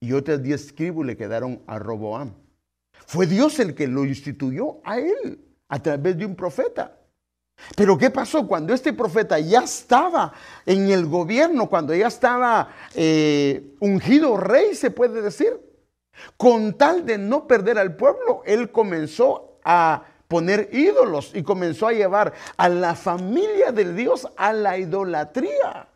y 0.00 0.12
otras 0.12 0.42
diez 0.42 0.74
tribus 0.74 1.04
le 1.04 1.16
quedaron 1.16 1.60
a 1.66 1.78
Roboam. 1.78 2.32
Fue 3.06 3.26
Dios 3.26 3.58
el 3.58 3.74
que 3.74 3.86
lo 3.86 4.04
instituyó 4.04 4.80
a 4.84 4.98
él 4.98 5.40
a 5.68 5.82
través 5.82 6.16
de 6.16 6.26
un 6.26 6.36
profeta. 6.36 6.96
Pero 7.76 7.98
¿qué 7.98 8.08
pasó? 8.10 8.46
Cuando 8.46 8.72
este 8.72 8.92
profeta 8.92 9.38
ya 9.38 9.62
estaba 9.62 10.32
en 10.64 10.90
el 10.90 11.06
gobierno, 11.06 11.68
cuando 11.68 11.94
ya 11.94 12.06
estaba 12.06 12.68
eh, 12.94 13.74
ungido 13.80 14.36
rey, 14.36 14.74
se 14.74 14.90
puede 14.90 15.20
decir, 15.20 15.60
con 16.36 16.74
tal 16.74 17.04
de 17.04 17.18
no 17.18 17.46
perder 17.46 17.78
al 17.78 17.96
pueblo, 17.96 18.42
él 18.46 18.70
comenzó 18.70 19.58
a 19.64 20.04
poner 20.28 20.70
ídolos 20.72 21.32
y 21.34 21.42
comenzó 21.42 21.88
a 21.88 21.92
llevar 21.92 22.32
a 22.56 22.68
la 22.68 22.94
familia 22.94 23.72
del 23.72 23.96
Dios 23.96 24.28
a 24.36 24.52
la 24.52 24.78
idolatría. 24.78 25.89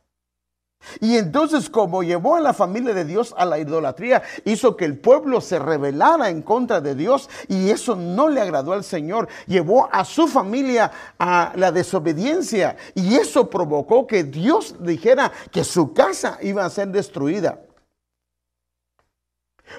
Y 1.01 1.17
entonces 1.17 1.71
como 1.71 2.03
llevó 2.03 2.37
a 2.37 2.41
la 2.41 2.53
familia 2.53 2.95
de 2.95 3.05
Dios 3.05 3.35
a 3.37 3.45
la 3.45 3.59
idolatría, 3.59 4.23
hizo 4.45 4.77
que 4.77 4.85
el 4.85 4.99
pueblo 4.99 5.41
se 5.41 5.59
rebelara 5.59 6.29
en 6.29 6.43
contra 6.43 6.81
de 6.81 6.95
Dios 6.95 7.29
y 7.49 7.71
eso 7.71 7.97
no 7.97 8.29
le 8.29 8.41
agradó 8.41 8.73
al 8.73 8.85
Señor. 8.85 9.29
Llevó 9.47 9.89
a 9.93 10.05
su 10.05 10.29
familia 10.29 10.91
a 11.19 11.53
la 11.57 11.73
desobediencia 11.73 12.77
y 12.95 13.17
eso 13.17 13.51
provocó 13.51 14.07
que 14.07 14.25
Dios 14.25 14.77
dijera 14.81 15.33
que 15.51 15.65
su 15.65 15.93
casa 15.93 16.39
iba 16.43 16.65
a 16.65 16.71
ser 16.71 16.89
destruida. 16.89 17.61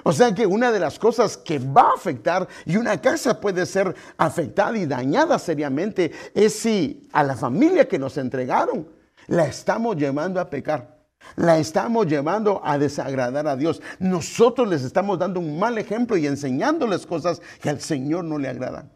O 0.02 0.12
sea 0.12 0.34
que 0.34 0.46
una 0.46 0.72
de 0.72 0.80
las 0.80 0.98
cosas 0.98 1.36
que 1.36 1.58
va 1.58 1.90
a 1.90 1.94
afectar 1.94 2.46
y 2.64 2.76
una 2.76 3.00
casa 3.00 3.40
puede 3.40 3.64
ser 3.66 3.94
afectada 4.16 4.76
y 4.76 4.86
dañada 4.86 5.38
seriamente 5.38 6.12
es 6.34 6.54
si 6.54 7.08
a 7.12 7.22
la 7.22 7.36
familia 7.36 7.88
que 7.88 7.98
nos 7.98 8.16
entregaron 8.16 8.88
la 9.28 9.46
estamos 9.46 9.96
llevando 9.96 10.40
a 10.40 10.50
pecar. 10.50 10.95
La 11.34 11.58
estamos 11.58 12.06
llevando 12.06 12.60
a 12.64 12.78
desagradar 12.78 13.46
a 13.48 13.56
Dios. 13.56 13.82
Nosotros 13.98 14.68
les 14.68 14.82
estamos 14.82 15.18
dando 15.18 15.40
un 15.40 15.58
mal 15.58 15.76
ejemplo 15.78 16.16
y 16.16 16.26
enseñándoles 16.26 17.06
cosas 17.06 17.42
que 17.60 17.68
al 17.68 17.80
Señor 17.80 18.24
no 18.24 18.38
le 18.38 18.48
agradan. 18.48 18.92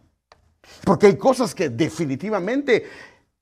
Porque 0.84 1.08
hay 1.08 1.16
cosas 1.16 1.54
que 1.54 1.68
definitivamente 1.68 2.84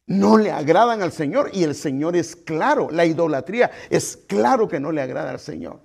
no 0.07 0.39
le 0.39 0.51
agradan 0.51 1.03
al 1.03 1.13
Señor 1.13 1.51
y 1.53 1.65
el 1.65 1.75
Señor 1.75 2.17
es 2.17 2.35
claro. 2.35 2.89
La 2.91 3.05
idolatría 3.05 3.71
es 3.91 4.17
claro 4.17 4.67
que 4.67 4.81
no 4.81 4.91
le 4.91 5.03
agrada 5.03 5.31
al 5.31 5.39
Señor. 5.39 5.81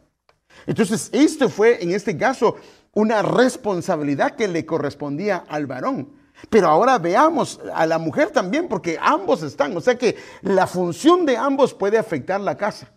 Entonces, 0.65 1.09
esto 1.11 1.49
fue 1.49 1.83
en 1.83 1.91
este 1.91 2.17
caso 2.17 2.55
una 2.93 3.21
responsabilidad 3.21 4.35
que 4.35 4.47
le 4.47 4.65
correspondía 4.65 5.43
al 5.47 5.65
varón. 5.65 6.22
Pero 6.49 6.67
ahora 6.67 6.97
veamos 6.97 7.59
a 7.73 7.85
la 7.85 7.97
mujer 7.97 8.31
también, 8.31 8.67
porque 8.67 8.97
ambos 9.01 9.43
están. 9.43 9.75
O 9.75 9.81
sea 9.81 9.97
que 9.97 10.15
la 10.41 10.67
función 10.67 11.25
de 11.25 11.37
ambos 11.37 11.73
puede 11.73 11.97
afectar 11.97 12.39
la 12.41 12.57
casa. 12.57 12.91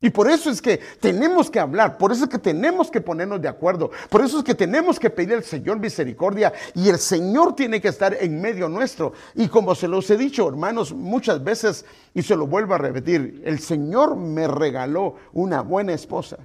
Y 0.00 0.10
por 0.10 0.30
eso 0.30 0.48
es 0.48 0.62
que 0.62 0.78
tenemos 1.00 1.50
que 1.50 1.58
hablar, 1.58 1.98
por 1.98 2.12
eso 2.12 2.24
es 2.24 2.30
que 2.30 2.38
tenemos 2.38 2.88
que 2.88 3.00
ponernos 3.00 3.42
de 3.42 3.48
acuerdo, 3.48 3.90
por 4.08 4.24
eso 4.24 4.38
es 4.38 4.44
que 4.44 4.54
tenemos 4.54 4.96
que 4.96 5.10
pedir 5.10 5.34
al 5.34 5.42
Señor 5.42 5.80
misericordia 5.80 6.52
y 6.72 6.88
el 6.88 6.98
Señor 6.98 7.56
tiene 7.56 7.80
que 7.80 7.88
estar 7.88 8.16
en 8.20 8.40
medio 8.40 8.68
nuestro. 8.68 9.12
Y 9.34 9.48
como 9.48 9.74
se 9.74 9.88
los 9.88 10.08
he 10.10 10.16
dicho, 10.16 10.48
hermanos, 10.48 10.92
muchas 10.92 11.42
veces, 11.42 11.84
y 12.14 12.22
se 12.22 12.36
lo 12.36 12.46
vuelvo 12.46 12.74
a 12.74 12.78
repetir, 12.78 13.42
el 13.44 13.58
Señor 13.58 14.14
me 14.14 14.46
regaló 14.46 15.16
una 15.32 15.62
buena 15.62 15.94
esposa, 15.94 16.38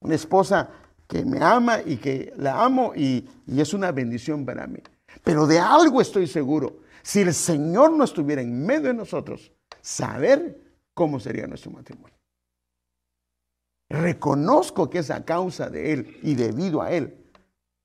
una 0.00 0.14
esposa 0.14 0.70
que 1.06 1.26
me 1.26 1.44
ama 1.44 1.80
y 1.84 1.98
que 1.98 2.32
la 2.38 2.64
amo 2.64 2.92
y, 2.96 3.28
y 3.46 3.60
es 3.60 3.74
una 3.74 3.92
bendición 3.92 4.46
para 4.46 4.66
mí. 4.66 4.80
Pero 5.28 5.46
de 5.46 5.58
algo 5.58 6.00
estoy 6.00 6.26
seguro. 6.26 6.78
Si 7.02 7.20
el 7.20 7.34
Señor 7.34 7.92
no 7.92 8.04
estuviera 8.04 8.40
en 8.40 8.64
medio 8.64 8.84
de 8.84 8.94
nosotros, 8.94 9.52
saber 9.82 10.58
cómo 10.94 11.20
sería 11.20 11.46
nuestro 11.46 11.70
matrimonio. 11.70 12.16
Reconozco 13.90 14.88
que 14.88 15.00
es 15.00 15.10
a 15.10 15.26
causa 15.26 15.68
de 15.68 15.92
Él 15.92 16.18
y 16.22 16.34
debido 16.34 16.80
a 16.80 16.92
Él 16.92 17.14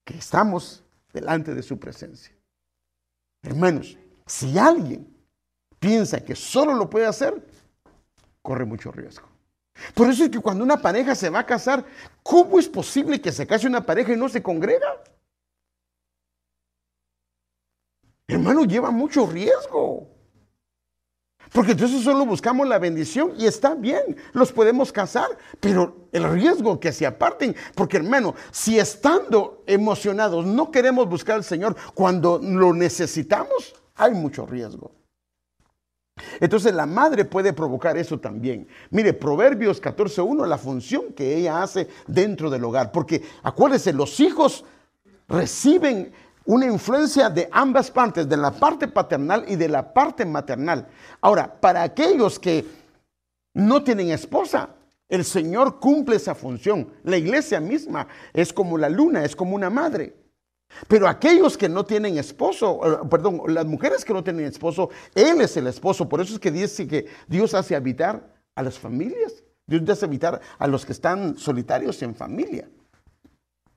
que 0.05 0.17
estamos 0.17 0.85
delante 1.11 1.53
de 1.53 1.61
su 1.63 1.77
presencia. 1.77 2.33
Hermanos, 3.41 3.97
si 4.25 4.57
alguien 4.57 5.13
piensa 5.79 6.23
que 6.23 6.35
solo 6.35 6.73
lo 6.73 6.89
puede 6.89 7.07
hacer, 7.07 7.45
corre 8.41 8.63
mucho 8.63 8.89
riesgo. 8.89 9.27
Por 9.93 10.09
eso 10.09 10.23
es 10.23 10.29
que 10.29 10.39
cuando 10.39 10.63
una 10.63 10.81
pareja 10.81 11.13
se 11.13 11.29
va 11.29 11.39
a 11.39 11.45
casar, 11.45 11.83
¿cómo 12.23 12.57
es 12.57 12.69
posible 12.69 13.19
que 13.19 13.33
se 13.33 13.45
case 13.45 13.67
una 13.67 13.85
pareja 13.85 14.13
y 14.13 14.15
no 14.15 14.29
se 14.29 14.41
congrega? 14.41 15.03
Hermano, 18.33 18.63
lleva 18.65 18.89
mucho 18.89 19.27
riesgo. 19.27 20.07
Porque 21.51 21.73
entonces 21.73 22.03
solo 22.03 22.25
buscamos 22.25 22.67
la 22.67 22.79
bendición 22.79 23.33
y 23.37 23.45
está 23.45 23.75
bien, 23.75 24.17
los 24.33 24.51
podemos 24.51 24.91
casar, 24.91 25.37
pero 25.59 26.07
el 26.11 26.23
riesgo 26.31 26.79
que 26.79 26.91
se 26.91 27.05
aparten, 27.05 27.55
porque 27.75 27.97
hermano, 27.97 28.33
si 28.49 28.79
estando 28.79 29.63
emocionados 29.67 30.47
no 30.47 30.71
queremos 30.71 31.07
buscar 31.07 31.35
al 31.35 31.43
Señor 31.43 31.75
cuando 31.93 32.39
lo 32.41 32.73
necesitamos, 32.73 33.75
hay 33.93 34.13
mucho 34.13 34.47
riesgo. 34.47 34.91
Entonces 36.39 36.73
la 36.73 36.87
madre 36.87 37.25
puede 37.25 37.53
provocar 37.53 37.97
eso 37.97 38.19
también. 38.19 38.67
Mire, 38.89 39.13
Proverbios 39.13 39.79
14.1, 39.79 40.47
la 40.47 40.57
función 40.57 41.13
que 41.13 41.37
ella 41.37 41.61
hace 41.61 41.87
dentro 42.07 42.49
del 42.49 42.63
hogar, 42.63 42.91
porque 42.91 43.21
acuérdese, 43.43 43.93
los 43.93 44.19
hijos 44.19 44.65
reciben 45.27 46.11
una 46.45 46.65
influencia 46.65 47.29
de 47.29 47.47
ambas 47.51 47.89
partes, 47.89 48.27
de 48.27 48.37
la 48.37 48.51
parte 48.51 48.87
paternal 48.87 49.45
y 49.47 49.55
de 49.55 49.69
la 49.69 49.93
parte 49.93 50.25
maternal. 50.25 50.87
Ahora, 51.21 51.59
para 51.59 51.83
aquellos 51.83 52.39
que 52.39 52.65
no 53.53 53.83
tienen 53.83 54.09
esposa, 54.09 54.69
el 55.07 55.23
Señor 55.23 55.79
cumple 55.79 56.15
esa 56.15 56.35
función. 56.35 56.89
La 57.03 57.17
iglesia 57.17 57.59
misma 57.59 58.07
es 58.33 58.51
como 58.51 58.77
la 58.77 58.89
luna, 58.89 59.23
es 59.23 59.35
como 59.35 59.55
una 59.55 59.69
madre. 59.69 60.15
Pero 60.87 61.07
aquellos 61.07 61.57
que 61.57 61.69
no 61.69 61.85
tienen 61.85 62.17
esposo, 62.17 62.79
eh, 62.83 63.07
perdón, 63.09 63.41
las 63.47 63.65
mujeres 63.65 64.03
que 64.03 64.13
no 64.13 64.23
tienen 64.23 64.45
esposo, 64.45 64.89
Él 65.13 65.41
es 65.41 65.55
el 65.55 65.67
esposo. 65.67 66.09
Por 66.09 66.19
eso 66.19 66.33
es 66.33 66.39
que 66.39 66.51
dice 66.51 66.87
que 66.87 67.05
Dios 67.27 67.53
hace 67.53 67.75
habitar 67.75 68.33
a 68.55 68.63
las 68.63 68.79
familias. 68.79 69.43
Dios 69.67 69.87
hace 69.87 70.05
habitar 70.05 70.41
a 70.57 70.67
los 70.67 70.85
que 70.85 70.91
están 70.91 71.37
solitarios 71.37 72.01
en 72.01 72.15
familia. 72.15 72.67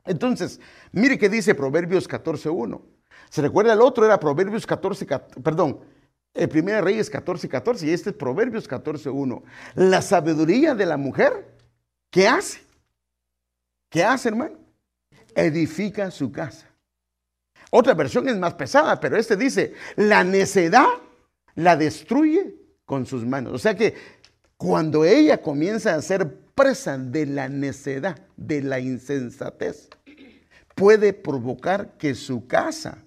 Entonces, 0.06 0.60
mire 0.92 1.18
que 1.18 1.28
dice 1.28 1.54
Proverbios 1.54 2.08
14.1. 2.08 2.80
¿Se 3.30 3.42
recuerda 3.42 3.72
el 3.72 3.80
otro? 3.80 4.04
Era 4.04 4.20
Proverbios 4.20 4.66
14, 4.66 5.06
perdón, 5.42 5.80
el 6.34 6.48
Primera 6.48 6.80
Reyes 6.80 7.10
14, 7.10 7.48
14 7.48 7.86
y 7.86 7.90
este 7.90 8.10
es 8.10 8.16
Proverbios 8.16 8.68
14.1. 8.68 9.42
La 9.74 10.02
sabiduría 10.02 10.74
de 10.74 10.86
la 10.86 10.96
mujer, 10.96 11.56
¿qué 12.10 12.28
hace? 12.28 12.60
¿Qué 13.90 14.04
hace, 14.04 14.28
hermano? 14.28 14.56
Edifica 15.34 16.10
su 16.10 16.30
casa. 16.30 16.68
Otra 17.70 17.94
versión 17.94 18.28
es 18.28 18.36
más 18.36 18.54
pesada, 18.54 19.00
pero 19.00 19.16
este 19.16 19.36
dice, 19.36 19.74
la 19.96 20.24
necedad 20.24 20.86
la 21.54 21.76
destruye 21.76 22.54
con 22.84 23.06
sus 23.06 23.24
manos. 23.24 23.52
O 23.52 23.58
sea 23.58 23.74
que 23.74 23.94
cuando 24.56 25.04
ella 25.04 25.42
comienza 25.42 25.94
a 25.94 26.02
ser 26.02 26.45
presa 26.56 26.98
de 26.98 27.26
la 27.26 27.48
necedad, 27.48 28.18
de 28.36 28.62
la 28.62 28.80
insensatez, 28.80 29.88
puede 30.74 31.12
provocar 31.12 31.96
que 31.98 32.16
su 32.16 32.48
casa 32.48 32.98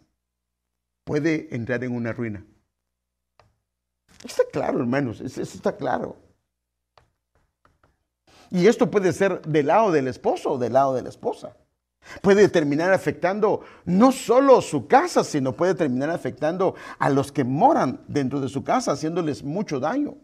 puede 1.03 1.53
entrar 1.53 1.83
en 1.83 1.93
una 1.93 2.13
ruina. 2.13 2.45
Está 4.23 4.43
claro, 4.51 4.79
hermanos, 4.79 5.19
eso 5.19 5.41
está 5.41 5.75
claro. 5.75 6.15
Y 8.51 8.67
esto 8.67 8.89
puede 8.89 9.12
ser 9.13 9.41
del 9.41 9.67
lado 9.67 9.91
del 9.91 10.07
esposo 10.07 10.51
o 10.51 10.57
del 10.57 10.73
lado 10.73 10.93
de 10.93 11.01
la 11.01 11.09
esposa. 11.09 11.55
Puede 12.21 12.49
terminar 12.49 12.93
afectando 12.93 13.62
no 13.85 14.12
solo 14.12 14.62
su 14.62 14.88
casa, 14.88 15.23
sino 15.23 15.53
puede 15.53 15.75
terminar 15.75 16.09
afectando 16.09 16.75
a 16.97 17.09
los 17.09 17.31
que 17.31 17.43
moran 17.43 18.01
dentro 18.07 18.39
de 18.39 18.49
su 18.49 18.63
casa, 18.63 18.91
haciéndoles 18.91 19.43
mucho 19.43 19.79
daño. 19.79 20.15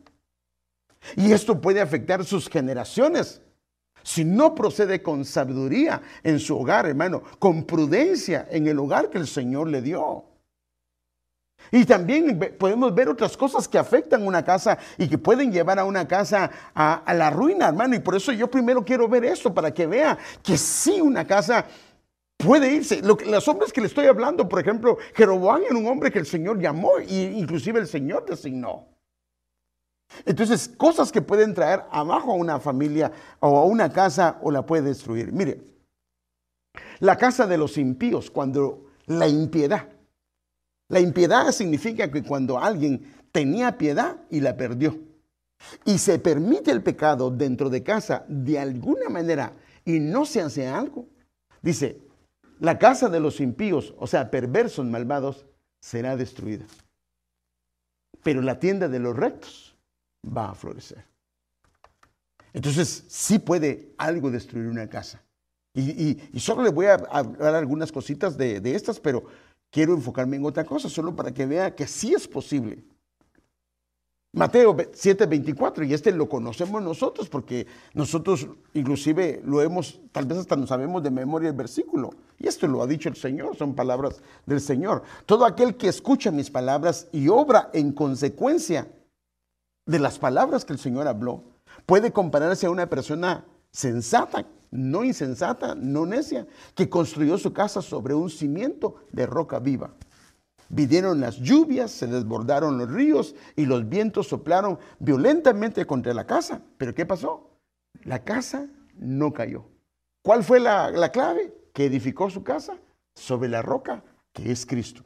Y 1.15 1.31
esto 1.31 1.61
puede 1.61 1.81
afectar 1.81 2.23
sus 2.25 2.49
generaciones. 2.49 3.41
Si 4.03 4.23
no 4.23 4.53
procede 4.53 5.01
con 5.01 5.25
sabiduría 5.25 6.01
en 6.23 6.39
su 6.39 6.57
hogar, 6.57 6.85
hermano, 6.85 7.23
con 7.39 7.63
prudencia 7.63 8.47
en 8.51 8.67
el 8.67 8.77
hogar 8.77 9.09
que 9.09 9.17
el 9.17 9.27
Señor 9.27 9.67
le 9.67 9.81
dio. 9.81 10.25
Y 11.71 11.85
también 11.85 12.37
podemos 12.59 12.93
ver 12.93 13.09
otras 13.09 13.35
cosas 13.35 13.67
que 13.67 13.77
afectan 13.77 14.25
una 14.25 14.43
casa 14.43 14.77
y 14.97 15.07
que 15.07 15.17
pueden 15.17 15.51
llevar 15.51 15.79
a 15.79 15.85
una 15.85 16.07
casa 16.07 16.51
a, 16.73 17.13
la 17.13 17.29
ruina, 17.29 17.67
hermano. 17.67 17.95
Y 17.95 17.99
por 17.99 18.15
eso 18.15 18.31
yo 18.31 18.49
primero 18.49 18.85
quiero 18.85 19.07
ver 19.07 19.25
esto 19.25 19.53
para 19.53 19.73
que 19.73 19.87
vea 19.87 20.17
que 20.43 20.57
sí 20.57 21.01
una 21.01 21.25
casa 21.25 21.65
puede 22.37 22.71
irse. 22.71 23.01
los 23.01 23.47
hombres 23.47 23.73
que 23.73 23.81
le 23.81 23.87
estoy 23.87 24.05
hablando, 24.05 24.47
por 24.47 24.59
ejemplo, 24.59 24.97
Jeroboam 25.15 25.63
era 25.63 25.77
un 25.77 25.87
hombre 25.87 26.11
que 26.11 26.19
el 26.19 26.25
Señor 26.25 26.59
llamó 26.59 26.99
e 26.99 27.33
inclusive 27.35 27.79
el 27.79 27.87
Señor 27.87 28.25
designó. 28.25 28.94
Entonces, 30.25 30.69
cosas 30.69 31.11
que 31.11 31.21
pueden 31.21 31.53
traer 31.53 31.83
abajo 31.91 32.31
a 32.31 32.35
una 32.35 32.59
familia 32.59 33.11
o 33.39 33.57
a 33.57 33.65
una 33.65 33.91
casa 33.91 34.39
o 34.41 34.51
la 34.51 34.65
puede 34.65 34.83
destruir. 34.83 35.31
Mire, 35.31 35.61
la 36.99 37.17
casa 37.17 37.47
de 37.47 37.57
los 37.57 37.77
impíos, 37.77 38.31
cuando 38.31 38.91
la 39.07 39.27
impiedad. 39.27 39.89
La 40.89 40.99
impiedad 40.99 41.51
significa 41.51 42.11
que 42.11 42.23
cuando 42.23 42.59
alguien 42.59 43.13
tenía 43.31 43.77
piedad 43.77 44.17
y 44.29 44.39
la 44.39 44.55
perdió. 44.55 44.97
Y 45.83 45.97
se 45.97 46.19
permite 46.19 46.71
el 46.71 46.83
pecado 46.83 47.31
dentro 47.31 47.69
de 47.69 47.83
casa 47.83 48.25
de 48.27 48.59
alguna 48.59 49.09
manera 49.09 49.53
y 49.83 49.99
no 49.99 50.25
se 50.25 50.41
hace 50.41 50.67
algo. 50.67 51.07
Dice, 51.61 52.01
la 52.59 52.77
casa 52.77 53.09
de 53.09 53.19
los 53.19 53.41
impíos, 53.41 53.95
o 53.97 54.07
sea, 54.07 54.29
perversos, 54.29 54.85
malvados, 54.85 55.45
será 55.81 56.15
destruida. 56.15 56.65
Pero 58.23 58.41
la 58.41 58.59
tienda 58.59 58.87
de 58.87 58.99
los 58.99 59.15
rectos 59.15 59.64
va 60.25 60.51
a 60.51 60.55
florecer. 60.55 61.05
Entonces, 62.53 63.03
sí 63.07 63.39
puede 63.39 63.93
algo 63.97 64.31
destruir 64.31 64.67
una 64.67 64.87
casa. 64.87 65.21
Y, 65.73 66.39
solo 66.39 66.63
le 66.63 66.69
voy 66.69 66.85
a 66.85 66.93
hablar 66.93 67.55
algunas 67.55 67.91
cositas 67.91 68.37
de, 68.37 68.61
estas, 68.73 68.97
pero 68.97 69.25
quiero 69.69 69.93
enfocarme 69.93 70.37
en 70.37 70.45
otra 70.45 70.63
cosa, 70.63 70.89
solo 70.89 71.13
para 71.13 71.33
que 71.33 71.45
vea 71.45 71.75
que 71.75 71.85
sí 71.85 72.13
es 72.13 72.27
posible. 72.27 72.81
Mateo 74.31 74.75
7:24, 74.75 75.85
y 75.85 75.93
este 75.93 76.11
lo 76.11 76.29
conocemos 76.29 76.81
nosotros, 76.81 77.27
porque 77.29 77.67
nosotros 77.93 78.47
inclusive 78.73 79.41
lo 79.45 79.61
hemos, 79.61 79.99
tal 80.11 80.25
vez 80.25 80.39
hasta 80.39 80.55
no 80.55 80.67
sabemos 80.67 81.03
de 81.03 81.11
memoria 81.11 81.49
el 81.49 81.55
versículo. 81.55 82.11
Y 82.37 82.47
esto 82.47 82.67
lo 82.67 82.81
ha 82.81 82.87
dicho 82.87 83.09
el 83.09 83.15
Señor, 83.15 83.57
son 83.57 83.75
palabras 83.75 84.21
del 84.45 84.61
Señor. 84.61 85.03
Todo 85.25 85.45
aquel 85.45 85.75
que 85.75 85.89
escucha 85.89 86.31
mis 86.31 86.49
palabras 86.49 87.07
y 87.11 87.27
obra 87.27 87.69
en 87.73 87.91
consecuencia 87.91 88.87
de 89.85 89.99
las 89.99 90.19
palabras 90.19 90.65
que 90.65 90.73
el 90.73 90.79
Señor 90.79 91.07
habló, 91.07 91.43
puede 91.85 92.11
compararse 92.11 92.65
a 92.65 92.71
una 92.71 92.89
persona 92.89 93.45
sensata, 93.71 94.45
no 94.71 95.03
insensata, 95.03 95.75
no 95.75 96.05
necia, 96.05 96.47
que 96.73 96.89
construyó 96.89 97.37
su 97.37 97.53
casa 97.53 97.81
sobre 97.81 98.13
un 98.13 98.29
cimiento 98.29 98.95
de 99.11 99.25
roca 99.25 99.59
viva. 99.59 99.93
Vinieron 100.69 101.19
las 101.19 101.37
lluvias, 101.37 101.91
se 101.91 102.07
desbordaron 102.07 102.77
los 102.77 102.89
ríos 102.89 103.35
y 103.55 103.65
los 103.65 103.87
vientos 103.87 104.27
soplaron 104.27 104.79
violentamente 104.99 105.85
contra 105.85 106.13
la 106.13 106.25
casa. 106.25 106.61
Pero 106.77 106.95
¿qué 106.95 107.05
pasó? 107.05 107.51
La 108.03 108.23
casa 108.23 108.67
no 108.95 109.31
cayó. 109.31 109.65
¿Cuál 110.23 110.43
fue 110.43 110.59
la, 110.59 110.89
la 110.89 111.11
clave? 111.11 111.53
Que 111.71 111.85
edificó 111.85 112.29
su 112.29 112.43
casa 112.43 112.77
sobre 113.13 113.49
la 113.49 113.61
roca 113.61 114.03
que 114.33 114.51
es 114.51 114.65
Cristo. 114.65 115.03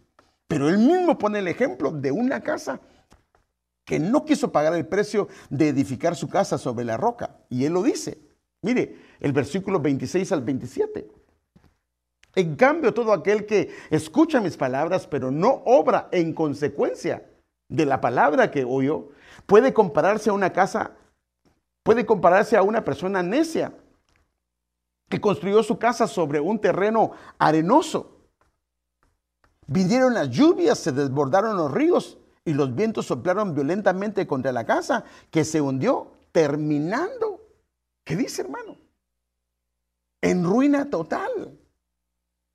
Pero 0.47 0.69
él 0.69 0.77
mismo 0.77 1.17
pone 1.17 1.39
el 1.39 1.47
ejemplo 1.47 1.91
de 1.91 2.11
una 2.11 2.41
casa 2.41 2.79
que 3.89 3.99
no 3.99 4.23
quiso 4.23 4.51
pagar 4.51 4.75
el 4.75 4.85
precio 4.85 5.29
de 5.49 5.69
edificar 5.69 6.15
su 6.15 6.29
casa 6.29 6.59
sobre 6.59 6.85
la 6.85 6.95
roca. 6.95 7.37
Y 7.49 7.65
él 7.65 7.73
lo 7.73 7.81
dice. 7.81 8.21
Mire, 8.61 8.95
el 9.19 9.33
versículo 9.33 9.79
26 9.79 10.31
al 10.31 10.43
27. 10.43 11.09
En 12.35 12.55
cambio, 12.55 12.93
todo 12.93 13.11
aquel 13.11 13.47
que 13.47 13.73
escucha 13.89 14.41
mis 14.41 14.57
palabras, 14.57 15.07
pero 15.07 15.31
no 15.31 15.63
obra 15.65 16.07
en 16.11 16.33
consecuencia 16.33 17.27
de 17.67 17.87
la 17.87 17.99
palabra 17.99 18.51
que 18.51 18.63
oyó, 18.63 19.09
puede 19.47 19.73
compararse 19.73 20.29
a 20.29 20.33
una 20.33 20.53
casa, 20.53 20.91
puede 21.81 22.05
compararse 22.05 22.57
a 22.57 22.61
una 22.61 22.85
persona 22.85 23.23
necia 23.23 23.73
que 25.09 25.19
construyó 25.19 25.63
su 25.63 25.79
casa 25.79 26.05
sobre 26.05 26.39
un 26.39 26.61
terreno 26.61 27.13
arenoso. 27.39 28.19
Vinieron 29.65 30.13
las 30.13 30.29
lluvias, 30.29 30.77
se 30.77 30.91
desbordaron 30.91 31.57
los 31.57 31.71
ríos 31.71 32.18
y 32.49 32.53
los 32.55 32.73
vientos 32.73 33.05
soplaron 33.05 33.53
violentamente 33.53 34.25
contra 34.25 34.51
la 34.51 34.65
casa 34.65 35.03
que 35.29 35.45
se 35.45 35.61
hundió, 35.61 36.13
terminando. 36.31 37.47
¿Qué 38.03 38.15
dice, 38.15 38.41
hermano? 38.41 38.75
En 40.19 40.43
ruina 40.43 40.89
total. 40.89 41.59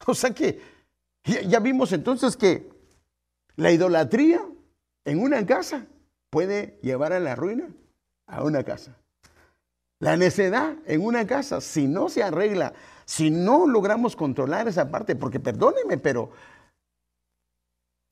O 0.04 0.14
sea 0.14 0.34
que 0.34 0.60
ya, 1.22 1.60
vimos 1.60 1.92
entonces 1.92 2.36
que 2.36 2.68
la 3.54 3.70
idolatría 3.70 4.44
en 5.04 5.22
una 5.22 5.46
casa 5.46 5.86
puede 6.28 6.80
llevar 6.82 7.12
a 7.12 7.20
la 7.20 7.36
ruina 7.36 7.68
a 8.26 8.42
una 8.42 8.64
casa. 8.64 8.96
La 10.00 10.16
necedad 10.16 10.74
en 10.86 11.04
una 11.04 11.24
casa, 11.24 11.60
si 11.60 11.86
no 11.86 12.08
se 12.08 12.24
arregla, 12.24 12.72
si 13.04 13.30
no 13.30 13.68
logramos 13.68 14.16
controlar 14.16 14.66
esa 14.66 14.90
parte, 14.90 15.14
porque 15.14 15.38
perdóneme, 15.38 15.98
pero 15.98 16.32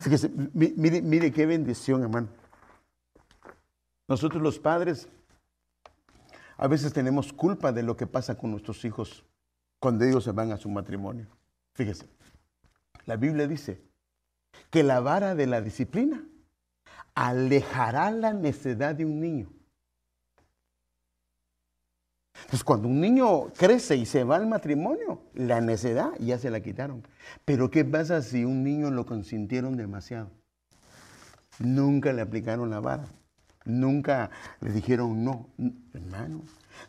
Fíjese, 0.03 0.31
mire, 0.53 1.01
mire 1.01 1.33
qué 1.33 1.47
bendición, 1.47 2.03
hermano. 2.03 2.29
Nosotros 4.09 4.43
los 4.43 4.59
padres 4.59 5.09
a 6.57 6.67
veces 6.67 6.93
tenemos 6.93 7.33
culpa 7.33 7.71
de 7.71 7.85
lo 7.85 7.97
que 7.97 8.09
pasa 8.09 8.37
con 8.37 8.51
nuestros 8.51 8.85
hijos 8.85 9.25
cuando 9.79 10.05
ellos 10.05 10.25
se 10.25 10.33
van 10.33 10.51
a 10.51 10.57
su 10.57 10.69
matrimonio. 10.69 11.29
Fíjese, 11.75 12.09
la 13.07 13.15
Biblia 13.17 13.47
dice 13.47 13.81
que 14.71 14.83
la 14.83 14.99
vara 14.99 15.37
de 15.37 15.47
la 15.47 15.61
disciplina 15.61 16.25
alejará 17.15 18.11
la 18.11 18.33
necedad 18.33 18.97
de 18.97 19.05
un 19.05 19.21
niño. 19.21 19.51
Entonces, 22.43 22.65
cuando 22.65 22.89
un 22.89 23.01
niño 23.01 23.53
crece 23.57 23.97
y 23.97 24.07
se 24.07 24.25
va 24.25 24.37
al 24.37 24.47
matrimonio, 24.47 25.23
la 25.35 25.61
necedad 25.61 26.11
ya 26.19 26.39
se 26.39 26.51
la 26.51 26.61
quitaron. 26.61 27.07
Pero 27.45 27.71
¿qué 27.71 27.85
pasa 27.85 28.23
si 28.23 28.45
un 28.45 28.63
niño 28.63 28.91
lo 28.91 29.07
consintieron 29.07 29.77
demasiado? 29.77 30.31
Nunca 31.59 32.13
le 32.13 32.23
aplicaron 32.23 32.71
la 32.71 32.81
vara. 32.81 33.07
Nunca 33.65 34.31
le 34.61 34.73
dijeron 34.73 35.25
no. 35.25 35.49
Hermano, 35.95 36.43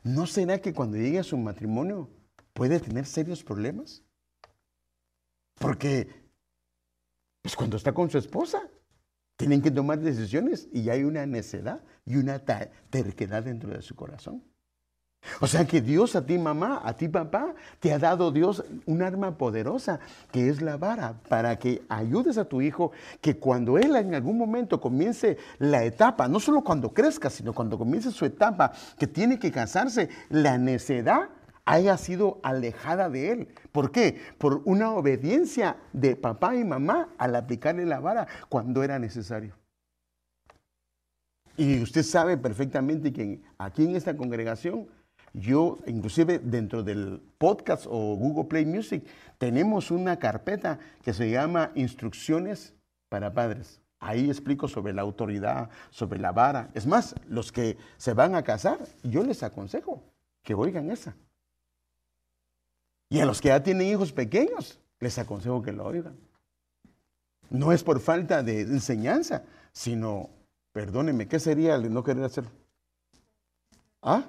¿no 0.03 0.25
será 0.25 0.59
que 0.59 0.73
cuando 0.73 0.97
llegue 0.97 1.19
a 1.19 1.23
su 1.23 1.37
matrimonio 1.37 2.09
puede 2.53 2.79
tener 2.79 3.05
serios 3.05 3.43
problemas? 3.43 4.03
Porque, 5.59 6.07
pues 7.41 7.55
cuando 7.55 7.77
está 7.77 7.93
con 7.93 8.09
su 8.09 8.17
esposa, 8.17 8.69
tienen 9.37 9.61
que 9.61 9.71
tomar 9.71 9.99
decisiones 9.99 10.67
y 10.71 10.89
hay 10.89 11.03
una 11.03 11.25
necedad 11.25 11.83
y 12.05 12.15
una 12.15 12.39
terquedad 12.89 13.43
dentro 13.43 13.71
de 13.71 13.81
su 13.81 13.95
corazón. 13.95 14.43
O 15.39 15.47
sea 15.47 15.65
que 15.65 15.81
Dios 15.81 16.15
a 16.15 16.25
ti 16.25 16.37
mamá, 16.37 16.81
a 16.83 16.93
ti 16.93 17.07
papá, 17.07 17.53
te 17.79 17.93
ha 17.93 17.99
dado 17.99 18.31
Dios 18.31 18.63
un 18.85 19.01
arma 19.01 19.37
poderosa 19.37 19.99
que 20.31 20.49
es 20.49 20.61
la 20.61 20.77
vara 20.77 21.15
para 21.29 21.57
que 21.57 21.81
ayudes 21.89 22.37
a 22.37 22.45
tu 22.45 22.61
hijo 22.61 22.91
que 23.21 23.37
cuando 23.37 23.77
él 23.77 23.95
en 23.95 24.15
algún 24.15 24.37
momento 24.37 24.79
comience 24.81 25.37
la 25.59 25.83
etapa, 25.83 26.27
no 26.27 26.39
solo 26.39 26.61
cuando 26.61 26.93
crezca, 26.93 27.29
sino 27.29 27.53
cuando 27.53 27.77
comience 27.77 28.11
su 28.11 28.25
etapa 28.25 28.71
que 28.97 29.07
tiene 29.07 29.39
que 29.39 29.51
casarse, 29.51 30.09
la 30.29 30.57
necedad 30.57 31.29
haya 31.65 31.97
sido 31.97 32.39
alejada 32.43 33.09
de 33.09 33.31
él. 33.31 33.47
¿Por 33.71 33.91
qué? 33.91 34.19
Por 34.37 34.61
una 34.65 34.91
obediencia 34.91 35.77
de 35.93 36.15
papá 36.15 36.55
y 36.55 36.63
mamá 36.63 37.09
al 37.17 37.35
aplicarle 37.35 37.85
la 37.85 37.99
vara 37.99 38.27
cuando 38.49 38.83
era 38.83 38.99
necesario. 38.99 39.55
Y 41.55 41.81
usted 41.81 42.03
sabe 42.03 42.37
perfectamente 42.37 43.13
que 43.13 43.41
aquí 43.57 43.85
en 43.85 43.95
esta 43.95 44.17
congregación 44.17 44.87
yo, 45.33 45.79
inclusive 45.87 46.39
dentro 46.39 46.83
del 46.83 47.21
podcast 47.37 47.85
o 47.87 48.15
Google 48.15 48.45
Play 48.45 48.65
Music, 48.65 49.03
tenemos 49.39 49.89
una 49.89 50.19
carpeta 50.19 50.79
que 51.01 51.13
se 51.13 51.29
llama 51.29 51.71
Instrucciones 51.75 52.73
para 53.09 53.33
Padres. 53.33 53.81
Ahí 53.99 54.29
explico 54.29 54.67
sobre 54.67 54.93
la 54.93 55.01
autoridad, 55.01 55.69
sobre 55.89 56.19
la 56.19 56.31
vara. 56.31 56.69
Es 56.73 56.85
más, 56.85 57.15
los 57.27 57.51
que 57.51 57.77
se 57.97 58.13
van 58.13 58.35
a 58.35 58.43
casar, 58.43 58.77
yo 59.01 59.23
les 59.23 59.41
aconsejo 59.43 60.03
que 60.43 60.53
oigan 60.53 60.91
esa. 60.91 61.15
Y 63.09 63.19
a 63.19 63.25
los 63.25 63.41
que 63.41 63.47
ya 63.47 63.63
tienen 63.63 63.87
hijos 63.87 64.11
pequeños, 64.11 64.79
les 64.99 65.17
aconsejo 65.17 65.61
que 65.61 65.71
lo 65.71 65.85
oigan. 65.85 66.17
No 67.49 67.71
es 67.71 67.83
por 67.83 67.99
falta 67.99 68.43
de 68.43 68.61
enseñanza, 68.61 69.43
sino, 69.71 70.29
perdónenme, 70.71 71.27
¿qué 71.27 71.39
sería 71.39 71.75
el 71.75 71.93
no 71.93 72.03
querer 72.03 72.23
hacer? 72.23 72.45
¿Ah? 74.01 74.25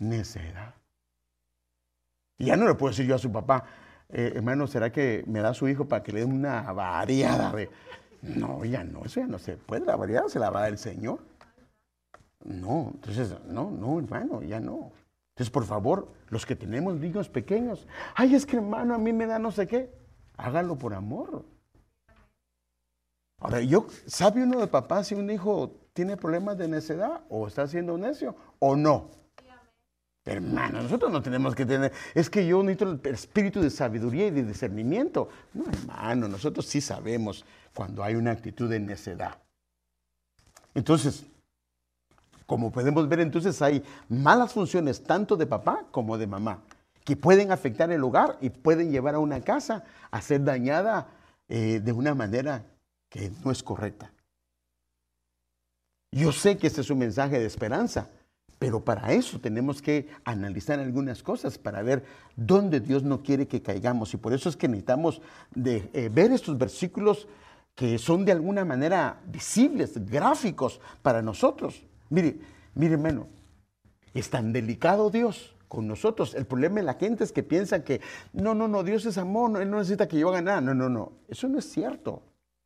Necedad. 0.00 0.74
Y 2.38 2.46
ya 2.46 2.56
no 2.56 2.66
le 2.66 2.74
puedo 2.74 2.90
decir 2.90 3.06
yo 3.06 3.14
a 3.14 3.18
su 3.18 3.30
papá, 3.30 3.64
eh, 4.08 4.32
hermano, 4.34 4.66
¿será 4.66 4.90
que 4.90 5.22
me 5.26 5.40
da 5.40 5.54
su 5.54 5.68
hijo 5.68 5.86
para 5.86 6.02
que 6.02 6.12
le 6.12 6.20
dé 6.20 6.24
una 6.24 6.72
variada 6.72 7.52
de... 7.52 7.70
No, 8.22 8.64
ya 8.64 8.82
no, 8.82 9.04
eso 9.04 9.20
ya 9.20 9.26
no 9.26 9.38
se 9.38 9.56
puede, 9.56 9.86
la 9.86 9.96
variada 9.96 10.28
se 10.28 10.38
la 10.38 10.50
va 10.50 10.68
el 10.68 10.78
Señor. 10.78 11.20
No, 12.44 12.90
entonces, 12.94 13.36
no, 13.46 13.70
no, 13.70 13.98
hermano, 13.98 14.42
ya 14.42 14.58
no. 14.60 14.92
Entonces, 15.30 15.50
por 15.50 15.64
favor, 15.64 16.08
los 16.28 16.44
que 16.44 16.56
tenemos 16.56 16.96
niños 16.96 17.28
pequeños, 17.28 17.86
ay, 18.14 18.34
es 18.34 18.44
que 18.44 18.56
hermano, 18.56 18.94
a 18.94 18.98
mí 18.98 19.12
me 19.12 19.26
da 19.26 19.38
no 19.38 19.50
sé 19.52 19.66
qué, 19.66 19.90
hágalo 20.36 20.76
por 20.76 20.94
amor. 20.94 21.44
Ahora, 23.38 23.60
yo, 23.60 23.86
¿sabe 24.06 24.42
uno 24.42 24.60
de 24.60 24.66
papá 24.66 25.02
si 25.02 25.14
un 25.14 25.30
hijo 25.30 25.72
tiene 25.94 26.16
problemas 26.16 26.58
de 26.58 26.68
necedad 26.68 27.22
o 27.30 27.46
está 27.46 27.66
siendo 27.66 27.96
necio 27.96 28.36
o 28.58 28.76
no? 28.76 29.19
Hermano, 30.30 30.80
nosotros 30.80 31.10
no 31.10 31.20
tenemos 31.20 31.56
que 31.56 31.66
tener, 31.66 31.92
es 32.14 32.30
que 32.30 32.46
yo 32.46 32.62
necesito 32.62 33.00
el 33.02 33.14
espíritu 33.14 33.60
de 33.60 33.68
sabiduría 33.68 34.28
y 34.28 34.30
de 34.30 34.44
discernimiento. 34.44 35.28
No, 35.52 35.64
hermano, 35.66 36.28
nosotros 36.28 36.66
sí 36.66 36.80
sabemos 36.80 37.44
cuando 37.74 38.04
hay 38.04 38.14
una 38.14 38.30
actitud 38.30 38.70
de 38.70 38.78
necedad. 38.78 39.38
Entonces, 40.72 41.26
como 42.46 42.70
podemos 42.70 43.08
ver, 43.08 43.18
entonces 43.18 43.60
hay 43.60 43.82
malas 44.08 44.52
funciones 44.52 45.02
tanto 45.02 45.36
de 45.36 45.46
papá 45.46 45.86
como 45.90 46.16
de 46.16 46.28
mamá, 46.28 46.62
que 47.04 47.16
pueden 47.16 47.50
afectar 47.50 47.90
el 47.90 48.04
hogar 48.04 48.38
y 48.40 48.50
pueden 48.50 48.92
llevar 48.92 49.16
a 49.16 49.18
una 49.18 49.40
casa 49.40 49.82
a 50.12 50.22
ser 50.22 50.44
dañada 50.44 51.08
eh, 51.48 51.80
de 51.82 51.90
una 51.90 52.14
manera 52.14 52.64
que 53.08 53.32
no 53.44 53.50
es 53.50 53.64
correcta. 53.64 54.12
Yo 56.12 56.30
sé 56.30 56.56
que 56.56 56.68
este 56.68 56.82
es 56.82 56.90
un 56.90 57.00
mensaje 57.00 57.40
de 57.40 57.46
esperanza, 57.46 58.10
pero 58.60 58.84
para 58.84 59.14
eso 59.14 59.40
tenemos 59.40 59.80
que 59.80 60.06
analizar 60.22 60.78
algunas 60.80 61.22
cosas 61.22 61.56
para 61.56 61.82
ver 61.82 62.04
dónde 62.36 62.80
Dios 62.80 63.02
no 63.02 63.22
quiere 63.22 63.48
que 63.48 63.62
caigamos. 63.62 64.12
Y 64.12 64.18
por 64.18 64.34
eso 64.34 64.50
es 64.50 64.56
que 64.56 64.68
necesitamos 64.68 65.22
de, 65.54 65.88
eh, 65.94 66.10
ver 66.12 66.30
estos 66.30 66.58
versículos 66.58 67.26
que 67.74 67.96
son 67.96 68.26
de 68.26 68.32
alguna 68.32 68.66
manera 68.66 69.18
visibles, 69.26 69.94
gráficos 70.04 70.78
para 71.00 71.22
nosotros. 71.22 71.82
Mire, 72.10 72.38
mire 72.74 72.92
hermano, 72.92 73.28
es 74.12 74.28
tan 74.28 74.52
delicado 74.52 75.08
Dios 75.08 75.56
con 75.66 75.88
nosotros. 75.88 76.34
El 76.34 76.44
problema 76.44 76.80
de 76.80 76.82
la 76.82 76.94
gente 76.94 77.24
es 77.24 77.32
que 77.32 77.42
piensa 77.42 77.82
que 77.82 78.02
no, 78.34 78.54
no, 78.54 78.68
no, 78.68 78.84
Dios 78.84 79.06
es 79.06 79.16
amor, 79.16 79.58
Él 79.62 79.70
no 79.70 79.78
necesita 79.78 80.06
que 80.06 80.18
yo 80.18 80.28
haga 80.28 80.42
nada. 80.42 80.60
No, 80.60 80.74
no, 80.74 80.90
no, 80.90 81.12
eso 81.28 81.48
no 81.48 81.58
es 81.58 81.64
cierto. 81.64 82.22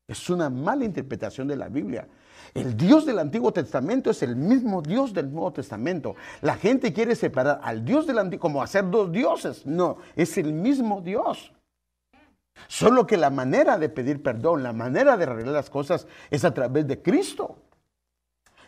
Es 0.09 0.29
una 0.29 0.51
mala 0.51 0.85
interpretación 0.85 1.47
de 1.47 1.55
la 1.55 1.69
Biblia. 1.69 2.09
El 2.55 2.77
Dios 2.77 3.05
del 3.05 3.19
Antiguo 3.19 3.53
Testamento 3.53 4.11
es 4.11 4.23
el 4.23 4.37
mismo 4.37 4.81
Dios 4.81 5.13
del 5.13 5.33
Nuevo 5.33 5.53
Testamento. 5.53 6.15
La 6.41 6.55
gente 6.55 6.93
quiere 6.93 7.17
separar 7.17 7.61
al 7.65 7.85
Dios 7.85 8.07
del 8.07 8.19
Antiguo 8.19 8.43
como 8.43 8.63
hacer 8.63 8.89
dos 8.89 9.11
dioses. 9.11 9.67
No, 9.67 9.99
es 10.15 10.39
el 10.39 10.53
mismo 10.53 11.01
Dios. 11.01 11.53
Solo 12.69 13.07
que 13.09 13.17
la 13.17 13.31
manera 13.31 13.77
de 13.77 13.89
pedir 13.89 14.23
perdón, 14.23 14.63
la 14.63 14.73
manera 14.73 15.17
de 15.17 15.25
arreglar 15.25 15.55
las 15.55 15.69
cosas 15.69 16.07
es 16.31 16.45
a 16.45 16.55
través 16.55 16.87
de 16.87 17.03
Cristo. 17.03 17.57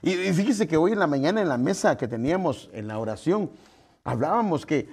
Y, 0.02 0.10
fíjese 0.32 0.66
que 0.66 0.76
hoy 0.76 0.92
en 0.92 0.98
la 0.98 1.06
mañana 1.06 1.40
en 1.40 1.48
la 1.48 1.56
mesa 1.56 1.96
que 1.96 2.08
teníamos 2.08 2.68
en 2.72 2.88
la 2.88 2.98
oración, 2.98 3.50
hablábamos 4.04 4.66
que 4.66 4.88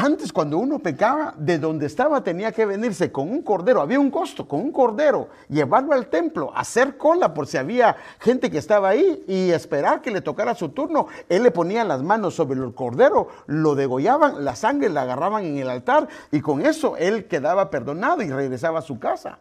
antes 0.00 0.32
cuando 0.32 0.58
uno 0.58 0.78
pecaba, 0.78 1.34
de 1.36 1.58
donde 1.58 1.86
estaba 1.86 2.22
tenía 2.22 2.52
que 2.52 2.64
venirse 2.64 3.10
con 3.10 3.28
un 3.28 3.42
cordero, 3.42 3.80
había 3.80 3.98
un 3.98 4.12
costo, 4.12 4.46
con 4.46 4.60
un 4.60 4.70
cordero, 4.70 5.28
llevarlo 5.48 5.92
al 5.92 6.06
templo, 6.06 6.52
hacer 6.54 6.96
cola 6.96 7.34
por 7.34 7.48
si 7.48 7.56
había 7.56 7.96
gente 8.20 8.48
que 8.48 8.58
estaba 8.58 8.90
ahí 8.90 9.24
y 9.26 9.50
esperar 9.50 10.00
que 10.00 10.12
le 10.12 10.20
tocara 10.20 10.54
su 10.54 10.68
turno. 10.68 11.08
Él 11.28 11.42
le 11.42 11.50
ponía 11.50 11.82
las 11.82 12.04
manos 12.04 12.36
sobre 12.36 12.60
el 12.60 12.74
cordero, 12.74 13.26
lo 13.46 13.74
degollaban, 13.74 14.44
la 14.44 14.54
sangre 14.54 14.88
la 14.88 15.02
agarraban 15.02 15.44
en 15.44 15.58
el 15.58 15.68
altar 15.68 16.06
y 16.30 16.42
con 16.42 16.64
eso 16.64 16.96
él 16.96 17.26
quedaba 17.26 17.68
perdonado 17.68 18.22
y 18.22 18.30
regresaba 18.30 18.78
a 18.78 18.82
su 18.82 19.00
casa. 19.00 19.40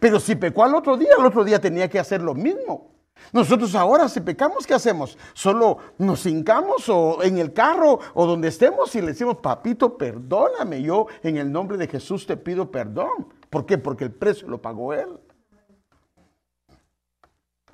Pero 0.00 0.20
si 0.20 0.34
pecó 0.34 0.64
al 0.64 0.74
otro 0.74 0.98
día, 0.98 1.12
al 1.18 1.24
otro 1.24 1.44
día 1.44 1.62
tenía 1.62 1.88
que 1.88 1.98
hacer 1.98 2.20
lo 2.20 2.34
mismo. 2.34 2.97
Nosotros 3.32 3.74
ahora 3.74 4.08
si 4.08 4.20
pecamos, 4.20 4.66
¿qué 4.66 4.74
hacemos? 4.74 5.18
Solo 5.34 5.78
nos 5.98 6.24
hincamos 6.26 6.88
o 6.88 7.22
en 7.22 7.38
el 7.38 7.52
carro 7.52 7.98
o 8.14 8.26
donde 8.26 8.48
estemos 8.48 8.94
y 8.94 9.00
le 9.00 9.08
decimos, 9.08 9.36
papito, 9.38 9.98
perdóname, 9.98 10.82
yo 10.82 11.06
en 11.22 11.36
el 11.36 11.52
nombre 11.52 11.76
de 11.76 11.88
Jesús 11.88 12.26
te 12.26 12.36
pido 12.36 12.70
perdón. 12.70 13.28
¿Por 13.50 13.66
qué? 13.66 13.78
Porque 13.78 14.04
el 14.04 14.12
precio 14.12 14.48
lo 14.48 14.60
pagó 14.60 14.94
Él. 14.94 15.18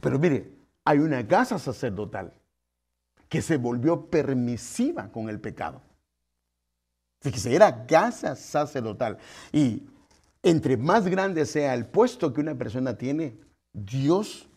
Pero 0.01 0.19
mire, 0.19 0.53
hay 0.85 0.99
una 0.99 1.27
casa 1.27 1.59
sacerdotal 1.59 2.33
que 3.29 3.41
se 3.41 3.57
volvió 3.57 4.07
permisiva 4.07 5.11
con 5.11 5.29
el 5.29 5.41
pecado. 5.41 5.81
Fíjese, 7.23 7.55
era 7.55 7.87
casa 7.87 8.37
sacerdotal. 8.37 9.19
Y 9.51 9.89
entre 10.43 10.77
más 10.77 11.07
grande 11.07 11.47
sea 11.47 11.75
el 11.75 11.87
puesto 11.87 12.33
que 12.33 12.41
una 12.41 12.55
persona 12.55 12.99
tiene, 12.99 13.39
Dios 13.73 14.49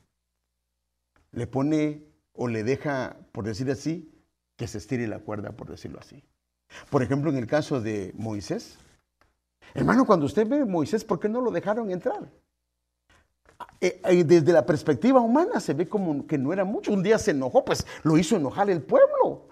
le 1.38 1.46
pone 1.46 2.04
o 2.34 2.48
le 2.48 2.64
deja, 2.64 3.16
por 3.32 3.46
decir 3.46 3.70
así, 3.70 4.12
que 4.56 4.68
se 4.68 4.80
estire 4.80 5.08
la 5.08 5.20
cuerda, 5.20 5.52
por 5.52 5.70
decirlo 5.70 6.00
así. 6.00 6.24
Por 6.90 7.04
ejemplo, 7.04 7.30
en 7.30 7.38
el 7.38 7.46
caso 7.46 7.80
de 7.80 8.12
Moisés. 8.18 8.80
Hermano, 9.76 10.06
cuando 10.06 10.26
usted 10.26 10.48
ve 10.48 10.62
a 10.62 10.66
Moisés, 10.66 11.06
¿por 11.06 11.20
qué 11.20 11.30
no 11.30 11.42
lo 11.42 11.52
dejaron 11.52 11.92
entrar? 11.92 12.28
Eh, 13.80 14.02
eh, 14.04 14.24
desde 14.24 14.52
la 14.52 14.66
perspectiva 14.66 15.20
humana 15.20 15.60
se 15.60 15.76
ve 15.76 15.88
como 15.88 16.26
que 16.26 16.40
no 16.40 16.52
era 16.54 16.66
mucho. 16.66 16.92
Un 16.92 17.04
día 17.04 17.20
se 17.20 17.32
enojó, 17.32 17.64
pues 17.64 17.86
lo 18.02 18.18
hizo 18.18 18.36
enojar 18.36 18.72
el 18.72 18.82
pueblo. 18.82 19.48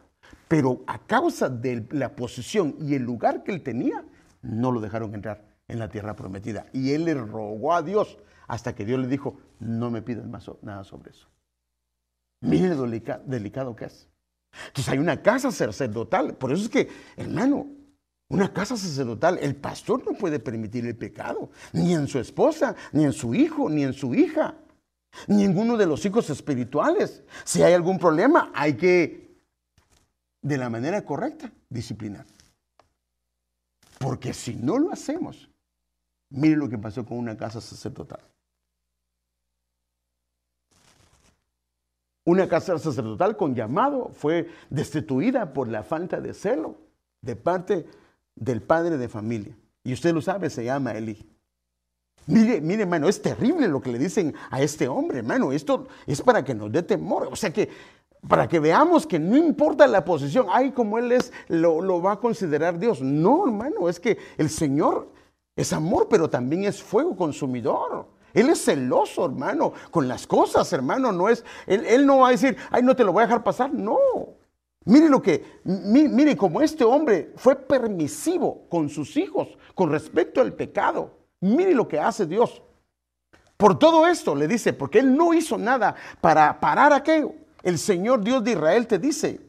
Pero 0.48 0.84
a 0.88 0.98
causa 0.98 1.50
de 1.50 1.86
la 1.92 2.16
posición 2.16 2.76
y 2.80 2.96
el 2.96 3.04
lugar 3.04 3.44
que 3.44 3.52
él 3.52 3.62
tenía, 3.62 4.04
no 4.42 4.72
lo 4.72 4.82
dejaron 4.82 5.14
entrar 5.14 5.46
en 5.68 5.78
la 5.78 5.90
tierra 5.90 6.16
prometida. 6.16 6.66
Y 6.74 6.94
él 6.94 7.06
le 7.06 7.14
rogó 7.14 7.74
a 7.74 7.84
Dios 7.84 8.18
hasta 8.48 8.74
que 8.74 8.86
Dios 8.86 9.00
le 9.00 9.08
dijo, 9.08 9.38
no 9.60 9.92
me 9.92 10.02
pidas 10.02 10.28
más 10.28 10.50
nada 10.64 10.84
sobre 10.84 11.12
eso. 11.12 11.28
Mire 12.42 12.76
lo 12.76 12.88
delicado 12.88 13.76
que 13.76 13.86
es. 13.86 14.10
Entonces 14.68 14.90
hay 14.90 15.00
una 15.00 15.22
casa 15.22 15.52
sacerdotal. 15.52 16.36
Por 16.36 16.52
eso 16.52 16.64
es 16.64 16.70
que, 16.70 16.90
hermano, 17.18 17.68
una 18.30 18.52
casa 18.54 18.76
sacerdotal, 18.76 19.38
el 19.40 19.56
pastor 19.56 20.06
no 20.06 20.18
puede 20.18 20.40
permitir 20.40 20.86
el 20.86 20.96
pecado, 20.96 21.52
ni 21.74 21.94
en 21.94 22.08
su 22.08 22.20
esposa, 22.20 22.76
ni 22.92 23.04
en 23.04 23.14
su 23.14 23.36
hijo, 23.36 23.70
ni 23.70 23.84
en 23.84 23.94
su 23.94 24.16
hija, 24.16 24.56
ninguno 25.28 25.78
de 25.78 25.86
los 25.86 26.06
hijos 26.06 26.30
espirituales. 26.30 27.24
Si 27.44 27.62
hay 27.62 27.74
algún 27.74 28.00
problema, 28.00 28.52
hay 28.56 28.76
que, 28.76 29.38
de 30.42 30.58
la 30.58 30.70
manera 30.70 31.06
correcta, 31.06 31.52
disciplinar. 31.70 32.26
Porque 34.00 34.34
si 34.34 34.56
no 34.56 34.78
lo 34.78 34.92
hacemos, 34.92 35.50
mire 36.30 36.58
lo 36.58 36.68
que 36.68 36.78
pasó 36.78 37.06
con 37.06 37.18
una 37.18 37.38
casa 37.38 37.62
sacerdotal. 37.62 38.22
Una 42.26 42.48
casa 42.48 42.78
sacerdotal 42.80 43.38
con 43.38 43.54
llamado 43.54 44.10
fue 44.12 44.50
destituida 44.72 45.54
por 45.54 45.68
la 45.68 45.84
falta 45.84 46.20
de 46.20 46.34
celo 46.34 46.76
de 47.22 47.36
parte 47.36 47.86
del 48.36 48.64
padre 48.64 48.98
de 48.98 49.08
familia. 49.08 49.56
Y 49.84 49.94
usted 49.94 50.14
lo 50.14 50.22
sabe, 50.22 50.50
se 50.50 50.66
llama 50.66 50.94
Eli. 50.94 51.24
Mire, 52.26 52.60
mire, 52.62 52.82
hermano, 52.82 53.08
es 53.08 53.22
terrible 53.22 53.68
lo 53.68 53.80
que 53.80 53.92
le 53.92 54.00
dicen 54.00 54.34
a 54.50 54.60
este 54.60 54.88
hombre, 54.88 55.20
hermano. 55.20 55.52
Esto 55.52 55.88
es 56.08 56.22
para 56.24 56.44
que 56.44 56.56
nos 56.56 56.72
dé 56.72 56.82
temor. 56.82 57.30
O 57.32 57.36
sea 57.36 57.54
que, 57.54 57.70
para 58.28 58.48
que 58.48 58.60
veamos 58.60 59.06
que 59.06 59.20
no 59.20 59.38
importa 59.38 59.86
la 59.86 60.04
posición, 60.04 60.48
ay, 60.50 60.72
como 60.72 60.98
él 60.98 61.12
es, 61.12 61.32
lo, 61.48 61.80
lo 61.82 62.02
va 62.02 62.14
a 62.14 62.20
considerar 62.20 62.80
Dios. 62.80 63.02
No, 63.04 63.46
hermano, 63.46 63.88
es 63.88 64.00
que 64.00 64.18
el 64.38 64.50
Señor 64.50 65.12
es 65.56 65.72
amor, 65.74 66.08
pero 66.10 66.28
también 66.28 66.64
es 66.64 66.82
fuego 66.82 67.16
consumidor. 67.16 68.08
Él 68.36 68.50
es 68.50 68.66
celoso, 68.66 69.26
hermano, 69.26 69.72
con 69.90 70.10
las 70.10 70.28
cosas, 70.28 70.72
hermano. 70.74 71.14
No 71.14 71.30
es, 71.30 71.44
él, 71.66 72.06
no 72.06 72.20
va 72.20 72.28
a 72.28 72.32
decir, 72.32 72.58
ay, 72.70 72.84
no 72.84 72.94
te 72.96 73.06
lo 73.06 73.14
voy 73.14 73.24
a 73.24 73.28
dejar 73.28 73.44
pasar. 73.44 73.74
No. 73.74 73.98
Mire 74.84 75.10
lo 75.10 75.22
que, 75.22 75.62
mire 75.64 76.36
como 76.36 76.62
este 76.62 76.84
hombre 76.84 77.32
fue 77.38 77.56
permisivo 77.56 78.68
con 78.70 78.90
sus 78.90 79.16
hijos 79.16 79.48
con 79.74 79.90
respecto 79.90 80.42
al 80.42 80.54
pecado. 80.54 81.18
Mire 81.40 81.74
lo 81.74 81.88
que 81.88 81.98
hace 81.98 82.26
Dios. 82.26 82.62
Por 83.56 83.80
todo 83.80 84.06
esto 84.06 84.36
le 84.36 84.50
dice, 84.50 84.74
porque 84.74 85.00
él 85.00 85.16
no 85.16 85.34
hizo 85.34 85.58
nada 85.58 85.96
para 86.20 86.60
parar 86.60 86.92
aquello. 86.92 87.34
El 87.64 87.80
Señor 87.80 88.22
Dios 88.22 88.44
de 88.44 88.52
Israel 88.52 88.86
te 88.86 89.00
dice, 89.00 89.40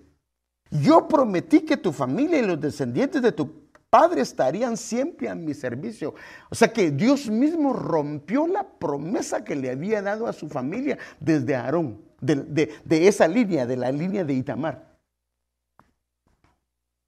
yo 0.70 1.08
prometí 1.08 1.62
que 1.62 1.76
tu 1.76 1.92
familia 1.92 2.38
y 2.38 2.46
los 2.46 2.60
descendientes 2.60 3.20
de 3.20 3.32
tu 3.32 3.65
padre 3.90 4.22
estarían 4.22 4.76
siempre 4.76 5.28
a 5.28 5.34
mi 5.34 5.54
servicio. 5.54 6.14
O 6.50 6.54
sea 6.54 6.72
que 6.72 6.90
Dios 6.90 7.28
mismo 7.28 7.72
rompió 7.72 8.46
la 8.46 8.64
promesa 8.64 9.44
que 9.44 9.56
le 9.56 9.70
había 9.70 10.02
dado 10.02 10.26
a 10.26 10.32
su 10.32 10.48
familia 10.48 10.98
desde 11.20 11.54
Aarón, 11.54 12.02
de, 12.20 12.74
de 12.84 13.08
esa 13.08 13.28
línea, 13.28 13.66
de 13.66 13.76
la 13.76 13.92
línea 13.92 14.24
de 14.24 14.34
Itamar. 14.34 14.96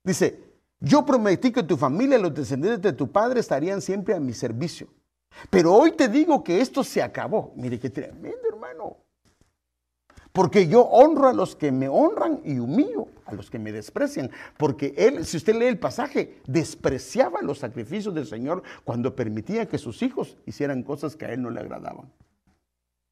Dice, 0.05 0.41
yo 0.81 1.05
prometí 1.05 1.51
que 1.53 1.63
tu 1.63 1.77
familia 1.77 2.19
los 2.19 2.35
descendientes 2.35 2.81
de 2.83 2.93
tu 2.93 3.11
padre 3.11 3.41
estarían 3.41 3.83
siempre 3.83 4.15
a 4.15 4.21
mi 4.21 4.33
servicio. 4.33 4.89
Pero 5.51 5.75
hoy 5.75 5.93
te 5.93 6.09
digo 6.09 6.43
que 6.43 6.61
esto 6.61 6.83
se 6.85 7.03
acabó. 7.03 7.53
Mire 7.57 7.79
qué 7.79 7.91
tremendo, 7.91 8.49
hermano. 8.49 8.97
Porque 10.39 10.69
yo 10.69 10.83
honro 10.83 11.27
a 11.27 11.33
los 11.33 11.57
que 11.57 11.73
me 11.73 11.89
honran 11.89 12.41
y 12.45 12.61
humillo 12.61 13.09
a 13.27 13.35
los 13.35 13.51
que 13.51 13.59
me 13.59 13.73
desprecian. 13.73 14.31
Porque 14.57 14.95
él, 14.97 15.27
si 15.27 15.37
usted 15.37 15.57
lee 15.57 15.67
el 15.67 15.81
pasaje, 15.81 16.39
despreciaba 16.47 17.43
los 17.43 17.59
sacrificios 17.59 18.15
del 18.15 18.25
Señor 18.25 18.63
cuando 18.85 19.17
permitía 19.17 19.67
que 19.67 19.79
sus 19.79 20.01
hijos 20.01 20.37
hicieran 20.47 20.85
cosas 20.85 21.17
que 21.17 21.25
a 21.25 21.33
él 21.33 21.43
no 21.43 21.51
le 21.51 21.59
agradaban. 21.59 22.09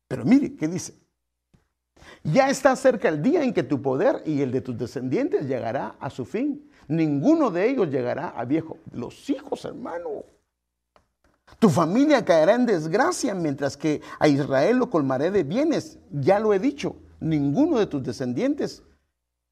Pero 0.07 0.25
mire, 0.25 0.55
¿qué 0.55 0.69
dice? 0.69 0.95
Ya 2.23 2.49
está 2.49 2.77
cerca 2.77 3.09
el 3.09 3.21
día 3.21 3.43
en 3.43 3.53
que 3.53 3.65
tu 3.65 3.83
poder 3.83 4.23
y 4.25 4.41
el 4.41 4.53
de 4.53 4.61
tus 4.61 4.79
descendientes 4.79 5.49
llegará 5.49 5.97
a 5.99 6.11
su 6.11 6.25
fin. 6.25 6.71
Ninguno 6.87 7.51
de 7.51 7.69
ellos 7.69 7.91
llegará 7.91 8.29
a 8.29 8.45
viejo. 8.45 8.79
Los 8.93 9.29
hijos, 9.31 9.65
hermano. 9.65 10.23
Tu 11.59 11.71
familia 11.71 12.25
caerá 12.25 12.55
en 12.55 12.67
desgracia 12.67 13.35
mientras 13.35 13.77
que 13.77 14.01
a 14.21 14.29
Israel 14.29 14.77
lo 14.77 14.91
colmaré 14.91 15.33
de 15.33 15.43
bienes. 15.43 15.99
Ya 16.13 16.39
lo 16.39 16.55
he 16.55 16.61
dicho 16.61 16.95
ninguno 17.21 17.79
de 17.79 17.87
tus 17.87 18.03
descendientes 18.03 18.83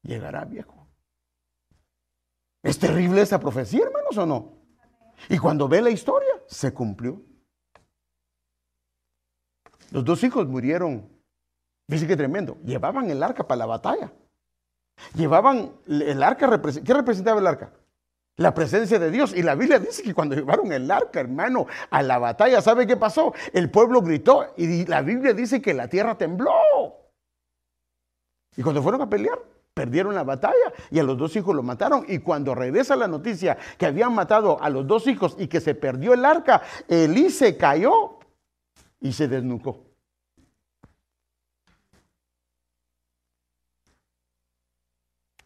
llegará 0.01 0.45
viejo. 0.45 0.87
¿Es 2.63 2.79
terrible 2.79 3.21
esa 3.21 3.39
profecía, 3.39 3.83
hermanos, 3.85 4.17
o 4.17 4.25
no? 4.25 4.53
Y 5.29 5.37
cuando 5.37 5.67
ve 5.67 5.81
la 5.81 5.91
historia, 5.91 6.31
se 6.47 6.73
cumplió. 6.73 7.21
Los 9.91 10.03
dos 10.03 10.23
hijos 10.23 10.47
murieron. 10.47 11.09
Dice 11.87 12.07
que 12.07 12.17
tremendo. 12.17 12.57
Llevaban 12.63 13.09
el 13.09 13.21
arca 13.21 13.47
para 13.47 13.59
la 13.59 13.65
batalla. 13.67 14.11
Llevaban 15.13 15.73
el 15.87 16.23
arca. 16.23 16.59
¿Qué 16.83 16.93
representaba 16.93 17.39
el 17.39 17.47
arca? 17.47 17.71
La 18.37 18.53
presencia 18.53 18.99
de 18.99 19.11
Dios. 19.11 19.33
Y 19.35 19.43
la 19.43 19.55
Biblia 19.55 19.79
dice 19.79 20.03
que 20.03 20.13
cuando 20.13 20.35
llevaron 20.35 20.71
el 20.73 20.89
arca, 20.89 21.19
hermano, 21.19 21.67
a 21.89 22.01
la 22.01 22.17
batalla, 22.17 22.61
¿sabe 22.61 22.87
qué 22.87 22.97
pasó? 22.97 23.33
El 23.53 23.69
pueblo 23.69 24.01
gritó 24.01 24.53
y 24.57 24.85
la 24.85 25.01
Biblia 25.01 25.33
dice 25.33 25.61
que 25.61 25.73
la 25.73 25.87
tierra 25.87 26.17
tembló. 26.17 27.04
Y 28.57 28.63
cuando 28.63 28.81
fueron 28.81 29.01
a 29.01 29.09
pelear, 29.09 29.39
perdieron 29.73 30.15
la 30.15 30.23
batalla 30.23 30.73
y 30.89 30.99
a 30.99 31.03
los 31.03 31.17
dos 31.17 31.35
hijos 31.35 31.55
lo 31.55 31.61
mataron. 31.61 32.05
Y 32.07 32.19
cuando 32.19 32.55
regresa 32.55 32.95
la 32.95 33.07
noticia 33.07 33.57
que 33.77 33.85
habían 33.85 34.13
matado 34.15 34.61
a 34.61 34.69
los 34.69 34.87
dos 34.87 35.07
hijos 35.07 35.35
y 35.37 35.47
que 35.47 35.59
se 35.59 35.75
perdió 35.75 36.13
el 36.13 36.25
arca, 36.25 36.61
Elí 36.87 37.29
se 37.29 37.57
cayó 37.57 38.19
y 39.01 39.11
se 39.11 39.27
desnucó. 39.27 39.85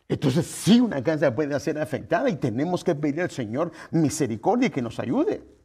Entonces 0.07 0.47
sí, 0.47 0.79
una 0.79 1.03
casa 1.03 1.33
puede 1.35 1.59
ser 1.59 1.77
afectada 1.77 2.29
y 2.29 2.35
tenemos 2.35 2.83
que 2.83 2.95
pedir 2.95 3.21
al 3.21 3.31
Señor 3.31 3.71
misericordia 3.91 4.67
y 4.67 4.71
que 4.71 4.81
nos 4.81 4.99
ayude. 4.99 5.58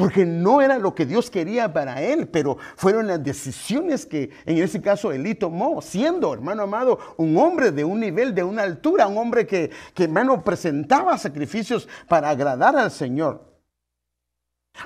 Porque 0.00 0.24
no 0.24 0.62
era 0.62 0.78
lo 0.78 0.94
que 0.94 1.04
Dios 1.04 1.30
quería 1.30 1.70
para 1.74 2.00
él, 2.00 2.26
pero 2.26 2.56
fueron 2.74 3.06
las 3.06 3.22
decisiones 3.22 4.06
que 4.06 4.30
en 4.46 4.56
ese 4.56 4.80
caso 4.80 5.12
Elí 5.12 5.34
tomó, 5.34 5.82
siendo, 5.82 6.32
hermano 6.32 6.62
amado, 6.62 6.98
un 7.18 7.36
hombre 7.36 7.70
de 7.70 7.84
un 7.84 8.00
nivel, 8.00 8.34
de 8.34 8.42
una 8.42 8.62
altura, 8.62 9.06
un 9.06 9.18
hombre 9.18 9.46
que, 9.46 9.70
que 9.92 10.04
hermano, 10.04 10.42
presentaba 10.42 11.18
sacrificios 11.18 11.86
para 12.08 12.30
agradar 12.30 12.76
al 12.76 12.90
Señor. 12.90 13.44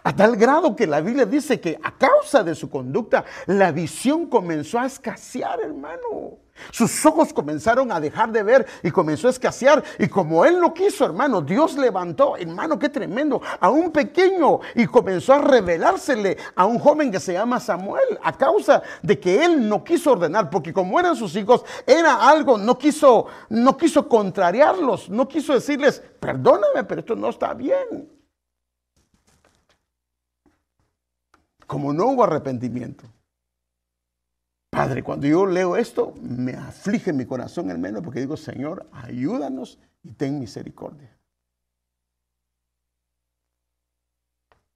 A 0.03 0.17
tal 0.17 0.35
grado 0.35 0.75
que 0.75 0.89
la 0.89 1.01
Biblia 1.01 1.27
dice 1.27 1.61
que 1.61 1.79
a 1.81 1.97
causa 1.97 2.43
de 2.43 2.57
su 2.57 2.69
conducta, 2.69 3.25
la 3.47 3.71
visión 3.71 4.27
comenzó 4.27 4.81
a 4.81 4.87
escasear, 4.87 5.61
hermano. 5.61 6.44
Sus 6.71 7.05
ojos 7.05 7.33
comenzaron 7.33 7.91
a 7.91 8.01
dejar 8.01 8.31
de 8.31 8.43
ver 8.43 8.67
y 8.83 8.91
comenzó 8.91 9.27
a 9.27 9.31
escasear. 9.31 9.83
Y 9.99 10.09
como 10.09 10.45
él 10.45 10.61
no 10.61 10.73
quiso, 10.73 11.05
hermano, 11.05 11.41
Dios 11.41 11.77
levantó, 11.77 12.37
hermano, 12.37 12.79
qué 12.79 12.89
tremendo, 12.89 13.41
a 13.61 13.71
un 13.71 13.91
pequeño 13.91 14.61
y 14.75 14.87
comenzó 14.87 15.35
a 15.35 15.39
revelársele 15.39 16.37
a 16.55 16.67
un 16.67 16.79
joven 16.79 17.11
que 17.11 17.21
se 17.21 17.33
llama 17.33 17.61
Samuel 17.61 18.19
a 18.23 18.33
causa 18.33 18.83
de 19.03 19.19
que 19.19 19.45
él 19.45 19.69
no 19.69 19.83
quiso 19.83 20.13
ordenar, 20.13 20.51
porque 20.51 20.73
como 20.73 20.99
eran 20.99 21.17
sus 21.17 21.35
hijos, 21.37 21.65
era 21.87 22.29
algo, 22.29 22.57
no 22.57 22.79
quiso, 22.79 23.27
no 23.49 23.77
quiso 23.77 24.09
contrariarlos, 24.09 25.09
no 25.11 25.29
quiso 25.29 25.55
decirles, 25.55 26.03
perdóname, 26.21 26.85
pero 26.85 27.01
esto 27.01 27.17
no 27.17 27.31
está 27.31 27.53
bien. 27.55 28.11
Como 31.67 31.93
no 31.93 32.07
hubo 32.07 32.25
arrepentimiento. 32.25 33.05
Padre, 34.75 35.05
cuando 35.05 35.29
yo 35.29 35.47
leo 35.47 35.77
esto, 35.77 36.15
me 36.21 36.55
aflige 36.55 37.13
mi 37.13 37.25
corazón, 37.27 37.71
hermano, 37.71 38.03
porque 38.03 38.19
digo, 38.19 38.37
Señor, 38.37 38.89
ayúdanos 38.91 39.79
y 40.03 40.11
ten 40.15 40.41
misericordia. 40.41 41.17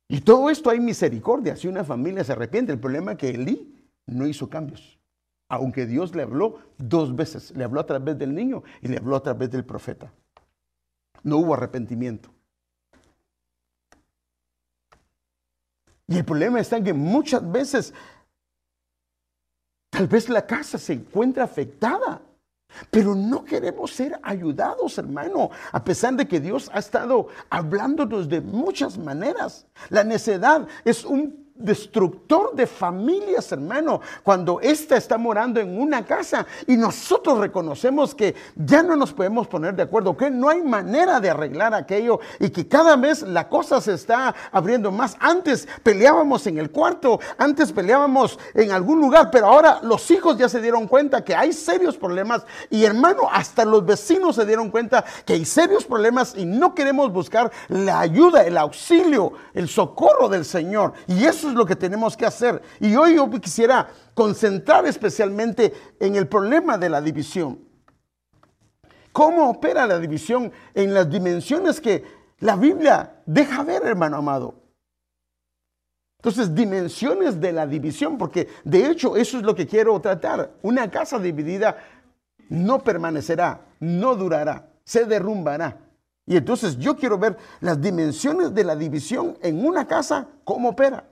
Y 0.06 0.20
todo 0.20 0.50
esto 0.50 0.70
hay 0.70 0.78
misericordia 0.78 1.56
si 1.56 1.66
una 1.66 1.82
familia 1.82 2.22
se 2.22 2.30
arrepiente. 2.30 2.72
El 2.72 2.78
problema 2.78 3.12
es 3.12 3.18
que 3.18 3.30
Elí 3.30 3.90
no 4.06 4.28
hizo 4.28 4.48
cambios. 4.48 5.00
Aunque 5.48 5.84
Dios 5.84 6.14
le 6.14 6.22
habló 6.22 6.60
dos 6.78 7.16
veces. 7.16 7.50
Le 7.56 7.64
habló 7.64 7.80
a 7.80 7.86
través 7.86 8.16
del 8.16 8.34
niño 8.34 8.62
y 8.80 8.88
le 8.88 8.98
habló 8.98 9.16
a 9.16 9.22
través 9.22 9.50
del 9.50 9.64
profeta. 9.64 10.12
No 11.24 11.38
hubo 11.38 11.54
arrepentimiento. 11.54 12.30
Y 16.06 16.16
el 16.16 16.24
problema 16.24 16.60
está 16.60 16.76
en 16.76 16.84
que 16.84 16.94
muchas 16.94 17.50
veces 17.50 17.92
Tal 19.98 20.06
vez 20.06 20.28
la 20.28 20.46
casa 20.46 20.78
se 20.78 20.92
encuentra 20.92 21.42
afectada, 21.42 22.22
pero 22.88 23.16
no 23.16 23.44
queremos 23.44 23.90
ser 23.90 24.16
ayudados, 24.22 24.96
hermano, 24.96 25.50
a 25.72 25.82
pesar 25.82 26.14
de 26.14 26.28
que 26.28 26.38
Dios 26.38 26.70
ha 26.72 26.78
estado 26.78 27.26
hablándonos 27.50 28.28
de 28.28 28.40
muchas 28.40 28.96
maneras. 28.96 29.66
La 29.88 30.04
necedad 30.04 30.68
es 30.84 31.04
un 31.04 31.47
destructor 31.58 32.54
de 32.54 32.66
familias, 32.66 33.50
hermano, 33.52 34.00
cuando 34.22 34.60
ésta 34.60 34.96
está 34.96 35.18
morando 35.18 35.60
en 35.60 35.80
una 35.80 36.04
casa 36.04 36.46
y 36.66 36.76
nosotros 36.76 37.38
reconocemos 37.38 38.14
que 38.14 38.34
ya 38.54 38.82
no 38.82 38.96
nos 38.96 39.12
podemos 39.12 39.48
poner 39.48 39.74
de 39.74 39.82
acuerdo, 39.82 40.16
que 40.16 40.30
no 40.30 40.48
hay 40.48 40.62
manera 40.62 41.20
de 41.20 41.30
arreglar 41.30 41.74
aquello 41.74 42.20
y 42.38 42.50
que 42.50 42.68
cada 42.68 42.96
vez 42.96 43.22
la 43.22 43.48
cosa 43.48 43.80
se 43.80 43.94
está 43.94 44.34
abriendo 44.52 44.90
más. 44.90 45.16
Antes 45.20 45.68
peleábamos 45.82 46.46
en 46.46 46.58
el 46.58 46.70
cuarto, 46.70 47.20
antes 47.36 47.72
peleábamos 47.72 48.38
en 48.54 48.70
algún 48.70 49.00
lugar, 49.00 49.30
pero 49.30 49.46
ahora 49.46 49.80
los 49.82 50.10
hijos 50.10 50.38
ya 50.38 50.48
se 50.48 50.60
dieron 50.60 50.86
cuenta 50.86 51.24
que 51.24 51.34
hay 51.34 51.52
serios 51.52 51.96
problemas 51.96 52.44
y 52.70 52.84
hermano, 52.84 53.28
hasta 53.30 53.64
los 53.64 53.84
vecinos 53.84 54.36
se 54.36 54.46
dieron 54.46 54.70
cuenta 54.70 55.04
que 55.24 55.34
hay 55.34 55.44
serios 55.44 55.84
problemas 55.84 56.34
y 56.36 56.44
no 56.44 56.74
queremos 56.74 57.12
buscar 57.12 57.50
la 57.68 58.00
ayuda, 58.00 58.42
el 58.42 58.56
auxilio, 58.56 59.32
el 59.54 59.68
socorro 59.68 60.28
del 60.28 60.44
Señor. 60.44 60.92
Y 61.06 61.24
eso 61.24 61.47
es 61.48 61.54
lo 61.54 61.66
que 61.66 61.76
tenemos 61.76 62.16
que 62.16 62.26
hacer. 62.26 62.62
Y 62.80 62.94
hoy 62.96 63.16
yo 63.16 63.30
quisiera 63.30 63.88
concentrar 64.14 64.86
especialmente 64.86 65.72
en 66.00 66.16
el 66.16 66.28
problema 66.28 66.78
de 66.78 66.88
la 66.88 67.00
división. 67.00 67.60
¿Cómo 69.12 69.50
opera 69.50 69.86
la 69.86 69.98
división 69.98 70.52
en 70.74 70.94
las 70.94 71.10
dimensiones 71.10 71.80
que 71.80 72.04
la 72.38 72.56
Biblia 72.56 73.20
deja 73.26 73.64
ver, 73.64 73.84
hermano 73.84 74.18
amado? 74.18 74.54
Entonces, 76.18 76.54
dimensiones 76.54 77.40
de 77.40 77.52
la 77.52 77.66
división, 77.66 78.18
porque 78.18 78.48
de 78.64 78.86
hecho 78.86 79.16
eso 79.16 79.38
es 79.38 79.44
lo 79.44 79.54
que 79.54 79.66
quiero 79.66 80.00
tratar. 80.00 80.52
Una 80.62 80.90
casa 80.90 81.18
dividida 81.18 81.76
no 82.48 82.82
permanecerá, 82.82 83.60
no 83.80 84.14
durará, 84.14 84.68
se 84.84 85.04
derrumbará. 85.04 85.78
Y 86.26 86.36
entonces 86.36 86.76
yo 86.78 86.96
quiero 86.96 87.18
ver 87.18 87.36
las 87.60 87.80
dimensiones 87.80 88.52
de 88.52 88.64
la 88.64 88.76
división 88.76 89.38
en 89.40 89.64
una 89.64 89.86
casa, 89.86 90.28
cómo 90.44 90.70
opera. 90.70 91.04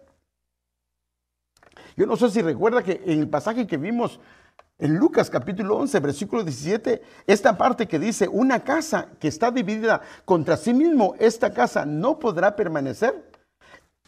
Yo 1.96 2.04
no 2.04 2.16
sé 2.16 2.30
si 2.30 2.42
recuerda 2.42 2.82
que 2.82 3.02
en 3.06 3.20
el 3.20 3.28
pasaje 3.28 3.66
que 3.66 3.78
vimos 3.78 4.20
en 4.78 4.96
Lucas 4.96 5.30
capítulo 5.30 5.78
11, 5.78 5.98
versículo 6.00 6.44
17, 6.44 7.00
esta 7.26 7.56
parte 7.56 7.88
que 7.88 7.98
dice, 7.98 8.28
una 8.28 8.60
casa 8.60 9.08
que 9.18 9.28
está 9.28 9.50
dividida 9.50 10.02
contra 10.26 10.58
sí 10.58 10.74
mismo, 10.74 11.14
esta 11.18 11.54
casa 11.54 11.86
no 11.86 12.18
podrá 12.18 12.54
permanecer. 12.54 13.30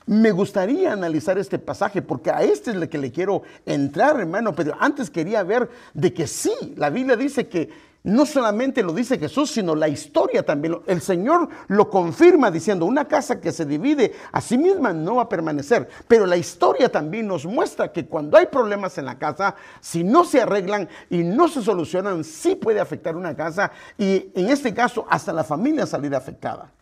Me 0.04 0.32
gustaría 0.32 0.92
analizar 0.92 1.38
este 1.38 1.58
pasaje 1.58 2.02
porque 2.02 2.30
a 2.30 2.42
este 2.42 2.70
es 2.70 2.76
el 2.76 2.88
que 2.90 2.98
le 2.98 3.10
quiero 3.10 3.42
entrar, 3.64 4.20
hermano, 4.20 4.54
pero 4.54 4.74
antes 4.78 5.08
quería 5.08 5.42
ver 5.42 5.70
de 5.94 6.12
que 6.12 6.26
sí, 6.26 6.74
la 6.76 6.90
Biblia 6.90 7.16
dice 7.16 7.48
que 7.48 7.70
no 8.08 8.24
solamente 8.24 8.82
lo 8.82 8.92
dice 8.92 9.18
Jesús, 9.18 9.50
sino 9.50 9.74
la 9.74 9.86
historia 9.86 10.42
también. 10.42 10.78
El 10.86 11.00
Señor 11.02 11.48
lo 11.68 11.90
confirma 11.90 12.50
diciendo, 12.50 12.86
una 12.86 13.06
casa 13.06 13.40
que 13.40 13.52
se 13.52 13.66
divide 13.66 14.14
a 14.32 14.40
sí 14.40 14.56
misma 14.56 14.92
no 14.92 15.16
va 15.16 15.24
a 15.24 15.28
permanecer. 15.28 15.88
Pero 16.08 16.24
la 16.24 16.36
historia 16.36 16.90
también 16.90 17.26
nos 17.26 17.44
muestra 17.44 17.92
que 17.92 18.06
cuando 18.06 18.38
hay 18.38 18.46
problemas 18.46 18.96
en 18.96 19.04
la 19.04 19.18
casa, 19.18 19.54
si 19.80 20.04
no 20.04 20.24
se 20.24 20.40
arreglan 20.40 20.88
y 21.10 21.18
no 21.18 21.48
se 21.48 21.62
solucionan, 21.62 22.24
sí 22.24 22.56
puede 22.56 22.80
afectar 22.80 23.14
una 23.14 23.36
casa 23.36 23.70
y 23.98 24.30
en 24.34 24.48
este 24.48 24.72
caso 24.72 25.06
hasta 25.10 25.32
la 25.32 25.44
familia 25.44 25.86
salir 25.86 26.14
afectada. 26.14 26.72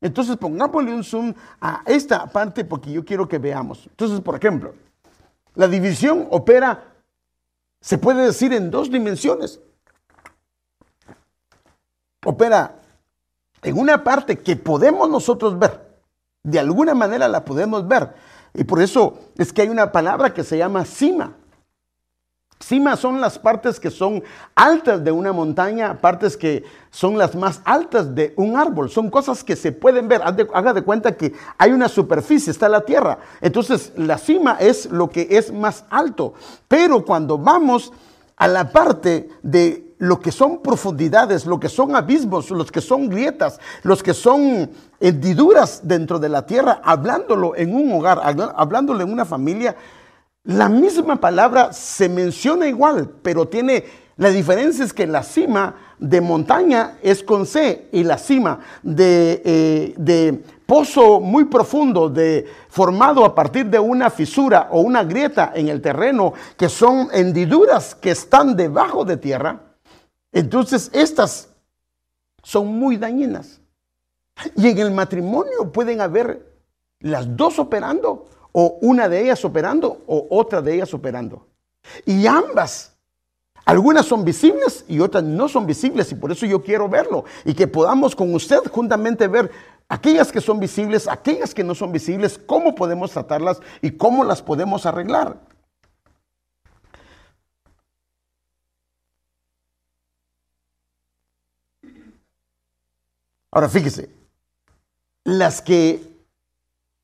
Entonces 0.00 0.36
pongámosle 0.36 0.92
un 0.92 1.04
zoom 1.04 1.32
a 1.60 1.82
esta 1.86 2.26
parte 2.26 2.64
porque 2.64 2.90
yo 2.90 3.04
quiero 3.04 3.28
que 3.28 3.38
veamos. 3.38 3.86
Entonces, 3.86 4.20
por 4.20 4.34
ejemplo, 4.34 4.74
la 5.54 5.68
división 5.68 6.26
opera, 6.30 6.92
se 7.80 7.98
puede 7.98 8.26
decir, 8.26 8.52
en 8.52 8.70
dos 8.70 8.90
dimensiones 8.90 9.60
opera 12.36 12.76
en 13.62 13.78
una 13.78 14.04
parte 14.04 14.38
que 14.38 14.56
podemos 14.56 15.08
nosotros 15.08 15.58
ver. 15.58 15.86
De 16.42 16.58
alguna 16.58 16.94
manera 16.94 17.26
la 17.26 17.44
podemos 17.44 17.88
ver. 17.88 18.14
Y 18.54 18.64
por 18.64 18.80
eso 18.80 19.18
es 19.36 19.52
que 19.52 19.62
hay 19.62 19.68
una 19.68 19.90
palabra 19.90 20.32
que 20.32 20.44
se 20.44 20.58
llama 20.58 20.84
cima. 20.84 21.32
Cima 22.60 22.96
son 22.96 23.20
las 23.20 23.38
partes 23.38 23.78
que 23.80 23.90
son 23.90 24.22
altas 24.54 25.04
de 25.04 25.12
una 25.12 25.32
montaña, 25.32 26.00
partes 26.00 26.36
que 26.36 26.64
son 26.90 27.18
las 27.18 27.34
más 27.34 27.60
altas 27.64 28.14
de 28.14 28.32
un 28.36 28.56
árbol. 28.56 28.88
Son 28.88 29.10
cosas 29.10 29.42
que 29.44 29.56
se 29.56 29.72
pueden 29.72 30.08
ver. 30.08 30.22
Haga 30.22 30.72
de 30.72 30.82
cuenta 30.82 31.16
que 31.16 31.34
hay 31.58 31.72
una 31.72 31.88
superficie, 31.88 32.50
está 32.50 32.68
la 32.68 32.82
tierra. 32.82 33.18
Entonces 33.40 33.92
la 33.96 34.16
cima 34.16 34.56
es 34.60 34.86
lo 34.90 35.10
que 35.10 35.26
es 35.30 35.52
más 35.52 35.84
alto. 35.90 36.34
Pero 36.68 37.04
cuando 37.04 37.36
vamos 37.38 37.92
a 38.36 38.48
la 38.48 38.70
parte 38.70 39.28
de 39.42 39.85
lo 39.98 40.20
que 40.20 40.30
son 40.30 40.62
profundidades, 40.62 41.46
lo 41.46 41.58
que 41.58 41.68
son 41.68 41.96
abismos, 41.96 42.50
los 42.50 42.70
que 42.70 42.80
son 42.80 43.08
grietas, 43.08 43.58
los 43.82 44.02
que 44.02 44.14
son 44.14 44.70
hendiduras 45.00 45.80
dentro 45.82 46.18
de 46.18 46.28
la 46.28 46.44
tierra, 46.44 46.80
hablándolo 46.84 47.56
en 47.56 47.74
un 47.74 47.92
hogar, 47.92 48.20
hablándolo 48.56 49.02
en 49.02 49.12
una 49.12 49.24
familia, 49.24 49.76
la 50.44 50.68
misma 50.68 51.16
palabra 51.16 51.72
se 51.72 52.08
menciona 52.08 52.68
igual, 52.68 53.10
pero 53.22 53.48
tiene, 53.48 53.84
la 54.16 54.30
diferencia 54.30 54.84
es 54.84 54.92
que 54.92 55.06
la 55.06 55.22
cima 55.22 55.74
de 55.98 56.20
montaña 56.20 56.98
es 57.02 57.22
con 57.22 57.46
C 57.46 57.88
y 57.90 58.04
la 58.04 58.18
cima 58.18 58.60
de, 58.82 59.42
eh, 59.44 59.94
de 59.96 60.44
pozo 60.66 61.20
muy 61.20 61.46
profundo, 61.46 62.08
de, 62.08 62.46
formado 62.68 63.24
a 63.24 63.34
partir 63.34 63.66
de 63.66 63.78
una 63.78 64.10
fisura 64.10 64.68
o 64.70 64.82
una 64.82 65.02
grieta 65.04 65.52
en 65.54 65.68
el 65.68 65.80
terreno, 65.80 66.34
que 66.56 66.68
son 66.68 67.08
hendiduras 67.12 67.94
que 67.94 68.10
están 68.10 68.54
debajo 68.54 69.04
de 69.04 69.16
tierra, 69.16 69.65
entonces 70.38 70.90
estas 70.92 71.48
son 72.42 72.66
muy 72.78 72.96
dañinas. 72.96 73.60
Y 74.54 74.68
en 74.68 74.78
el 74.78 74.90
matrimonio 74.90 75.72
pueden 75.72 76.00
haber 76.00 76.54
las 77.00 77.36
dos 77.36 77.58
operando, 77.58 78.28
o 78.52 78.78
una 78.82 79.08
de 79.08 79.22
ellas 79.22 79.44
operando, 79.44 80.02
o 80.06 80.26
otra 80.30 80.60
de 80.62 80.74
ellas 80.74 80.92
operando. 80.94 81.46
Y 82.04 82.26
ambas 82.26 82.96
algunas 83.66 84.06
son 84.06 84.24
visibles 84.24 84.84
y 84.86 85.00
otras 85.00 85.24
no 85.24 85.48
son 85.48 85.66
visibles 85.66 86.12
y 86.12 86.14
por 86.14 86.30
eso 86.30 86.46
yo 86.46 86.62
quiero 86.62 86.88
verlo 86.88 87.24
y 87.44 87.52
que 87.52 87.66
podamos 87.66 88.14
con 88.14 88.32
usted 88.32 88.60
juntamente 88.70 89.26
ver 89.26 89.50
aquellas 89.88 90.30
que 90.30 90.40
son 90.40 90.60
visibles, 90.60 91.08
aquellas 91.08 91.52
que 91.52 91.64
no 91.64 91.74
son 91.74 91.90
visibles, 91.90 92.38
cómo 92.46 92.76
podemos 92.76 93.10
tratarlas 93.10 93.60
y 93.82 93.90
cómo 93.90 94.22
las 94.22 94.40
podemos 94.40 94.86
arreglar. 94.86 95.40
Ahora 103.56 103.70
fíjese, 103.70 104.10
las 105.24 105.62
que, 105.62 106.02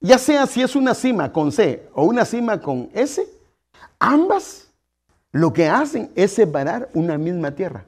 ya 0.01 0.19
sea 0.19 0.47
si 0.47 0.61
es 0.61 0.77
una 0.77 0.93
cima 0.93 1.33
con 1.33 1.51
C 1.51 1.89
o 1.95 2.05
una 2.05 2.27
cima 2.27 2.61
con 2.61 2.91
S, 2.93 3.27
ambas 3.99 4.67
lo 5.31 5.55
que 5.55 5.67
hacen 5.67 6.11
es 6.15 6.35
separar 6.35 6.91
una 6.93 7.17
misma 7.17 7.53
tierra. 7.53 7.87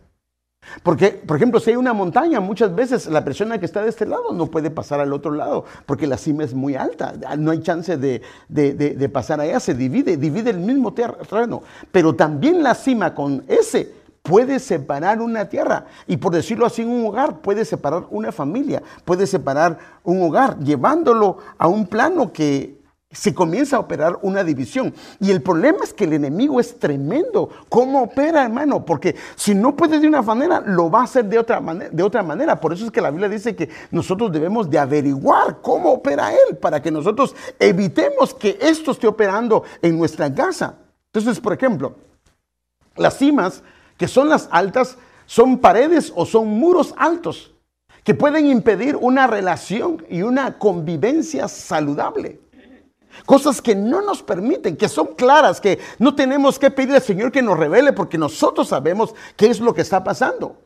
Porque, 0.83 1.09
por 1.09 1.37
ejemplo, 1.37 1.61
si 1.61 1.73
hay 1.73 1.77
una 1.77 1.93
montaña, 1.93 2.41
muchas 2.41 2.75
veces 2.75 3.05
la 3.05 3.23
persona 3.23 3.59
que 3.59 3.67
está 3.67 3.83
de 3.83 3.91
este 3.91 4.07
lado 4.07 4.33
no 4.33 4.47
puede 4.47 4.71
pasar 4.71 4.99
al 4.99 5.13
otro 5.13 5.33
lado, 5.33 5.67
porque 5.85 6.07
la 6.07 6.17
cima 6.17 6.43
es 6.43 6.55
muy 6.55 6.75
alta, 6.75 7.13
no 7.37 7.51
hay 7.51 7.61
chance 7.61 7.99
de, 7.99 8.23
de 8.49 9.09
pasar 9.11 9.43
allá, 9.43 9.61
se 9.61 9.75
divide, 9.75 10.17
divide 10.17 10.49
el 10.49 10.61
mismo 10.61 10.95
terreno. 10.95 11.63
Pero 11.93 12.15
también 12.15 12.63
la 12.63 12.75
cima 12.75 13.15
con 13.15 13.45
S 13.47 14.04
puede 14.25 14.59
separar 14.59 15.21
una 15.21 15.51
tierra 15.51 15.85
y 16.07 16.17
por 16.17 16.33
decirlo 16.33 16.65
así, 16.65 16.83
un 16.83 17.07
hogar 17.07 17.41
puede 17.41 17.67
separar 17.67 18.07
una 18.11 18.33
familia, 18.33 18.83
puede 19.05 19.27
separar 19.27 19.79
un 20.03 20.23
hogar, 20.23 20.59
llevándolo 20.61 21.37
a 21.59 21.69
un 21.69 21.87
plano 21.87 22.33
que 22.33 22.83
se 23.13 23.35
comienza 23.35 23.77
a 23.77 23.81
operar 23.81 24.19
una 24.23 24.43
división. 24.43 24.93
Y 25.21 25.31
el 25.31 25.43
problema 25.43 25.85
es 25.85 25.93
que 25.93 26.05
el 26.05 26.15
enemigo 26.15 26.59
es 26.59 26.79
tremendo. 26.79 27.49
¿Cómo 27.69 28.03
opera, 28.03 28.43
hermano? 28.43 28.85
Porque 28.85 29.15
si 29.37 29.55
no 29.55 29.77
puede 29.77 30.01
de 30.01 30.09
una 30.09 30.23
manera, 30.23 30.61
lo 30.61 30.91
va 30.91 31.03
a 31.03 31.05
hacer 31.05 31.27
de 31.27 31.39
otra, 31.39 31.61
manera, 31.61 31.91
de 31.93 32.03
otra 32.03 32.23
manera. 32.23 32.59
Por 32.59 32.73
eso 32.73 32.87
es 32.87 32.91
que 32.91 33.03
la 33.03 33.11
Biblia 33.11 33.29
dice 33.29 33.55
que 33.55 33.69
nosotros 33.91 34.33
debemos 34.33 34.69
de 34.69 34.79
averiguar 34.79 35.59
cómo 35.63 35.93
opera 35.93 36.33
Él 36.33 36.57
para 36.57 36.83
que 36.83 36.91
nosotros 36.91 37.37
evitemos 37.61 38.35
que 38.35 38.59
esto 38.61 38.91
esté 38.91 39.07
operando 39.07 39.63
en 39.81 39.97
nuestra 39.97 40.35
casa. 40.35 40.77
Entonces, 41.13 41.39
por 41.39 41.53
ejemplo, 41.53 41.95
las 42.97 43.17
cimas, 43.17 43.63
que 43.97 44.09
son 44.09 44.29
las 44.29 44.49
altas, 44.51 44.97
son 45.27 45.59
paredes 45.59 46.13
o 46.15 46.27
son 46.27 46.49
muros 46.49 46.95
altos 46.97 47.55
que 48.05 48.15
pueden 48.15 48.47
impedir 48.47 48.97
una 48.97 49.27
relación 49.27 50.05
y 50.11 50.23
una 50.23 50.59
convivencia 50.59 51.49
saludable. 51.49 52.39
Cosas 53.25 53.63
que 53.63 53.75
no 53.75 54.03
nos 54.03 54.23
permiten, 54.23 54.77
que 54.77 54.89
son 54.89 55.15
claras, 55.15 55.61
que 55.61 55.79
no 55.99 56.15
tenemos 56.15 56.59
que 56.59 56.71
pedir 56.71 56.95
al 56.95 57.03
Señor 57.03 57.33
que 57.33 57.43
nos 57.43 57.59
revele 57.59 57.93
porque 57.93 58.19
nosotros 58.19 58.69
sabemos 58.69 59.15
qué 59.37 59.47
es 59.47 59.61
lo 59.61 59.73
que 59.73 59.81
está 59.81 60.05
pasando. 60.05 60.59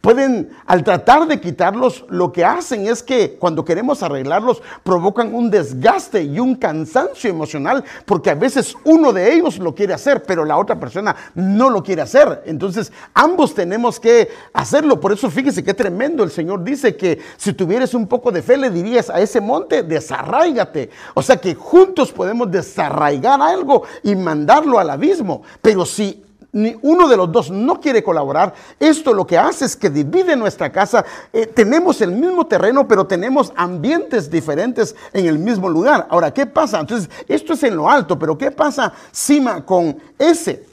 Pueden, 0.00 0.48
al 0.64 0.82
tratar 0.82 1.28
de 1.28 1.40
quitarlos, 1.40 2.06
lo 2.08 2.32
que 2.32 2.42
hacen 2.42 2.86
es 2.86 3.02
que 3.02 3.36
cuando 3.38 3.66
queremos 3.66 4.02
arreglarlos, 4.02 4.62
provocan 4.82 5.34
un 5.34 5.50
desgaste 5.50 6.22
y 6.22 6.40
un 6.40 6.54
cansancio 6.54 7.28
emocional, 7.28 7.84
porque 8.06 8.30
a 8.30 8.34
veces 8.34 8.74
uno 8.84 9.12
de 9.12 9.34
ellos 9.34 9.58
lo 9.58 9.74
quiere 9.74 9.92
hacer, 9.92 10.22
pero 10.22 10.46
la 10.46 10.56
otra 10.56 10.80
persona 10.80 11.14
no 11.34 11.68
lo 11.68 11.82
quiere 11.82 12.00
hacer. 12.00 12.42
Entonces, 12.46 12.90
ambos 13.12 13.54
tenemos 13.54 14.00
que 14.00 14.30
hacerlo. 14.54 14.98
Por 14.98 15.12
eso, 15.12 15.30
fíjese 15.30 15.62
qué 15.62 15.74
tremendo. 15.74 16.24
El 16.24 16.30
Señor 16.30 16.64
dice 16.64 16.96
que 16.96 17.18
si 17.36 17.52
tuvieras 17.52 17.92
un 17.92 18.06
poco 18.06 18.32
de 18.32 18.40
fe, 18.40 18.56
le 18.56 18.70
dirías 18.70 19.10
a 19.10 19.20
ese 19.20 19.42
monte, 19.42 19.82
desarraigate. 19.82 20.88
O 21.12 21.20
sea 21.20 21.36
que 21.36 21.54
juntos 21.54 22.10
podemos 22.10 22.50
desarraigar 22.50 23.42
algo 23.42 23.82
y 24.02 24.16
mandarlo 24.16 24.78
al 24.78 24.88
abismo. 24.88 25.42
Pero 25.60 25.84
si 25.84 26.24
ni 26.52 26.76
uno 26.82 27.08
de 27.08 27.16
los 27.16 27.30
dos 27.30 27.50
no 27.50 27.80
quiere 27.80 28.02
colaborar, 28.02 28.54
esto 28.78 29.12
lo 29.12 29.26
que 29.26 29.38
hace 29.38 29.64
es 29.64 29.76
que 29.76 29.90
divide 29.90 30.36
nuestra 30.36 30.70
casa. 30.70 31.04
Eh, 31.32 31.46
tenemos 31.46 32.00
el 32.00 32.12
mismo 32.12 32.46
terreno, 32.46 32.86
pero 32.86 33.06
tenemos 33.06 33.52
ambientes 33.56 34.30
diferentes 34.30 34.94
en 35.12 35.26
el 35.26 35.38
mismo 35.38 35.68
lugar. 35.68 36.06
Ahora, 36.10 36.32
¿qué 36.32 36.46
pasa? 36.46 36.80
Entonces, 36.80 37.10
esto 37.28 37.52
es 37.52 37.62
en 37.62 37.76
lo 37.76 37.88
alto, 37.88 38.18
pero 38.18 38.36
¿qué 38.36 38.50
pasa 38.50 38.92
cima 39.12 39.64
con 39.64 39.96
ese? 40.18 40.66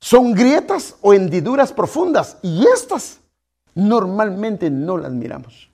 Son 0.00 0.32
grietas 0.32 0.96
o 1.00 1.12
hendiduras 1.14 1.72
profundas 1.72 2.36
y 2.42 2.64
estas 2.66 3.20
normalmente 3.74 4.70
no 4.70 4.96
las 4.96 5.12
miramos. 5.12 5.70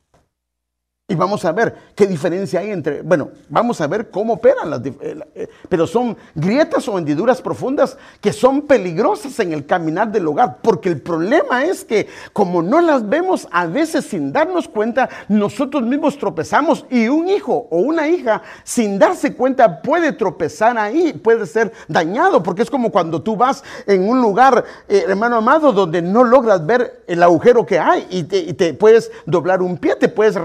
Y 1.12 1.14
vamos 1.14 1.44
a 1.44 1.52
ver 1.52 1.74
qué 1.94 2.06
diferencia 2.06 2.60
hay 2.60 2.70
entre, 2.70 3.02
bueno, 3.02 3.28
vamos 3.50 3.82
a 3.82 3.86
ver 3.86 4.08
cómo 4.08 4.32
operan 4.32 4.70
las, 4.70 4.80
eh, 4.86 5.18
eh, 5.34 5.48
pero 5.68 5.86
son 5.86 6.16
grietas 6.34 6.88
o 6.88 6.96
hendiduras 6.96 7.42
profundas 7.42 7.98
que 8.22 8.32
son 8.32 8.62
peligrosas 8.62 9.38
en 9.40 9.52
el 9.52 9.66
caminar 9.66 10.10
del 10.10 10.26
hogar, 10.26 10.60
porque 10.62 10.88
el 10.88 11.02
problema 11.02 11.66
es 11.66 11.84
que 11.84 12.08
como 12.32 12.62
no 12.62 12.80
las 12.80 13.06
vemos 13.06 13.46
a 13.50 13.66
veces 13.66 14.06
sin 14.06 14.32
darnos 14.32 14.68
cuenta, 14.68 15.10
nosotros 15.28 15.82
mismos 15.82 16.16
tropezamos 16.16 16.86
y 16.88 17.08
un 17.08 17.28
hijo 17.28 17.68
o 17.68 17.80
una 17.80 18.08
hija 18.08 18.40
sin 18.64 18.98
darse 18.98 19.34
cuenta 19.34 19.82
puede 19.82 20.12
tropezar 20.12 20.78
ahí, 20.78 21.12
puede 21.12 21.44
ser 21.44 21.74
dañado, 21.88 22.42
porque 22.42 22.62
es 22.62 22.70
como 22.70 22.90
cuando 22.90 23.20
tú 23.20 23.36
vas 23.36 23.62
en 23.86 24.08
un 24.08 24.22
lugar, 24.22 24.64
eh, 24.88 25.04
hermano 25.06 25.36
amado, 25.36 25.72
donde 25.72 26.00
no 26.00 26.24
logras 26.24 26.64
ver 26.64 27.04
el 27.06 27.22
agujero 27.22 27.66
que 27.66 27.78
hay 27.78 28.06
y 28.08 28.22
te, 28.22 28.38
y 28.38 28.54
te 28.54 28.72
puedes 28.72 29.12
doblar 29.26 29.60
un 29.60 29.76
pie, 29.76 29.94
te 29.96 30.08
puedes 30.08 30.38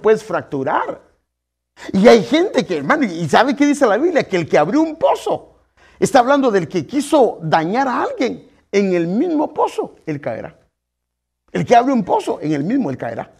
puedes 0.00 0.24
fracturar. 0.24 1.00
Y 1.92 2.08
hay 2.08 2.22
gente 2.22 2.64
que, 2.64 2.78
hermano, 2.78 3.04
y 3.04 3.28
sabe 3.28 3.54
qué 3.54 3.66
dice 3.66 3.86
la 3.86 3.98
Biblia, 3.98 4.26
que 4.26 4.36
el 4.36 4.48
que 4.48 4.58
abrió 4.58 4.80
un 4.80 4.96
pozo, 4.96 5.56
está 5.98 6.20
hablando 6.20 6.50
del 6.50 6.68
que 6.68 6.86
quiso 6.86 7.38
dañar 7.42 7.88
a 7.88 8.02
alguien 8.02 8.48
en 8.72 8.94
el 8.94 9.06
mismo 9.06 9.52
pozo, 9.52 9.96
él 10.06 10.20
caerá. 10.20 10.58
El 11.52 11.64
que 11.64 11.76
abre 11.76 11.92
un 11.92 12.04
pozo, 12.04 12.38
en 12.40 12.52
el 12.52 12.64
mismo 12.64 12.90
él 12.90 12.96
caerá. 12.96 13.32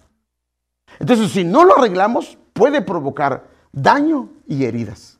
Entonces, 0.98 1.30
si 1.30 1.44
no 1.44 1.64
lo 1.64 1.76
arreglamos, 1.76 2.38
puede 2.52 2.80
provocar 2.82 3.44
daño 3.72 4.30
y 4.46 4.64
heridas. 4.64 5.18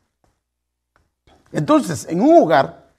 Entonces, 1.53 2.07
en 2.09 2.21
un 2.21 2.43
hogar, 2.43 2.93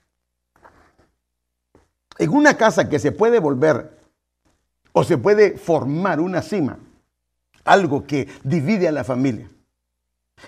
en 2.18 2.30
una 2.30 2.56
casa 2.56 2.88
que 2.88 2.98
se 2.98 3.12
puede 3.12 3.38
volver 3.38 3.98
o 4.92 5.04
se 5.04 5.18
puede 5.18 5.56
formar 5.56 6.20
una 6.20 6.42
cima, 6.42 6.78
algo 7.68 8.06
que 8.06 8.28
divide 8.42 8.88
a 8.88 8.92
la 8.92 9.04
familia. 9.04 9.50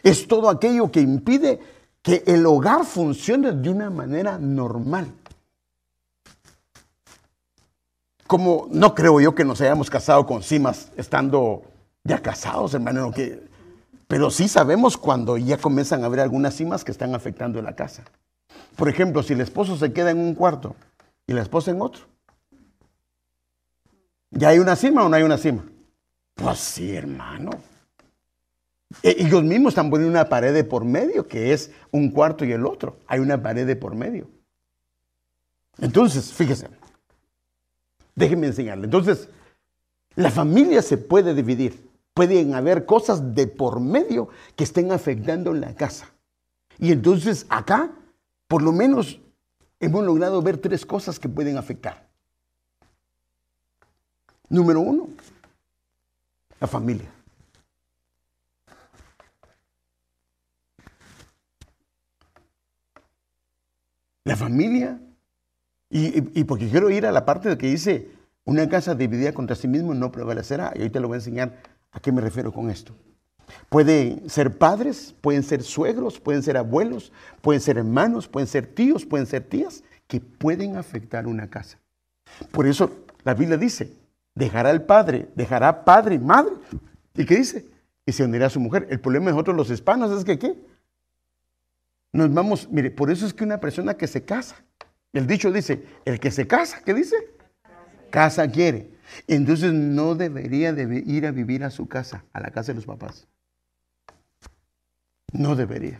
Es 0.02 0.26
todo 0.26 0.48
aquello 0.48 0.90
que 0.90 1.00
impide 1.00 1.60
que 2.02 2.22
el 2.26 2.46
hogar 2.46 2.84
funcione 2.84 3.52
de 3.52 3.70
una 3.70 3.90
manera 3.90 4.38
normal. 4.38 5.12
Como 8.26 8.68
no 8.70 8.94
creo 8.94 9.20
yo 9.20 9.34
que 9.34 9.44
nos 9.44 9.60
hayamos 9.60 9.90
casado 9.90 10.24
con 10.24 10.42
cimas 10.42 10.92
estando 10.96 11.62
ya 12.04 12.22
casados, 12.22 12.74
hermano, 12.74 13.12
pero 14.06 14.30
sí 14.30 14.48
sabemos 14.48 14.96
cuando 14.96 15.36
ya 15.36 15.58
comienzan 15.58 16.02
a 16.02 16.06
haber 16.06 16.20
algunas 16.20 16.54
cimas 16.54 16.84
que 16.84 16.92
están 16.92 17.14
afectando 17.14 17.60
la 17.60 17.74
casa. 17.74 18.04
Por 18.76 18.88
ejemplo, 18.88 19.22
si 19.22 19.34
el 19.34 19.40
esposo 19.40 19.76
se 19.76 19.92
queda 19.92 20.10
en 20.10 20.18
un 20.18 20.34
cuarto 20.34 20.74
y 21.26 21.32
la 21.32 21.42
esposa 21.42 21.70
en 21.70 21.82
otro, 21.82 22.04
¿ya 24.30 24.48
hay 24.48 24.58
una 24.58 24.76
cima 24.76 25.04
o 25.04 25.08
no 25.08 25.16
hay 25.16 25.22
una 25.22 25.36
cima? 25.36 25.64
Pues 26.40 26.58
sí, 26.58 26.94
hermano. 26.94 27.50
E, 29.02 29.16
ellos 29.18 29.42
mismos 29.44 29.72
están 29.72 29.90
poniendo 29.90 30.10
una 30.10 30.28
pared 30.28 30.54
de 30.54 30.64
por 30.64 30.84
medio, 30.84 31.26
que 31.26 31.52
es 31.52 31.70
un 31.90 32.10
cuarto 32.10 32.44
y 32.44 32.52
el 32.52 32.64
otro. 32.64 32.96
Hay 33.06 33.20
una 33.20 33.42
pared 33.42 33.66
de 33.66 33.76
por 33.76 33.94
medio. 33.94 34.26
Entonces, 35.78 36.32
fíjese, 36.32 36.68
déjenme 38.14 38.46
enseñarle. 38.46 38.84
Entonces, 38.84 39.28
la 40.14 40.30
familia 40.30 40.82
se 40.82 40.96
puede 40.96 41.34
dividir. 41.34 41.88
Pueden 42.14 42.54
haber 42.54 42.86
cosas 42.86 43.34
de 43.34 43.46
por 43.46 43.80
medio 43.80 44.28
que 44.56 44.64
estén 44.64 44.92
afectando 44.92 45.52
la 45.52 45.74
casa. 45.74 46.10
Y 46.78 46.92
entonces 46.92 47.46
acá, 47.50 47.92
por 48.48 48.62
lo 48.62 48.72
menos, 48.72 49.20
hemos 49.78 50.04
logrado 50.04 50.42
ver 50.42 50.58
tres 50.58 50.84
cosas 50.84 51.18
que 51.18 51.28
pueden 51.28 51.56
afectar. 51.56 52.08
Número 54.48 54.80
uno, 54.80 55.08
la 56.60 56.66
familia. 56.66 57.08
La 64.24 64.36
familia. 64.36 65.00
Y, 65.92 66.44
porque 66.44 66.68
quiero 66.68 66.88
ir 66.90 67.04
a 67.04 67.10
la 67.10 67.24
parte 67.24 67.48
de 67.48 67.58
que 67.58 67.66
dice, 67.66 68.12
una 68.44 68.68
casa 68.68 68.94
dividida 68.94 69.32
contra 69.32 69.56
sí 69.56 69.66
mismo 69.66 69.94
no 69.94 70.12
prevalecerá. 70.12 70.72
Y 70.76 70.82
hoy 70.82 70.90
te 70.90 71.00
lo 71.00 71.08
voy 71.08 71.16
a 71.16 71.18
enseñar 71.18 71.62
a 71.90 71.98
qué 71.98 72.12
me 72.12 72.20
refiero 72.20 72.52
con 72.52 72.70
esto. 72.70 72.94
Pueden 73.68 74.30
ser 74.30 74.56
padres, 74.56 75.16
pueden 75.20 75.42
ser 75.42 75.64
suegros, 75.64 76.20
pueden 76.20 76.44
ser 76.44 76.56
abuelos, 76.56 77.10
pueden 77.40 77.60
ser 77.60 77.78
hermanos, 77.78 78.28
pueden 78.28 78.46
ser 78.46 78.66
tíos, 78.66 79.04
pueden 79.04 79.26
ser 79.26 79.42
tías, 79.42 79.82
que 80.06 80.20
pueden 80.20 80.76
afectar 80.76 81.26
una 81.26 81.50
casa. 81.50 81.78
Por 82.52 82.68
eso 82.68 83.04
la 83.24 83.34
Biblia 83.34 83.56
dice, 83.56 83.99
dejará 84.40 84.70
el 84.70 84.82
padre, 84.82 85.28
dejará 85.36 85.84
padre 85.84 86.16
y 86.16 86.18
madre. 86.18 86.54
¿Y 87.14 87.24
qué 87.26 87.36
dice? 87.36 87.66
Y 88.06 88.12
se 88.12 88.24
unirá 88.24 88.46
a 88.46 88.50
su 88.50 88.58
mujer. 88.58 88.86
El 88.90 88.98
problema 88.98 89.26
de 89.26 89.32
nosotros 89.32 89.56
los 89.56 89.70
hispanos 89.70 90.10
es 90.10 90.24
que 90.24 90.38
¿qué? 90.38 90.58
Nos 92.12 92.32
vamos, 92.32 92.68
mire, 92.70 92.90
por 92.90 93.10
eso 93.10 93.26
es 93.26 93.34
que 93.34 93.44
una 93.44 93.60
persona 93.60 93.94
que 93.94 94.08
se 94.08 94.24
casa, 94.24 94.56
el 95.12 95.26
dicho 95.26 95.52
dice, 95.52 95.84
el 96.04 96.18
que 96.18 96.30
se 96.30 96.46
casa, 96.46 96.80
¿qué 96.84 96.94
dice? 96.94 97.14
Casa 98.10 98.50
quiere. 98.50 98.90
Entonces 99.28 99.72
no 99.72 100.14
debería 100.14 100.72
de 100.72 101.04
ir 101.06 101.26
a 101.26 101.30
vivir 101.30 101.62
a 101.62 101.70
su 101.70 101.86
casa, 101.86 102.24
a 102.32 102.40
la 102.40 102.50
casa 102.50 102.72
de 102.72 102.76
los 102.76 102.86
papás. 102.86 103.28
No 105.32 105.54
debería. 105.54 105.98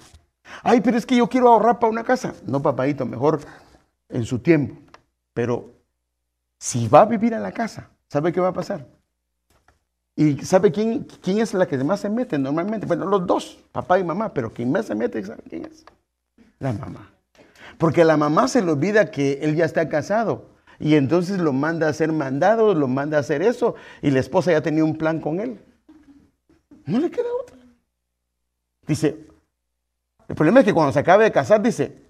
Ay, 0.63 0.81
pero 0.81 0.97
es 0.97 1.07
que 1.07 1.17
yo 1.17 1.29
quiero 1.29 1.49
ahorrar 1.49 1.79
para 1.79 1.93
una 1.93 2.03
casa. 2.03 2.35
No, 2.47 2.61
papadito, 2.61 3.07
mejor 3.07 3.41
en 4.09 4.25
su 4.25 4.41
tiempo. 4.41 4.81
Pero 5.33 5.75
si 6.59 6.89
va 6.89 7.03
a 7.03 7.07
vivir 7.07 7.35
a 7.35 7.39
la 7.39 7.53
casa, 7.53 7.91
¿sabe 8.11 8.33
qué 8.33 8.41
va 8.41 8.49
a 8.49 8.53
pasar? 8.53 8.87
¿Y 10.17 10.45
sabe 10.45 10.71
quién, 10.73 11.07
quién 11.23 11.39
es 11.39 11.55
la 11.55 11.67
que 11.67 11.79
más 11.79 12.01
se 12.01 12.11
mete 12.11 12.39
normalmente? 12.39 12.87
Bueno, 12.87 13.07
los 13.07 13.27
dos, 13.27 13.65
papá 13.73 13.99
y 13.99 14.05
mamá, 14.05 14.35
pero 14.35 14.53
quien 14.53 14.71
más 14.71 14.87
se 14.87 14.95
mete, 14.95 15.25
¿sabe 15.25 15.43
quién 15.49 15.65
es? 15.65 15.85
La 16.59 16.73
mamá. 16.73 17.11
Porque 17.79 18.05
la 18.05 18.17
mamá 18.17 18.49
se 18.49 18.61
le 18.61 18.73
olvida 18.73 19.11
que 19.11 19.39
él 19.43 19.57
ya 19.57 19.65
está 19.65 19.89
casado 19.89 20.51
y 20.79 20.97
entonces 20.97 21.39
lo 21.39 21.53
manda 21.53 21.87
a 21.87 21.91
hacer 21.91 22.13
mandados, 22.13 22.77
lo 22.77 22.89
manda 22.89 23.17
a 23.17 23.21
hacer 23.21 23.41
eso 23.41 23.77
y 24.03 24.11
la 24.11 24.21
esposa 24.21 24.53
ya 24.53 24.61
tenía 24.61 24.85
un 24.85 24.99
plan 24.99 25.21
con 25.21 25.41
él. 25.41 25.59
No 26.85 26.99
le 26.99 27.11
queda 27.11 27.29
otra. 27.41 27.57
Dice, 28.87 29.27
el 30.29 30.35
problema 30.35 30.61
es 30.61 30.67
que 30.67 30.75
cuando 30.75 30.93
se 30.93 30.99
acabe 30.99 31.25
de 31.25 31.33
casar, 31.33 31.63
dice, 31.63 32.03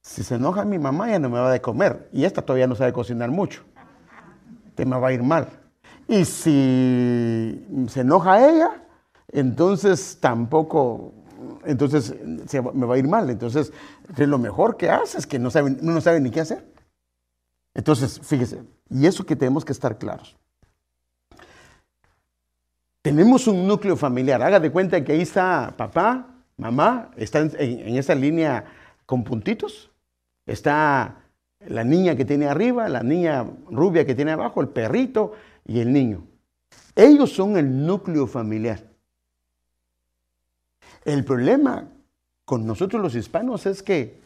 si 0.00 0.22
se 0.22 0.36
enoja 0.36 0.64
mi 0.64 0.78
mamá 0.78 1.10
ya 1.10 1.18
no 1.18 1.28
me 1.28 1.38
va 1.38 1.48
a 1.48 1.52
de 1.52 1.60
comer 1.60 2.08
y 2.12 2.24
esta 2.24 2.40
todavía 2.40 2.66
no 2.66 2.76
sabe 2.76 2.92
cocinar 2.92 3.30
mucho 3.30 3.64
me 4.84 4.98
va 4.98 5.08
a 5.08 5.12
ir 5.12 5.22
mal. 5.22 5.48
Y 6.08 6.24
si 6.24 7.66
se 7.88 8.00
enoja 8.00 8.48
ella, 8.48 8.82
entonces 9.30 10.18
tampoco, 10.20 11.12
entonces 11.64 12.14
me 12.74 12.86
va 12.86 12.94
a 12.94 12.98
ir 12.98 13.06
mal. 13.06 13.28
Entonces, 13.28 13.72
lo 14.16 14.38
mejor 14.38 14.76
que 14.76 14.90
hace 14.90 15.18
es 15.18 15.26
que 15.26 15.38
no 15.38 15.50
sabe, 15.50 15.76
no 15.82 16.00
sabe 16.00 16.20
ni 16.20 16.30
qué 16.30 16.40
hacer. 16.40 16.64
Entonces, 17.74 18.20
fíjese, 18.22 18.62
y 18.90 19.06
eso 19.06 19.24
que 19.24 19.36
tenemos 19.36 19.64
que 19.64 19.72
estar 19.72 19.98
claros. 19.98 20.36
Tenemos 23.02 23.46
un 23.46 23.66
núcleo 23.66 23.96
familiar. 23.96 24.42
Haga 24.42 24.70
cuenta 24.72 25.04
que 25.04 25.12
ahí 25.12 25.20
está 25.20 25.74
papá, 25.76 26.26
mamá, 26.56 27.10
están 27.16 27.52
en, 27.58 27.80
en 27.80 27.96
esa 27.96 28.14
línea 28.14 28.64
con 29.04 29.24
puntitos. 29.24 29.90
Está 30.46 31.16
la 31.66 31.84
niña 31.84 32.16
que 32.16 32.24
tiene 32.24 32.46
arriba, 32.46 32.88
la 32.88 33.02
niña 33.02 33.44
rubia 33.70 34.06
que 34.06 34.14
tiene 34.14 34.32
abajo, 34.32 34.60
el 34.60 34.68
perrito 34.68 35.32
y 35.66 35.80
el 35.80 35.92
niño. 35.92 36.24
Ellos 36.94 37.32
son 37.32 37.56
el 37.56 37.86
núcleo 37.86 38.26
familiar. 38.26 38.84
El 41.04 41.24
problema 41.24 41.88
con 42.44 42.66
nosotros 42.66 43.00
los 43.02 43.14
hispanos 43.14 43.66
es 43.66 43.82
que 43.82 44.20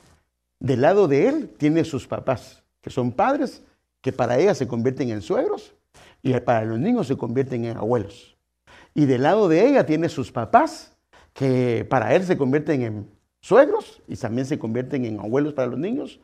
del 0.58 0.80
lado 0.80 1.08
de 1.08 1.28
él 1.28 1.48
tiene 1.58 1.84
sus 1.84 2.06
papás, 2.06 2.62
que 2.80 2.90
son 2.90 3.12
padres, 3.12 3.62
que 4.00 4.12
para 4.12 4.38
ella 4.38 4.54
se 4.54 4.68
convierten 4.68 5.10
en 5.10 5.22
suegros 5.22 5.74
y 6.22 6.32
para 6.40 6.64
los 6.64 6.78
niños 6.78 7.06
se 7.06 7.16
convierten 7.16 7.64
en 7.64 7.76
abuelos. 7.76 8.36
Y 8.94 9.06
del 9.06 9.22
lado 9.22 9.48
de 9.48 9.66
ella 9.66 9.86
tiene 9.86 10.08
sus 10.08 10.30
papás, 10.30 10.92
que 11.32 11.86
para 11.88 12.14
él 12.14 12.24
se 12.24 12.36
convierten 12.36 12.82
en 12.82 13.10
suegros 13.40 14.02
y 14.06 14.16
también 14.16 14.46
se 14.46 14.58
convierten 14.58 15.04
en 15.04 15.18
abuelos 15.18 15.54
para 15.54 15.68
los 15.68 15.78
niños. 15.78 16.20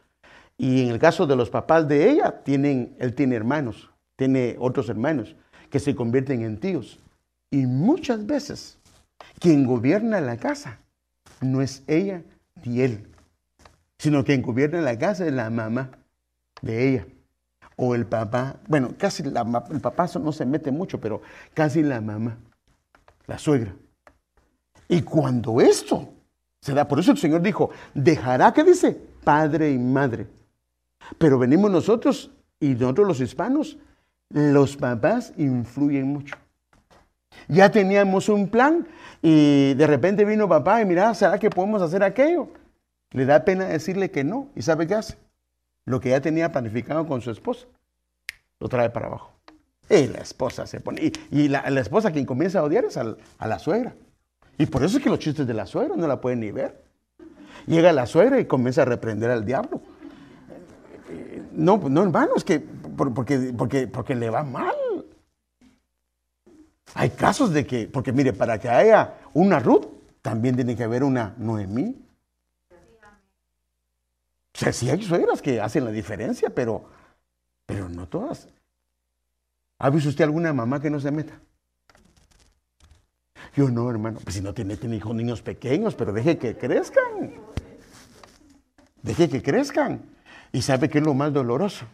Y 0.59 0.83
en 0.83 0.89
el 0.89 0.99
caso 0.99 1.27
de 1.27 1.37
los 1.37 1.51
papás 1.51 1.87
de 1.87 2.11
ella, 2.11 2.43
él 2.45 3.15
tiene 3.15 3.37
hermanos, 3.37 3.91
tiene 4.17 4.57
otros 4.59 4.89
hermanos 4.89 5.37
que 5.71 5.79
se 5.79 5.95
convierten 5.95 6.43
en 6.43 6.59
tíos. 6.59 6.99
Y 7.51 7.65
muchas 7.67 8.27
veces 8.27 8.77
quien 9.39 9.65
gobierna 9.65 10.21
la 10.21 10.37
casa 10.37 10.81
no 11.41 11.63
es 11.63 11.85
ella 11.87 12.23
ni 12.65 12.81
él, 12.81 13.07
sino 13.99 14.25
quien 14.25 14.43
gobierna 14.43 14.81
la 14.81 14.99
casa 14.99 15.27
es 15.27 15.33
la 15.33 15.49
mamá 15.49 15.93
de 16.61 16.89
ella 16.89 17.07
o 17.77 17.95
el 17.95 18.05
papá. 18.07 18.57
Bueno, 18.67 18.95
casi 18.99 19.23
el 19.23 19.81
papá 19.81 20.11
no 20.21 20.33
se 20.33 20.45
mete 20.45 20.73
mucho, 20.73 21.01
pero 21.01 21.23
casi 21.55 21.85
la 21.85 22.01
mamá, 22.01 22.37
la 23.29 23.39
suegra. 23.39 23.77
Y 24.89 25.03
cuando 25.03 25.61
esto 25.61 26.09
se 26.61 26.75
da, 26.75 26.89
por 26.89 26.99
eso 26.99 27.13
el 27.13 27.19
Señor 27.19 27.43
dijo, 27.43 27.71
dejará, 27.95 28.53
¿qué 28.53 28.65
dice? 28.65 29.01
Padre 29.23 29.71
y 29.71 29.79
madre. 29.79 30.27
Pero 31.17 31.39
venimos 31.39 31.71
nosotros 31.71 32.31
y 32.61 32.69
nosotros 32.71 33.07
los 33.09 33.21
hispanos, 33.21 33.79
los 34.31 34.77
papás 34.77 35.33
influyen 35.37 36.09
mucho. 36.09 36.37
Ya 37.47 37.71
teníamos 37.71 38.29
un 38.29 38.49
plan 38.49 38.87
y 39.23 39.75
de 39.75 39.87
repente 39.87 40.25
vino 40.25 40.49
papá 40.49 40.83
y 40.83 40.85
mira, 40.85 41.15
¿será 41.15 41.39
que 41.39 41.51
podemos 41.51 41.81
hacer 41.81 42.03
aquello? 42.03 42.49
Le 43.13 43.25
da 43.25 43.45
pena 43.45 43.67
decirle 43.67 44.11
que 44.11 44.25
no. 44.25 44.49
¿Y 44.55 44.63
sabe 44.63 44.87
qué 44.87 44.95
hace? 44.95 45.17
Lo 45.87 46.01
que 46.01 46.11
ya 46.11 46.21
tenía 46.21 46.53
planificado 46.53 47.07
con 47.07 47.23
su 47.23 47.31
esposa, 47.31 47.67
lo 48.61 48.69
trae 48.69 48.91
para 48.91 49.07
abajo. 49.07 49.33
Y 49.89 50.09
la 50.09 50.19
esposa 50.19 50.67
se 50.67 50.81
pone. 50.81 51.13
Y, 51.31 51.49
la, 51.49 51.61
esposa 51.81 52.13
quien 52.13 52.27
comienza 52.27 52.59
a 52.59 52.65
odiar 52.65 52.85
es 52.85 52.99
a 52.99 53.47
la 53.47 53.59
suegra. 53.59 53.95
Y 54.59 54.67
por 54.67 54.83
eso 54.83 54.99
es 54.99 55.03
que 55.03 55.09
los 55.09 55.21
chistes 55.21 55.47
de 55.47 55.55
la 55.55 55.65
suegra 55.67 55.97
no 55.97 56.07
la 56.07 56.21
pueden 56.21 56.41
ni 56.41 56.51
ver. 56.51 56.83
Llega 57.67 57.93
la 57.93 58.07
suegra 58.07 58.41
y 58.41 58.45
comienza 58.45 58.83
a 58.83 58.85
reprender 58.85 59.31
al 59.31 59.45
diablo. 59.45 59.81
No, 61.59 61.77
no 61.77 62.05
hermano, 62.05 62.35
es 62.37 62.45
que 62.45 62.61
porque, 62.61 63.53
porque, 63.57 63.89
porque 63.89 64.15
le 64.15 64.31
va 64.31 64.45
mal. 64.45 64.77
Hay 66.95 67.11
casos 67.11 67.53
de 67.53 67.67
que, 67.67 67.89
porque 67.89 68.13
mire, 68.13 68.33
para 68.33 68.61
que 68.61 68.69
haya 68.69 69.17
una 69.35 69.59
Ruth, 69.59 69.87
también 70.23 70.55
tiene 70.55 70.77
que 70.77 70.85
haber 70.85 71.03
una 71.03 71.35
Noemí. 71.37 72.01
O 74.55 74.59
sea, 74.59 74.73
sí 74.73 74.89
hay 74.89 75.03
suegras 75.03 75.43
que 75.43 75.61
hacen 75.61 75.85
la 75.85 75.91
diferencia, 75.91 76.51
pero, 76.51 76.85
pero 77.67 77.89
no 77.89 78.07
todas. 78.07 78.49
¿Ha 79.81 79.91
visto 79.91 80.11
usted 80.11 80.25
alguna 80.25 80.53
mamá 80.53 80.81
que 80.81 80.91
no 80.91 81.01
se 81.01 81.11
meta? 81.11 81.41
Yo 83.57 83.69
no, 83.69 83.91
hermano. 83.91 84.21
Pues 84.23 84.37
si 84.37 84.43
no 84.43 84.55
tiene, 84.55 84.77
tiene 84.77 84.95
hijos, 84.95 85.13
niños 85.13 85.43
pequeños, 85.43 85.97
pero 85.97 86.13
deje 86.13 86.39
que 86.39 86.57
crezcan. 86.57 87.33
Deje 89.03 89.29
que 89.29 89.43
crezcan. 89.43 90.18
Y 90.53 90.63
sabe 90.63 90.89
que 90.89 90.99
es 90.99 91.05
lo 91.05 91.15
más 91.15 91.33
doloroso. 91.33 91.87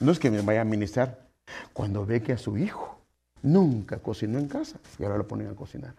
No 0.00 0.12
es 0.12 0.18
que 0.18 0.30
me 0.30 0.40
vaya 0.42 0.62
a 0.62 0.64
ministrar. 0.64 1.26
Cuando 1.72 2.06
ve 2.06 2.22
que 2.22 2.32
a 2.32 2.38
su 2.38 2.56
hijo 2.56 2.98
nunca 3.42 3.98
cocinó 3.98 4.38
en 4.38 4.48
casa 4.48 4.78
y 4.98 5.04
ahora 5.04 5.18
lo 5.18 5.26
ponen 5.26 5.48
a 5.48 5.54
cocinar. 5.54 5.94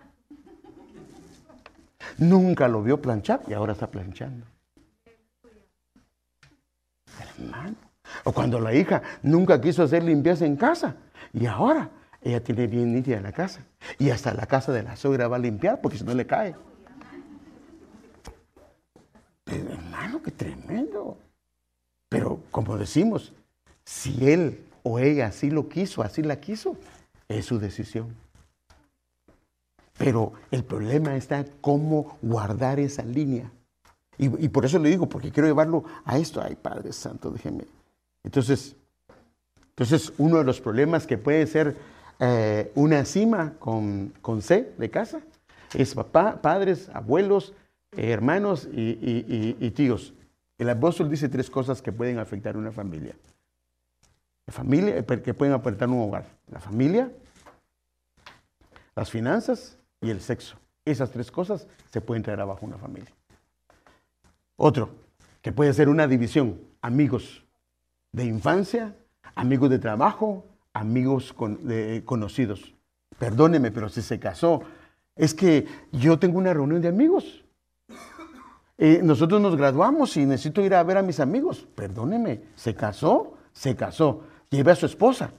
Nunca 2.18 2.68
lo 2.68 2.84
vio 2.84 3.02
planchar 3.02 3.42
y 3.48 3.54
ahora 3.54 3.74
está 3.74 3.88
planchando. 3.88 4.46
Hermano. 7.20 7.76
O 8.26 8.32
cuando 8.32 8.60
la 8.60 8.74
hija 8.74 9.02
nunca 9.22 9.60
quiso 9.60 9.84
hacer 9.84 10.04
limpieza 10.04 10.46
en 10.46 10.56
casa 10.56 10.96
y 11.34 11.46
ahora 11.46 11.90
ella 12.22 12.44
tiene 12.44 12.68
bien 12.68 12.94
nítida 12.94 13.20
la 13.20 13.32
casa. 13.32 13.66
Y 14.00 14.10
hasta 14.10 14.34
la 14.34 14.46
casa 14.46 14.72
de 14.72 14.84
la 14.84 14.96
suegra 14.96 15.28
va 15.28 15.38
a 15.38 15.40
limpiar 15.40 15.82
porque 15.82 15.98
si 15.98 16.04
no 16.04 16.14
le 16.14 16.26
cae. 16.26 16.56
Pero 19.44 19.74
hermano, 19.74 20.22
qué 20.22 20.32
tremendo. 20.32 21.18
Pero 22.14 22.42
como 22.52 22.78
decimos, 22.78 23.34
si 23.84 24.30
él 24.30 24.64
o 24.84 25.00
ella 25.00 25.26
así 25.26 25.50
lo 25.50 25.68
quiso, 25.68 26.04
así 26.04 26.22
la 26.22 26.40
quiso, 26.40 26.78
es 27.28 27.46
su 27.46 27.58
decisión. 27.58 28.16
Pero 29.98 30.34
el 30.52 30.64
problema 30.64 31.16
está 31.16 31.44
cómo 31.60 32.20
guardar 32.22 32.80
esa 32.80 33.04
línea. 33.04 33.52
Y, 34.20 34.48
por 34.50 34.64
eso 34.64 34.78
le 34.78 34.90
digo, 34.90 35.10
porque 35.10 35.32
quiero 35.32 35.48
llevarlo 35.48 35.86
a 36.06 36.20
esto. 36.20 36.40
Ay, 36.40 36.56
Padre 36.56 36.94
Santo, 36.94 37.32
déjeme. 37.32 37.66
Entonces, 38.24 38.76
entonces 39.70 40.14
uno 40.20 40.38
de 40.38 40.44
los 40.44 40.62
problemas 40.62 41.08
que 41.08 41.18
puede 41.18 41.48
ser 41.48 41.76
eh, 42.20 42.72
una 42.76 43.06
cima 43.06 43.56
con, 43.58 44.14
con, 44.22 44.44
C 44.44 44.72
de 44.78 44.92
casa. 44.92 45.22
Es 45.74 45.96
papá, 45.96 46.44
padres, 46.44 46.92
abuelos, 46.94 47.54
hermanos 47.92 48.70
y, 48.72 49.72
tíos. 49.72 50.14
El 50.58 50.70
apóstol 50.70 51.10
dice 51.10 51.30
tres 51.30 51.50
cosas 51.50 51.82
que 51.82 51.92
pueden 51.92 52.20
afectar 52.20 52.56
una 52.58 52.72
familia. 52.72 53.16
La 54.46 54.54
familia, 54.54 54.98
eh, 54.98 55.22
que 55.22 55.34
pueden 55.34 55.54
afectar 55.54 55.90
un 55.90 56.02
hogar. 56.02 56.26
La 56.48 56.60
familia, 56.60 57.12
las 58.96 59.10
finanzas 59.10 59.78
y 60.02 60.10
el 60.10 60.22
sexo. 60.22 60.58
Esas 60.86 61.12
tres 61.12 61.32
cosas 61.32 61.68
se 61.92 62.02
pueden 62.02 62.24
traer 62.24 62.42
abajo 62.42 62.66
una 62.66 62.78
familia. 62.78 63.12
Otro, 64.58 64.90
que 65.42 65.52
puede 65.52 65.74
ser 65.74 65.90
una 65.90 66.08
división. 66.08 66.60
Amigos 66.82 67.44
de 68.12 68.26
infancia, 68.26 68.96
amigos 69.36 69.70
de 69.70 69.80
trabajo, 69.80 70.46
amigos 70.74 71.34
conocidos. 72.06 72.74
Perdóneme, 73.18 73.72
pero 73.72 73.90
si 73.90 74.02
se 74.02 74.20
casó, 74.20 74.62
es 75.16 75.34
que 75.34 75.68
yo 75.92 76.20
tengo 76.20 76.38
una 76.38 76.54
reunión 76.54 76.82
de 76.82 76.88
amigos. 76.88 77.43
Eh, 78.78 79.02
nosotros 79.04 79.40
nos 79.40 79.56
graduamos 79.56 80.18
y 80.18 80.26
necesito 80.26 80.62
ir 80.62 80.74
a 80.74 80.84
ver 80.84 80.98
a 80.98 81.02
mis 81.02 81.20
amigos. 81.20 81.68
Perdóneme, 81.76 82.42
se 82.56 82.74
casó, 82.74 83.34
se 83.52 83.76
casó. 83.76 84.22
Lleve 84.50 84.72
a 84.72 84.76
su 84.76 84.86
esposa. 84.86 85.32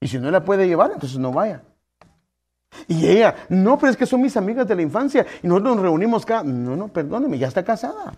Y 0.00 0.08
si 0.08 0.18
no 0.18 0.30
la 0.30 0.44
puede 0.44 0.66
llevar, 0.66 0.92
entonces 0.92 1.18
no 1.18 1.32
vaya. 1.32 1.62
Y 2.86 3.06
ella, 3.06 3.34
no, 3.48 3.78
pero 3.78 3.90
es 3.90 3.96
que 3.96 4.06
son 4.06 4.22
mis 4.22 4.36
amigas 4.36 4.66
de 4.66 4.76
la 4.76 4.82
infancia 4.82 5.26
y 5.42 5.46
nosotros 5.46 5.76
nos 5.76 5.82
reunimos 5.82 6.24
cada... 6.24 6.44
No, 6.44 6.76
no, 6.76 6.88
perdóneme, 6.88 7.38
ya 7.38 7.48
está 7.48 7.64
casada. 7.64 8.14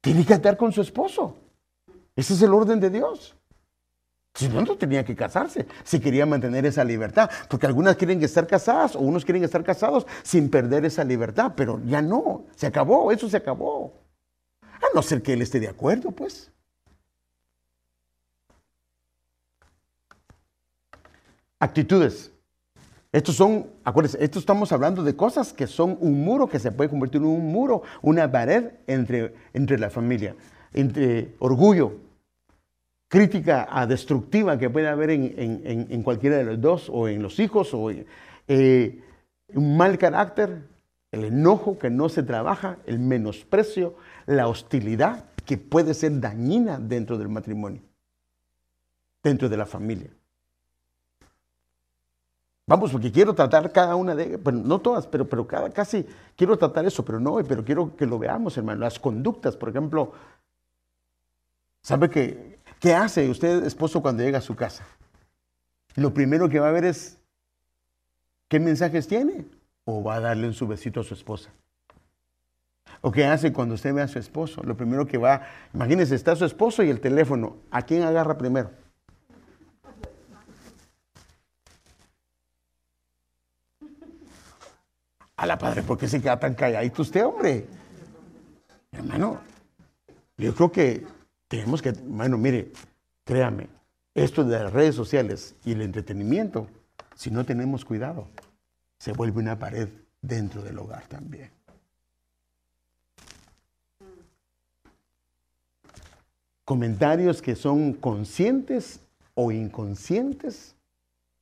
Tiene 0.00 0.24
que 0.26 0.32
estar 0.32 0.56
con 0.56 0.72
su 0.72 0.80
esposo. 0.80 1.36
Ese 2.16 2.34
es 2.34 2.42
el 2.42 2.52
orden 2.52 2.80
de 2.80 2.90
Dios. 2.90 3.36
Si 4.34 4.48
no, 4.48 4.62
no 4.62 4.76
tenía 4.76 5.04
que 5.04 5.14
casarse, 5.14 5.66
si 5.84 6.00
quería 6.00 6.24
mantener 6.24 6.64
esa 6.64 6.84
libertad, 6.84 7.30
porque 7.48 7.66
algunas 7.66 7.96
quieren 7.96 8.22
estar 8.22 8.46
casadas 8.46 8.96
o 8.96 9.00
unos 9.00 9.24
quieren 9.24 9.44
estar 9.44 9.62
casados 9.62 10.06
sin 10.22 10.48
perder 10.48 10.86
esa 10.86 11.04
libertad, 11.04 11.52
pero 11.54 11.80
ya 11.84 12.00
no, 12.00 12.44
se 12.56 12.66
acabó, 12.66 13.12
eso 13.12 13.28
se 13.28 13.36
acabó. 13.36 13.92
A 14.62 14.86
no 14.94 15.02
ser 15.02 15.22
que 15.22 15.34
él 15.34 15.42
esté 15.42 15.60
de 15.60 15.68
acuerdo, 15.68 16.10
pues. 16.10 16.50
Actitudes. 21.60 22.32
Estos 23.12 23.36
son, 23.36 23.66
acuérdense, 23.84 24.16
estos 24.24 24.40
estamos 24.40 24.72
hablando 24.72 25.04
de 25.04 25.14
cosas 25.14 25.52
que 25.52 25.66
son 25.66 25.98
un 26.00 26.24
muro 26.24 26.48
que 26.48 26.58
se 26.58 26.72
puede 26.72 26.88
convertir 26.88 27.20
en 27.20 27.26
un 27.26 27.52
muro, 27.52 27.82
una 28.00 28.32
pared 28.32 28.70
entre, 28.86 29.34
entre 29.52 29.78
la 29.78 29.90
familia, 29.90 30.34
entre 30.72 31.34
orgullo, 31.38 31.98
crítica 33.12 33.68
a 33.70 33.86
destructiva 33.86 34.56
que 34.56 34.70
puede 34.70 34.88
haber 34.88 35.10
en, 35.10 36.02
cualquiera 36.02 36.38
de 36.38 36.44
los 36.44 36.58
dos, 36.58 36.88
o 36.90 37.08
en 37.08 37.22
los 37.22 37.38
hijos, 37.40 37.74
o 37.74 37.90
eh, 37.90 39.04
un 39.52 39.76
mal 39.76 39.98
carácter, 39.98 40.62
el 41.10 41.24
enojo 41.24 41.78
que 41.78 41.90
no 41.90 42.08
se 42.08 42.22
trabaja, 42.22 42.78
el 42.86 42.98
menosprecio, 42.98 43.96
la 44.24 44.48
hostilidad 44.48 45.26
que 45.44 45.58
puede 45.58 45.92
ser 45.92 46.20
dañina 46.20 46.78
dentro 46.78 47.18
del 47.18 47.28
matrimonio, 47.28 47.82
dentro 49.22 49.50
de 49.50 49.58
la 49.58 49.66
familia. 49.66 50.08
Vamos, 52.66 52.92
porque 52.92 53.12
quiero 53.12 53.34
tratar 53.34 53.70
cada 53.72 53.94
una 53.94 54.14
de 54.14 54.24
ellas, 54.24 54.40
no 54.54 54.80
todas, 54.80 55.06
pero, 55.06 55.28
pero 55.28 55.46
cada, 55.46 55.68
casi 55.68 56.06
quiero 56.34 56.56
tratar 56.56 56.86
eso, 56.86 57.04
pero 57.04 57.20
no, 57.20 57.36
pero 57.46 57.62
quiero 57.62 57.94
que 57.94 58.06
lo 58.06 58.18
veamos, 58.18 58.56
hermano. 58.56 58.80
Las 58.80 58.98
conductas, 58.98 59.54
por 59.54 59.68
ejemplo, 59.68 60.12
¿sabe 61.82 62.08
que 62.08 62.61
¿Qué 62.82 62.94
hace 62.94 63.30
usted, 63.30 63.64
esposo, 63.64 64.02
cuando 64.02 64.24
llega 64.24 64.38
a 64.38 64.40
su 64.40 64.56
casa? 64.56 64.84
Lo 65.94 66.12
primero 66.12 66.48
que 66.48 66.58
va 66.58 66.68
a 66.68 66.72
ver 66.72 66.84
es 66.84 67.16
qué 68.48 68.58
mensajes 68.58 69.06
tiene 69.06 69.44
o 69.84 70.02
va 70.02 70.16
a 70.16 70.20
darle 70.20 70.48
un 70.48 70.68
besito 70.68 70.98
a 70.98 71.04
su 71.04 71.14
esposa. 71.14 71.50
¿O 73.00 73.12
qué 73.12 73.24
hace 73.24 73.52
cuando 73.52 73.76
usted 73.76 73.94
ve 73.94 74.02
a 74.02 74.08
su 74.08 74.18
esposo? 74.18 74.64
Lo 74.64 74.76
primero 74.76 75.06
que 75.06 75.16
va, 75.16 75.46
imagínese, 75.72 76.16
está 76.16 76.34
su 76.34 76.44
esposo 76.44 76.82
y 76.82 76.90
el 76.90 77.00
teléfono. 77.00 77.58
¿A 77.70 77.82
quién 77.82 78.02
agarra 78.02 78.36
primero? 78.36 78.72
A 85.36 85.46
la 85.46 85.56
padre, 85.56 85.84
¿por 85.84 85.98
qué 85.98 86.08
se 86.08 86.20
queda 86.20 86.40
tan 86.40 86.56
calladito 86.56 87.02
usted, 87.02 87.24
hombre? 87.24 87.64
Hermano, 88.90 89.40
yo 90.36 90.52
creo 90.52 90.72
que 90.72 91.21
tenemos 91.52 91.82
que, 91.82 91.92
bueno, 91.92 92.38
mire, 92.38 92.72
créame, 93.24 93.68
esto 94.14 94.42
de 94.42 94.58
las 94.58 94.72
redes 94.72 94.94
sociales 94.94 95.54
y 95.66 95.72
el 95.72 95.82
entretenimiento, 95.82 96.66
si 97.14 97.30
no 97.30 97.44
tenemos 97.44 97.84
cuidado, 97.84 98.26
se 98.96 99.12
vuelve 99.12 99.40
una 99.40 99.58
pared 99.58 99.90
dentro 100.22 100.62
del 100.62 100.78
hogar 100.78 101.06
también. 101.08 101.50
Comentarios 106.64 107.42
que 107.42 107.54
son 107.54 107.92
conscientes 107.92 109.00
o 109.34 109.52
inconscientes, 109.52 110.74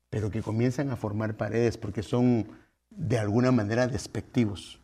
pero 0.08 0.28
que 0.28 0.42
comienzan 0.42 0.90
a 0.90 0.96
formar 0.96 1.36
paredes 1.36 1.78
porque 1.78 2.02
son 2.02 2.48
de 2.90 3.16
alguna 3.16 3.52
manera 3.52 3.86
despectivos. 3.86 4.80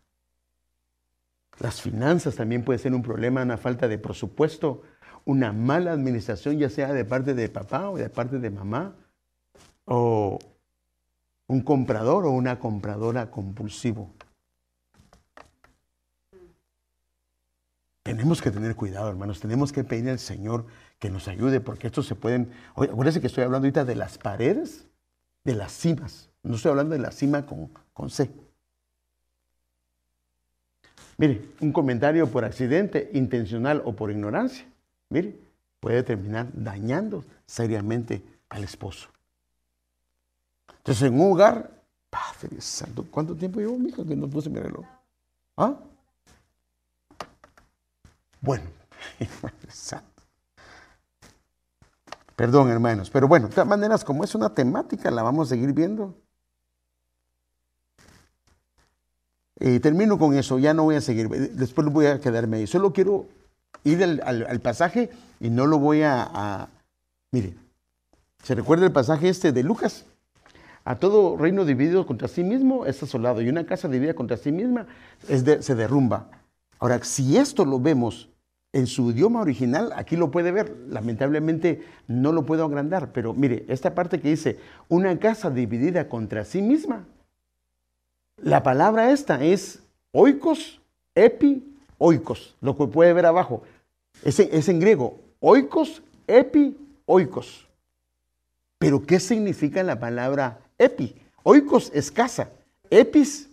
Las 1.59 1.81
finanzas 1.81 2.37
también 2.37 2.63
puede 2.63 2.79
ser 2.79 2.95
un 2.95 3.03
problema, 3.03 3.43
una 3.43 3.57
falta 3.57 3.89
de 3.89 3.99
presupuesto, 3.99 4.83
una 5.27 5.53
mala 5.53 5.93
administración, 5.93 6.57
ya 6.59 6.71
sea 6.71 6.93
de 6.93 7.05
parte 7.05 7.35
de 7.35 7.49
papá 7.49 7.91
o 7.91 7.99
de 7.99 8.09
parte 8.09 8.39
de 8.39 8.49
mamá, 8.49 8.95
o 9.85 10.39
un 11.49 11.61
comprador 11.61 12.25
o 12.25 12.31
una 12.31 12.59
compradora 12.59 13.31
compulsivo. 13.31 14.15
Tenemos 18.05 18.41
que 18.41 18.53
tener 18.53 18.77
cuidado, 18.77 19.11
hermanos. 19.11 19.41
Tenemos 19.41 19.73
que 19.73 19.83
pedir 19.83 20.09
al 20.11 20.21
Señor 20.21 20.65
que 21.01 21.11
nos 21.11 21.27
ayude, 21.27 21.61
porque 21.61 21.89
estos 21.89 22.07
se 22.07 22.15
pueden. 22.15 22.53
Oye, 22.77 22.93
acuérdense 22.93 23.21
que 23.21 23.27
estoy 23.27 23.43
hablando 23.43 23.67
ahorita 23.67 23.85
de 23.85 23.97
las 23.97 24.19
paredes, 24.19 24.87
de 25.43 25.55
las 25.55 25.73
cimas. 25.73 26.31
No 26.45 26.55
estoy 26.55 26.71
hablando 26.71 26.93
de 26.93 27.01
la 27.01 27.11
cima 27.11 27.45
con, 27.47 27.69
con 27.93 28.11
C. 28.11 28.31
Mire, 31.19 31.49
un 31.61 31.73
comentario 31.73 32.29
por 32.29 32.45
accidente, 32.45 33.11
intencional 33.13 33.83
o 33.85 33.97
por 33.97 34.13
ignorancia, 34.13 34.67
mire, 35.09 35.39
puede 35.81 36.03
terminar 36.03 36.49
dañando 36.53 37.25
seriamente 37.47 38.23
al 38.49 38.65
esposo. 38.65 39.09
Entonces, 40.79 41.09
en 41.09 41.21
un 41.21 41.33
hogar, 41.33 41.71
Padre 42.11 42.61
Santo, 42.61 43.05
¿cuánto 43.11 43.35
tiempo 43.35 43.61
llevo, 43.61 43.77
hija, 43.87 44.05
que 44.05 44.17
no 44.17 44.29
puse 44.29 44.49
mi 44.49 44.61
reloj? 44.61 44.87
¿Ah? 45.57 45.75
Bueno, 48.41 48.65
Santo. 49.69 50.23
Perdón, 52.37 52.71
hermanos, 52.71 53.11
pero 53.11 53.27
bueno, 53.27 53.49
de 53.49 53.55
todas 53.55 53.69
maneras, 53.69 54.05
como 54.05 54.23
es 54.23 54.35
una 54.35 54.55
temática, 54.55 55.11
la 55.11 55.23
vamos 55.23 55.49
a 55.49 55.55
seguir 55.55 55.73
viendo. 55.73 56.15
Y 59.59 59.81
termino 59.81 60.19
con 60.19 60.35
eso, 60.35 60.59
ya 60.59 60.75
no 60.75 60.85
voy 60.85 60.97
a 60.97 61.01
seguir, 61.01 61.29
después 61.29 61.87
voy 61.89 62.07
a 62.07 62.21
quedarme 62.21 62.59
ahí. 62.59 62.67
Solo 62.67 62.93
quiero 62.93 63.27
ir 63.87 64.03
al, 64.03 64.61
pasaje 64.61 65.11
y 65.41 65.51
no 65.51 65.67
lo 65.67 65.79
voy 65.79 66.03
a, 66.03 66.69
Mire, 67.33 67.55
¿se 68.43 68.55
recuerda 68.55 68.87
el 68.87 68.93
pasaje 68.93 69.29
este 69.29 69.53
de 69.53 69.63
Lucas? 69.63 70.07
A 70.85 70.97
todo 70.97 71.37
reino 71.37 71.65
dividido 71.65 72.07
contra 72.07 72.29
sí 72.29 72.45
mismo 72.45 72.87
es 72.87 73.03
asolado 73.03 73.43
y 73.43 73.49
una 73.49 73.67
casa 73.67 73.89
dividida 73.89 74.15
contra 74.15 74.37
sí 74.37 74.53
misma 74.53 74.87
es 75.29 75.45
se 75.65 75.75
derrumba. 75.75 76.31
Ahora, 76.79 77.03
si 77.03 77.37
esto 77.37 77.65
lo 77.65 77.81
vemos 77.81 78.29
en 78.73 78.87
su 78.87 79.11
idioma 79.11 79.41
original, 79.41 79.93
aquí 79.97 80.17
lo 80.17 80.31
puede 80.31 80.53
ver. 80.53 80.77
Lamentablemente 80.89 81.83
no 82.07 82.31
lo 82.33 82.45
puedo 82.45 82.65
agrandar, 82.65 83.11
pero 83.13 83.33
mire, 83.33 83.65
esta 83.69 83.95
parte 83.95 84.21
que 84.21 84.29
dice, 84.29 84.59
una 84.89 85.19
casa 85.19 85.51
dividida 85.51 86.09
contra 86.09 86.45
sí 86.45 86.61
misma. 86.61 87.07
La 88.37 88.63
palabra 88.63 89.13
esta 89.13 89.43
es 89.43 89.81
oikos, 90.13 90.81
epi, 91.15 91.75
oikos, 91.99 92.55
lo 92.61 92.77
que 92.77 92.87
puede 92.87 93.15
ver 93.15 93.27
abajo. 93.27 93.63
Es, 94.23 94.41
es 94.41 94.69
en 94.69 94.81
griego, 94.81 95.21
oikos, 95.41 96.03
epi, 96.27 96.77
oikos. 97.07 97.67
Pero 98.79 99.05
¿qué 99.05 99.21
significa 99.21 99.83
la 99.83 99.99
palabra 99.99 100.61
epi? 100.79 101.15
Oikos 101.43 101.91
es 101.95 102.11
casa, 102.11 102.51
epis, 102.91 103.49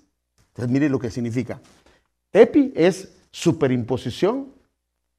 entonces 0.49 0.71
mire 0.71 0.89
lo 0.89 0.99
que 0.99 1.11
significa. 1.11 1.59
Epi 2.31 2.73
es 2.75 3.09
superimposición, 3.31 4.47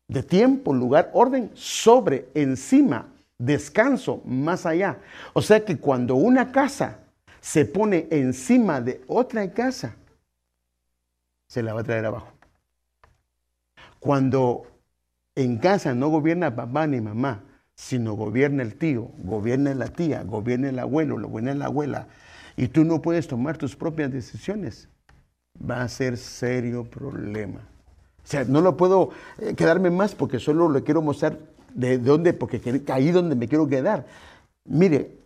de 0.08 0.22
tiempo, 0.22 0.74
lugar, 0.74 1.10
orden, 1.14 1.50
sobre, 1.54 2.28
encima, 2.34 3.08
descanso, 3.38 4.20
más 4.24 4.66
allá. 4.66 4.98
O 5.32 5.42
sea 5.42 5.64
que 5.64 5.78
cuando 5.78 6.14
una 6.14 6.52
casa 6.52 6.98
se 7.40 7.64
pone 7.64 8.06
encima 8.10 8.80
de 8.80 9.02
otra 9.06 9.50
casa, 9.52 9.96
se 11.46 11.62
la 11.62 11.74
va 11.74 11.80
a 11.80 11.84
traer 11.84 12.06
abajo. 12.06 12.28
Cuando 13.98 14.66
en 15.36 15.58
casa 15.58 15.94
no 15.94 16.08
gobierna 16.08 16.54
papá 16.54 16.86
ni 16.86 17.00
mamá, 17.00 17.42
sino 17.74 18.14
gobierna 18.14 18.62
el 18.62 18.76
tío, 18.76 19.10
gobierna 19.18 19.74
la 19.74 19.88
tía, 19.88 20.22
gobierna 20.22 20.68
el 20.68 20.78
abuelo, 20.78 21.18
lo 21.18 21.28
gobierna 21.28 21.54
la 21.54 21.66
abuela, 21.66 22.06
y 22.56 22.68
tú 22.68 22.84
no 22.84 23.02
puedes 23.02 23.26
tomar 23.26 23.58
tus 23.58 23.74
propias 23.74 24.12
decisiones, 24.12 24.88
va 25.58 25.82
a 25.82 25.88
ser 25.88 26.16
serio 26.16 26.84
problema. 26.84 27.60
O 28.24 28.26
sea, 28.26 28.44
no 28.44 28.60
lo 28.60 28.76
puedo 28.76 29.10
eh, 29.38 29.54
quedarme 29.54 29.90
más 29.90 30.14
porque 30.14 30.38
solo 30.38 30.70
le 30.70 30.82
quiero 30.82 31.02
mostrar 31.02 31.38
de 31.74 31.98
dónde, 31.98 32.32
porque 32.32 32.82
ahí 32.88 33.10
donde 33.10 33.34
me 33.34 33.48
quiero 33.48 33.68
quedar. 33.68 34.06
Mire, 34.64 35.18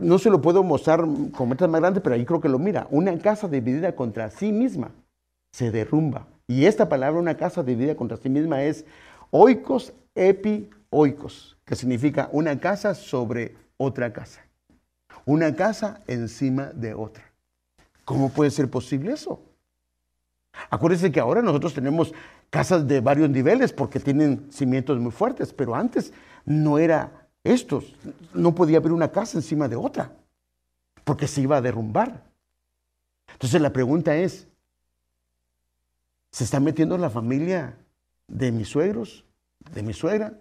no 0.00 0.18
se 0.18 0.30
lo 0.30 0.40
puedo 0.40 0.62
mostrar 0.62 1.04
con 1.32 1.48
metas 1.48 1.68
más 1.68 1.80
grandes, 1.80 2.02
pero 2.02 2.14
ahí 2.14 2.24
creo 2.24 2.40
que 2.40 2.48
lo 2.48 2.58
mira. 2.58 2.86
Una 2.90 3.18
casa 3.18 3.48
dividida 3.48 3.94
contra 3.94 4.30
sí 4.30 4.52
misma 4.52 4.92
se 5.52 5.70
derrumba. 5.70 6.26
Y 6.46 6.64
esta 6.64 6.88
palabra, 6.88 7.20
una 7.20 7.36
casa 7.36 7.62
dividida 7.62 7.94
contra 7.96 8.16
sí 8.16 8.30
misma, 8.30 8.62
es 8.62 8.86
oikos 9.30 9.92
epi 10.14 10.70
oikos, 10.90 11.56
que 11.64 11.76
significa 11.76 12.28
una 12.32 12.58
casa 12.58 12.94
sobre 12.94 13.56
otra 13.76 14.12
casa. 14.12 14.44
Una 15.24 15.54
casa 15.54 16.00
encima 16.06 16.66
de 16.66 16.94
otra. 16.94 17.24
¿Cómo 18.04 18.30
puede 18.30 18.50
ser 18.50 18.70
posible 18.70 19.12
eso? 19.12 19.42
Acuérdense 20.70 21.12
que 21.12 21.20
ahora 21.20 21.42
nosotros 21.42 21.74
tenemos 21.74 22.12
casas 22.50 22.86
de 22.88 23.00
varios 23.00 23.28
niveles 23.30 23.72
porque 23.72 24.00
tienen 24.00 24.50
cimientos 24.50 24.98
muy 24.98 25.12
fuertes, 25.12 25.52
pero 25.52 25.74
antes 25.74 26.12
no 26.44 26.78
era 26.78 27.28
esto, 27.44 27.82
no 28.34 28.54
podía 28.54 28.78
haber 28.78 28.92
una 28.92 29.12
casa 29.12 29.38
encima 29.38 29.68
de 29.68 29.76
otra, 29.76 30.12
porque 31.04 31.28
se 31.28 31.42
iba 31.42 31.58
a 31.58 31.60
derrumbar. 31.60 32.24
Entonces 33.32 33.60
la 33.60 33.72
pregunta 33.72 34.16
es, 34.16 34.48
¿se 36.30 36.44
está 36.44 36.58
metiendo 36.60 36.98
la 36.98 37.10
familia 37.10 37.76
de 38.28 38.52
mis 38.52 38.68
suegros, 38.68 39.24
de 39.74 39.82
mi 39.82 39.92
suegra, 39.92 40.38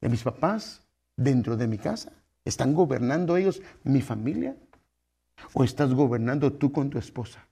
de 0.00 0.08
mis 0.08 0.22
papás 0.22 0.82
dentro 1.16 1.56
de 1.56 1.66
mi 1.66 1.78
casa? 1.78 2.12
¿Están 2.44 2.74
gobernando 2.74 3.36
ellos 3.36 3.60
mi 3.82 4.00
familia? 4.00 4.56
¿O 5.54 5.64
estás 5.64 5.92
gobernando 5.92 6.52
tú 6.52 6.70
con 6.70 6.90
tu 6.90 6.98
esposa? 6.98 7.44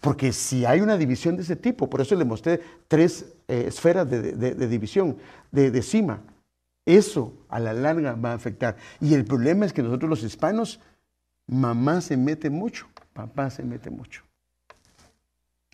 Porque 0.00 0.32
si 0.32 0.64
hay 0.64 0.80
una 0.80 0.96
división 0.96 1.36
de 1.36 1.42
ese 1.42 1.56
tipo, 1.56 1.88
por 1.88 2.00
eso 2.00 2.14
le 2.14 2.24
mostré 2.24 2.60
tres 2.86 3.34
eh, 3.48 3.64
esferas 3.66 4.08
de, 4.08 4.68
división, 4.68 5.16
de, 5.50 5.82
cima, 5.82 6.22
eso 6.84 7.32
a 7.48 7.58
la 7.58 7.72
larga 7.72 8.14
va 8.14 8.32
a 8.32 8.34
afectar. 8.34 8.76
Y 9.00 9.14
el 9.14 9.24
problema 9.24 9.66
es 9.66 9.72
que 9.72 9.82
nosotros 9.82 10.08
los 10.08 10.22
hispanos, 10.22 10.80
mamá 11.46 12.00
se 12.00 12.16
mete 12.16 12.50
mucho, 12.50 12.86
papá 13.12 13.50
se 13.50 13.62
mete 13.62 13.90
mucho. 13.90 14.22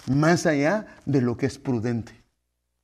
Más 0.07 0.47
allá 0.47 0.87
de 1.05 1.21
lo 1.21 1.37
que 1.37 1.47
es 1.47 1.59
prudente. 1.59 2.22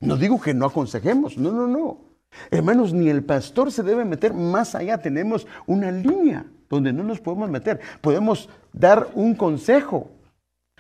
No 0.01 0.17
digo 0.17 0.41
que 0.41 0.55
no 0.55 0.67
aconsejemos, 0.67 1.37
no, 1.37 1.51
no, 1.51 1.67
no. 1.67 2.09
Hermanos, 2.51 2.93
ni 2.93 3.09
el 3.09 3.25
pastor 3.25 3.73
se 3.73 3.83
debe 3.83 4.05
meter 4.05 4.33
más 4.33 4.75
allá. 4.75 4.99
Tenemos 4.99 5.47
una 5.67 5.91
línea 5.91 6.47
donde 6.69 6.93
no 6.93 7.03
nos 7.03 7.21
podemos 7.21 7.51
meter. 7.51 7.81
Podemos 8.01 8.49
dar 8.73 9.09
un 9.15 9.35
consejo, 9.35 10.11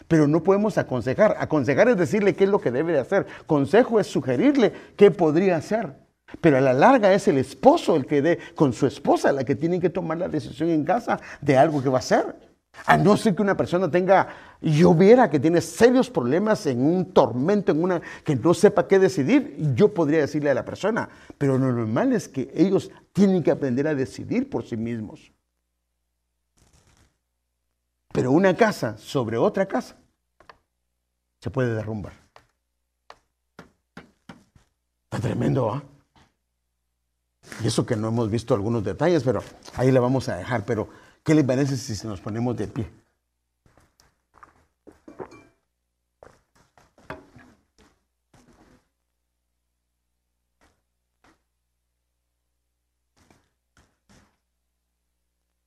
pero 0.06 0.28
no 0.28 0.42
podemos 0.42 0.78
aconsejar. 0.78 1.36
Aconsejar 1.40 1.88
es 1.88 1.96
decirle 1.96 2.34
qué 2.34 2.44
es 2.44 2.50
lo 2.50 2.60
que 2.60 2.70
debe 2.70 2.92
de 2.92 3.00
hacer. 3.00 3.26
Consejo 3.46 3.98
es 3.98 4.06
sugerirle 4.06 4.72
qué 4.96 5.10
podría 5.10 5.56
hacer. 5.56 5.92
Pero 6.40 6.58
a 6.58 6.60
la 6.60 6.74
larga 6.74 7.12
es 7.12 7.26
el 7.26 7.38
esposo 7.38 7.96
el 7.96 8.06
que 8.06 8.20
dé 8.20 8.38
con 8.54 8.72
su 8.72 8.86
esposa 8.86 9.32
la 9.32 9.44
que 9.44 9.54
tiene 9.54 9.80
que 9.80 9.88
tomar 9.88 10.18
la 10.18 10.28
decisión 10.28 10.68
en 10.68 10.84
casa 10.84 11.18
de 11.40 11.56
algo 11.56 11.82
que 11.82 11.88
va 11.88 11.98
a 11.98 12.00
hacer. 12.00 12.47
A 12.86 12.96
no 12.96 13.16
ser 13.16 13.34
que 13.34 13.42
una 13.42 13.56
persona 13.56 13.90
tenga, 13.90 14.28
yo 14.60 14.96
que 14.96 15.40
tiene 15.40 15.60
serios 15.60 16.10
problemas 16.10 16.66
en 16.66 16.80
un 16.80 17.12
tormento, 17.12 17.72
en 17.72 17.82
una 17.82 18.02
que 18.24 18.36
no 18.36 18.54
sepa 18.54 18.86
qué 18.86 18.98
decidir, 18.98 19.56
yo 19.74 19.92
podría 19.92 20.20
decirle 20.20 20.50
a 20.50 20.54
la 20.54 20.64
persona. 20.64 21.08
Pero 21.36 21.58
lo 21.58 21.72
normal 21.72 22.12
es 22.12 22.28
que 22.28 22.50
ellos 22.54 22.90
tienen 23.12 23.42
que 23.42 23.50
aprender 23.50 23.86
a 23.86 23.94
decidir 23.94 24.48
por 24.48 24.64
sí 24.64 24.76
mismos. 24.76 25.32
Pero 28.12 28.32
una 28.32 28.56
casa 28.56 28.96
sobre 28.98 29.36
otra 29.36 29.66
casa 29.66 29.96
se 31.40 31.50
puede 31.50 31.74
derrumbar. 31.74 32.12
Está 35.04 35.20
tremendo, 35.20 35.72
¿ah? 35.72 35.82
Y 37.62 37.66
eso 37.66 37.84
que 37.86 37.96
no 37.96 38.08
hemos 38.08 38.30
visto 38.30 38.54
algunos 38.54 38.84
detalles, 38.84 39.22
pero 39.22 39.42
ahí 39.74 39.90
le 39.90 39.98
vamos 39.98 40.28
a 40.28 40.36
dejar. 40.36 40.64
Pero, 40.64 40.88
¿Qué 41.28 41.34
les 41.34 41.44
parece 41.44 41.76
si 41.76 42.06
nos 42.06 42.22
ponemos 42.22 42.56
de 42.56 42.66
pie? 42.66 42.86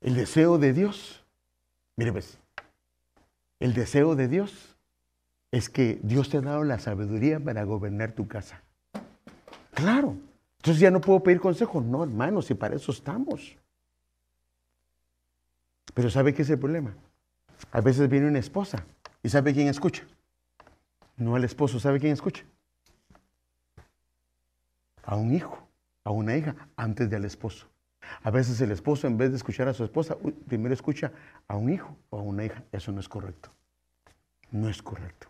El 0.02 0.16
deseo 0.16 0.58
de 0.58 0.74
Dios, 0.74 1.24
mire 1.96 2.12
pues, 2.12 2.40
el 3.60 3.76
deseo 3.76 4.16
de 4.16 4.28
Dios 4.28 4.76
es 5.52 5.70
que 5.70 6.00
Dios 6.02 6.30
te 6.30 6.38
ha 6.38 6.42
dado 6.42 6.64
la 6.64 6.80
sabiduría 6.80 7.40
para 7.40 7.66
gobernar 7.66 8.14
tu 8.14 8.28
casa. 8.28 8.64
Claro, 9.76 10.18
entonces 10.58 10.82
ya 10.82 10.90
no 10.90 11.02
puedo 11.02 11.22
pedir 11.22 11.40
consejos. 11.40 11.86
No, 11.86 12.04
hermano, 12.04 12.42
si 12.42 12.56
para 12.56 12.76
eso 12.76 12.92
estamos. 12.92 13.61
Pero 15.94 16.10
¿sabe 16.10 16.34
qué 16.34 16.42
es 16.42 16.50
el 16.50 16.60
problema? 16.60 16.96
A 17.72 17.82
veces 17.82 18.10
viene 18.10 18.28
una 18.28 18.40
esposa 18.40 18.86
y 19.24 19.30
¿sabe 19.30 19.54
quién 19.54 19.68
escucha? 19.68 20.04
No 21.18 21.36
al 21.36 21.44
esposo, 21.44 21.80
¿sabe 21.80 22.00
quién 22.00 22.14
escucha? 22.14 22.44
A 25.04 25.16
un 25.16 25.34
hijo, 25.34 25.68
a 26.04 26.12
una 26.12 26.36
hija, 26.36 26.56
antes 26.76 27.10
del 27.10 27.26
esposo. 27.26 27.68
A 28.24 28.32
veces 28.32 28.60
el 28.62 28.72
esposo, 28.72 29.08
en 29.08 29.18
vez 29.18 29.32
de 29.32 29.38
escuchar 29.38 29.68
a 29.68 29.74
su 29.74 29.84
esposa, 29.84 30.18
primero 30.48 30.74
escucha 30.74 31.12
a 31.48 31.56
un 31.56 31.72
hijo 31.72 31.96
o 32.10 32.20
a 32.20 32.22
una 32.22 32.46
hija. 32.46 32.64
Eso 32.72 32.92
no 32.92 33.00
es 33.00 33.08
correcto. 33.08 33.52
No 34.52 34.70
es 34.70 34.82
correcto. 34.82 35.28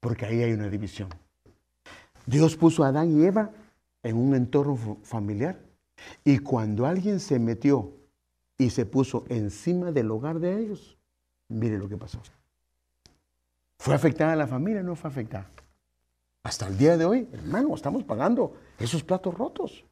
Porque 0.00 0.26
ahí 0.26 0.42
hay 0.42 0.52
una 0.52 0.68
división. 0.68 1.08
Dios 2.26 2.56
puso 2.56 2.84
a 2.84 2.88
Adán 2.88 3.10
y 3.10 3.24
Eva 3.24 3.50
en 4.02 4.16
un 4.16 4.34
entorno 4.34 4.98
familiar. 5.02 5.58
Y 6.24 6.38
cuando 6.38 6.86
alguien 6.86 7.20
se 7.20 7.38
metió 7.38 7.92
y 8.58 8.70
se 8.70 8.86
puso 8.86 9.24
encima 9.28 9.92
del 9.92 10.10
hogar 10.10 10.38
de 10.38 10.58
ellos, 10.58 10.96
mire 11.48 11.78
lo 11.78 11.88
que 11.88 11.96
pasó. 11.96 12.20
¿Fue 13.78 13.94
afectada 13.94 14.36
la 14.36 14.46
familia? 14.46 14.82
No 14.82 14.96
fue 14.96 15.10
afectada. 15.10 15.50
Hasta 16.42 16.66
el 16.68 16.78
día 16.78 16.96
de 16.96 17.04
hoy, 17.04 17.28
hermano, 17.32 17.74
estamos 17.74 18.04
pagando 18.04 18.54
esos 18.78 19.02
platos 19.02 19.34
rotos. 19.34 19.84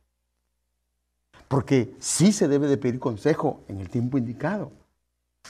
Porque 1.49 1.95
sí 1.99 2.33
se 2.33 2.49
debe 2.49 2.67
de 2.67 2.77
pedir 2.79 2.99
consejo 2.99 3.65
en 3.69 3.81
el 3.81 3.91
tiempo 3.91 4.17
indicado. 4.17 4.73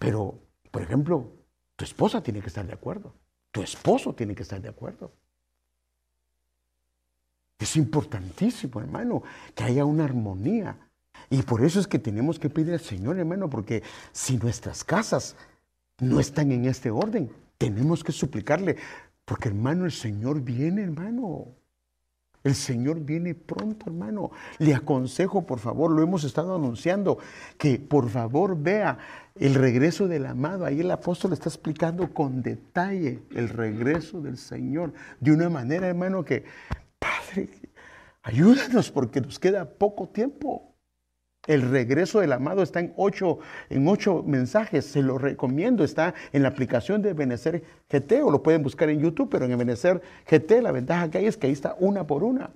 Pero, 0.01 0.39
por 0.71 0.83
ejemplo, 0.83 1.33
tu 1.77 1.85
esposa 1.85 2.23
tiene 2.23 2.41
que 2.41 2.49
estar 2.49 2.67
de 2.67 2.73
acuerdo. 2.73 3.15
Tu 3.51 3.63
esposo 3.63 4.15
tiene 4.15 4.35
que 4.35 4.43
estar 4.43 4.61
de 4.61 4.69
acuerdo. 4.69 5.13
Es 7.59 7.77
importantísimo, 7.77 8.81
hermano, 8.81 9.23
que 9.55 9.65
haya 9.65 9.85
una 9.85 10.05
armonía. 10.05 10.77
Y 11.31 11.43
por 11.43 11.65
eso 11.65 11.81
es 11.81 11.87
que 11.87 11.99
tenemos 11.99 12.39
que 12.39 12.51
pedir 12.51 12.75
al 12.75 12.81
Señor, 12.81 13.19
hermano, 13.19 13.49
porque 13.49 13.83
si 14.13 14.37
nuestras 14.37 14.85
casas 14.85 15.37
no 15.99 16.21
están 16.21 16.53
en 16.53 16.67
este 16.67 16.91
orden, 16.91 17.31
tenemos 17.59 18.05
que 18.05 18.13
suplicarle. 18.13 18.77
Porque, 19.25 19.49
hermano, 19.49 19.85
el 19.85 19.93
Señor 19.93 20.41
viene, 20.41 20.83
hermano. 20.83 21.47
El 22.45 22.55
Señor 22.57 23.01
viene 23.01 23.35
pronto, 23.35 23.87
hermano. 23.87 24.31
Le 24.59 24.75
aconsejo, 24.75 25.47
por 25.47 25.61
favor, 25.61 25.93
lo 25.93 26.03
hemos 26.03 26.25
estado 26.25 26.57
anunciando, 26.57 27.19
que 27.57 27.79
por 27.79 28.09
favor 28.09 28.61
vea 28.61 28.99
el 29.37 29.55
regreso 29.55 30.09
del 30.09 30.27
amado. 30.27 30.65
Ahí 30.65 30.81
el 30.81 30.91
apóstol 30.91 31.33
está 31.33 31.49
explicando 31.49 32.13
con 32.13 32.43
detalle 32.43 33.23
el 33.31 33.49
regreso 33.49 34.21
del 34.21 34.39
Señor. 34.39 34.93
De 35.21 35.33
una 35.33 35.49
manera, 35.49 35.87
hermano, 35.87 36.25
que, 36.25 36.45
Padre, 36.99 37.49
ayúdanos 38.23 38.91
porque 38.91 39.21
nos 39.21 39.39
queda 39.39 39.65
poco 39.65 40.09
tiempo. 40.09 40.72
El 41.47 41.71
regreso 41.71 42.21
del 42.21 42.33
amado 42.33 42.63
está 42.63 42.79
en 42.79 42.93
ocho, 42.97 43.41
en 43.69 43.89
ocho 43.89 44.23
mensajes, 44.25 44.87
se 44.87 45.03
lo 45.03 45.19
recomiendo, 45.19 45.83
está 45.83 46.15
en 46.33 46.43
la 46.43 46.49
aplicación 46.49 47.03
de 47.03 47.15
Benecer 47.15 47.65
GT 47.91 48.23
o 48.23 48.31
lo 48.31 48.45
pueden 48.45 48.63
buscar 48.63 48.89
en 48.91 49.01
YouTube, 49.01 49.29
pero 49.29 49.47
en 49.47 49.59
Benecer 49.59 50.01
GT 50.31 50.63
la 50.63 50.71
ventaja 50.71 51.11
que 51.11 51.19
hay 51.19 51.27
es 51.27 51.37
que 51.37 51.49
ahí 51.49 51.53
está 51.53 51.75
una 51.81 52.07
por 52.07 52.23
una. 52.23 52.51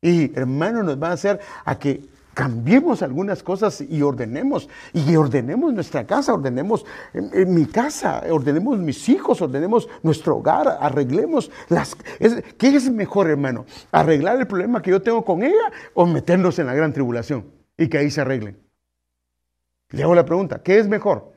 Y 0.00 0.36
hermano, 0.38 0.84
nos 0.84 1.02
va 1.02 1.08
a 1.08 1.12
hacer 1.12 1.40
a 1.64 1.78
que 1.78 2.02
cambiemos 2.34 3.02
algunas 3.02 3.42
cosas 3.42 3.80
y 3.80 4.02
ordenemos, 4.02 4.68
y 4.92 5.16
ordenemos 5.16 5.72
nuestra 5.72 6.06
casa, 6.06 6.34
ordenemos 6.34 6.84
en, 7.12 7.54
mi 7.54 7.66
casa, 7.66 8.22
ordenemos 8.30 8.78
mis 8.78 9.08
hijos, 9.08 9.42
ordenemos 9.42 9.88
nuestro 10.02 10.36
hogar, 10.36 10.78
arreglemos 10.80 11.50
las... 11.68 11.96
¿Qué 12.58 12.68
es 12.68 12.90
mejor, 12.90 13.28
hermano? 13.28 13.66
¿Arreglar 13.90 14.38
el 14.38 14.46
problema 14.46 14.82
que 14.82 14.90
yo 14.90 15.02
tengo 15.02 15.24
con 15.24 15.42
ella 15.42 15.72
o 15.94 16.06
meternos 16.06 16.58
en 16.58 16.66
la 16.66 16.74
gran 16.74 16.92
tribulación 16.92 17.46
y 17.76 17.88
que 17.88 17.98
ahí 17.98 18.10
se 18.10 18.20
arreglen? 18.20 18.58
Le 19.90 20.02
hago 20.02 20.14
la 20.14 20.24
pregunta, 20.24 20.62
¿qué 20.62 20.78
es 20.78 20.88
mejor? 20.88 21.29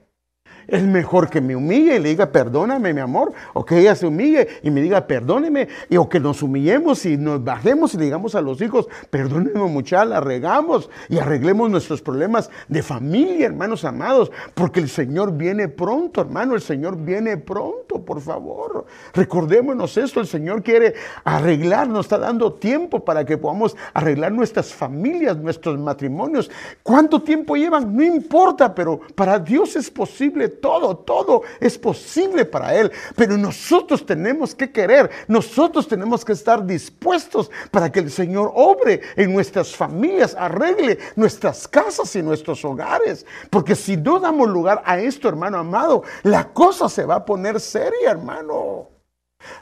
Es 0.67 0.83
mejor 0.83 1.29
que 1.29 1.41
me 1.41 1.55
humille 1.55 1.95
y 1.95 1.99
le 1.99 2.09
diga, 2.09 2.31
perdóname, 2.31 2.93
mi 2.93 3.01
amor, 3.01 3.33
o 3.53 3.65
que 3.65 3.79
ella 3.79 3.95
se 3.95 4.05
humille 4.05 4.47
y 4.63 4.71
me 4.71 4.81
diga, 4.81 5.05
perdóneme, 5.07 5.67
y 5.89 5.97
o 5.97 6.07
que 6.07 6.19
nos 6.19 6.41
humillemos 6.41 7.05
y 7.05 7.17
nos 7.17 7.43
bajemos 7.43 7.93
y 7.93 7.97
le 7.97 8.05
digamos 8.05 8.35
a 8.35 8.41
los 8.41 8.61
hijos, 8.61 8.87
perdóneme, 9.09 9.59
muchacha, 9.69 10.05
la 10.05 10.19
regamos 10.19 10.89
y 11.09 11.17
arreglemos 11.17 11.69
nuestros 11.69 12.01
problemas 12.01 12.49
de 12.67 12.81
familia, 12.81 13.47
hermanos 13.47 13.85
amados, 13.85 14.31
porque 14.53 14.79
el 14.79 14.89
Señor 14.89 15.35
viene 15.35 15.67
pronto, 15.67 16.21
hermano, 16.21 16.55
el 16.55 16.61
Señor 16.61 16.97
viene 16.97 17.37
pronto, 17.37 18.03
por 18.03 18.21
favor. 18.21 18.85
Recordémonos 19.13 19.97
esto, 19.97 20.19
el 20.19 20.27
Señor 20.27 20.63
quiere 20.63 20.93
arreglar, 21.23 21.87
nos 21.87 22.05
está 22.05 22.17
dando 22.17 22.53
tiempo 22.53 23.03
para 23.03 23.25
que 23.25 23.37
podamos 23.37 23.75
arreglar 23.93 24.31
nuestras 24.31 24.73
familias, 24.73 25.37
nuestros 25.37 25.77
matrimonios. 25.79 26.49
¿Cuánto 26.81 27.21
tiempo 27.21 27.55
llevan? 27.55 27.95
No 27.95 28.03
importa, 28.03 28.73
pero 28.73 28.99
para 29.15 29.39
Dios 29.39 29.75
es 29.75 29.89
posible 29.89 30.52
todo, 30.53 30.97
todo 30.97 31.43
es 31.59 31.77
posible 31.77 32.45
para 32.45 32.75
Él. 32.75 32.91
Pero 33.15 33.37
nosotros 33.37 34.05
tenemos 34.05 34.55
que 34.55 34.71
querer, 34.71 35.09
nosotros 35.27 35.87
tenemos 35.87 36.23
que 36.23 36.33
estar 36.33 36.65
dispuestos 36.65 37.51
para 37.71 37.91
que 37.91 37.99
el 37.99 38.11
Señor 38.11 38.51
obre 38.55 39.01
en 39.15 39.33
nuestras 39.33 39.75
familias, 39.75 40.35
arregle 40.37 40.97
nuestras 41.15 41.67
casas 41.67 42.15
y 42.15 42.21
nuestros 42.21 42.63
hogares. 42.63 43.25
Porque 43.49 43.75
si 43.75 43.97
no 43.97 44.19
damos 44.19 44.49
lugar 44.49 44.81
a 44.85 44.99
esto, 44.99 45.27
hermano 45.27 45.57
amado, 45.57 46.03
la 46.23 46.53
cosa 46.53 46.89
se 46.89 47.05
va 47.05 47.15
a 47.15 47.25
poner 47.25 47.59
seria, 47.59 48.11
hermano. 48.11 48.89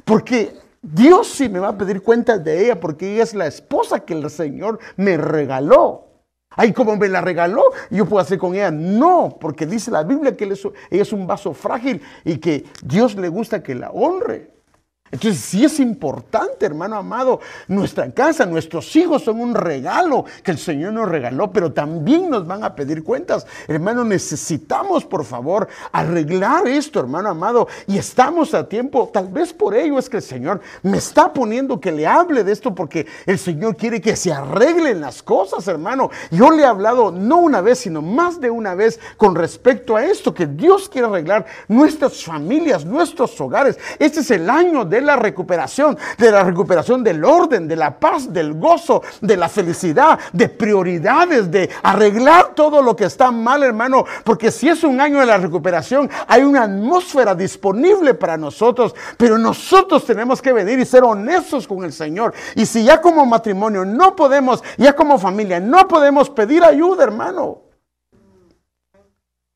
Porque 0.05 0.53
Dios 0.81 1.27
sí 1.27 1.47
me 1.47 1.59
va 1.59 1.69
a 1.69 1.77
pedir 1.77 2.01
cuentas 2.01 2.43
de 2.43 2.65
ella 2.65 2.79
porque 2.79 3.13
ella 3.13 3.23
es 3.23 3.33
la 3.33 3.47
esposa 3.47 3.99
que 3.99 4.13
el 4.13 4.29
Señor 4.29 4.79
me 4.95 5.17
regaló. 5.17 6.10
Ay, 6.55 6.73
como 6.73 6.97
me 6.97 7.07
la 7.07 7.21
regaló, 7.21 7.63
yo 7.89 8.05
puedo 8.05 8.21
hacer 8.21 8.37
con 8.37 8.53
ella. 8.53 8.71
No, 8.71 9.37
porque 9.39 9.65
dice 9.65 9.89
la 9.89 10.03
Biblia 10.03 10.35
que 10.35 10.45
ella 10.45 10.55
es 10.89 11.13
un 11.13 11.25
vaso 11.25 11.53
frágil 11.53 12.01
y 12.25 12.37
que 12.37 12.65
Dios 12.83 13.15
le 13.15 13.29
gusta 13.29 13.63
que 13.63 13.75
la 13.75 13.89
honre. 13.91 14.51
Entonces 15.11 15.41
sí 15.41 15.65
es 15.65 15.79
importante, 15.81 16.65
hermano 16.65 16.95
amado, 16.95 17.41
nuestra 17.67 18.09
casa, 18.11 18.45
nuestros 18.45 18.95
hijos 18.95 19.23
son 19.23 19.41
un 19.41 19.53
regalo 19.53 20.23
que 20.41 20.51
el 20.51 20.57
Señor 20.57 20.93
nos 20.93 21.09
regaló, 21.09 21.51
pero 21.51 21.73
también 21.73 22.29
nos 22.29 22.47
van 22.47 22.63
a 22.63 22.75
pedir 22.75 23.03
cuentas. 23.03 23.45
Hermano, 23.67 24.05
necesitamos, 24.05 25.03
por 25.03 25.25
favor, 25.25 25.67
arreglar 25.91 26.65
esto, 26.67 27.01
hermano 27.01 27.29
amado, 27.29 27.67
y 27.87 27.97
estamos 27.97 28.53
a 28.53 28.69
tiempo. 28.69 29.09
Tal 29.11 29.27
vez 29.27 29.51
por 29.51 29.75
ello 29.75 29.99
es 29.99 30.09
que 30.09 30.17
el 30.17 30.23
Señor 30.23 30.61
me 30.81 30.97
está 30.97 31.33
poniendo 31.33 31.81
que 31.81 31.91
le 31.91 32.07
hable 32.07 32.45
de 32.45 32.53
esto, 32.53 32.73
porque 32.73 33.05
el 33.25 33.37
Señor 33.37 33.75
quiere 33.75 33.99
que 33.99 34.15
se 34.15 34.31
arreglen 34.31 35.01
las 35.01 35.21
cosas, 35.21 35.67
hermano. 35.67 36.09
Yo 36.31 36.51
le 36.51 36.63
he 36.63 36.65
hablado 36.65 37.11
no 37.11 37.39
una 37.39 37.59
vez, 37.59 37.79
sino 37.79 38.01
más 38.01 38.39
de 38.39 38.49
una 38.49 38.75
vez 38.75 38.97
con 39.17 39.35
respecto 39.35 39.97
a 39.97 40.05
esto, 40.05 40.33
que 40.33 40.47
Dios 40.47 40.87
quiere 40.87 41.07
arreglar 41.07 41.45
nuestras 41.67 42.23
familias, 42.23 42.85
nuestros 42.85 43.39
hogares. 43.41 43.77
Este 43.99 44.21
es 44.21 44.31
el 44.31 44.49
año 44.49 44.85
de 44.85 45.00
la 45.01 45.15
recuperación, 45.15 45.97
de 46.17 46.31
la 46.31 46.43
recuperación 46.43 47.03
del 47.03 47.23
orden, 47.23 47.67
de 47.67 47.75
la 47.75 47.99
paz, 47.99 48.31
del 48.31 48.53
gozo, 48.53 49.01
de 49.21 49.37
la 49.37 49.49
felicidad, 49.49 50.19
de 50.33 50.49
prioridades, 50.49 51.51
de 51.51 51.69
arreglar 51.83 52.53
todo 52.55 52.81
lo 52.81 52.95
que 52.95 53.05
está 53.05 53.31
mal, 53.31 53.63
hermano. 53.63 54.05
Porque 54.23 54.51
si 54.51 54.69
es 54.69 54.83
un 54.83 54.99
año 54.99 55.19
de 55.19 55.25
la 55.25 55.37
recuperación, 55.37 56.09
hay 56.27 56.43
una 56.43 56.63
atmósfera 56.63 57.35
disponible 57.35 58.13
para 58.13 58.37
nosotros, 58.37 58.95
pero 59.17 59.37
nosotros 59.37 60.05
tenemos 60.05 60.41
que 60.41 60.53
venir 60.53 60.79
y 60.79 60.85
ser 60.85 61.03
honestos 61.03 61.67
con 61.67 61.83
el 61.83 61.93
Señor. 61.93 62.33
Y 62.55 62.65
si 62.65 62.83
ya 62.83 63.01
como 63.01 63.25
matrimonio 63.25 63.85
no 63.85 64.15
podemos, 64.15 64.63
ya 64.77 64.93
como 64.93 65.17
familia 65.17 65.59
no 65.59 65.87
podemos 65.87 66.29
pedir 66.29 66.63
ayuda, 66.63 67.03
hermano. 67.03 67.61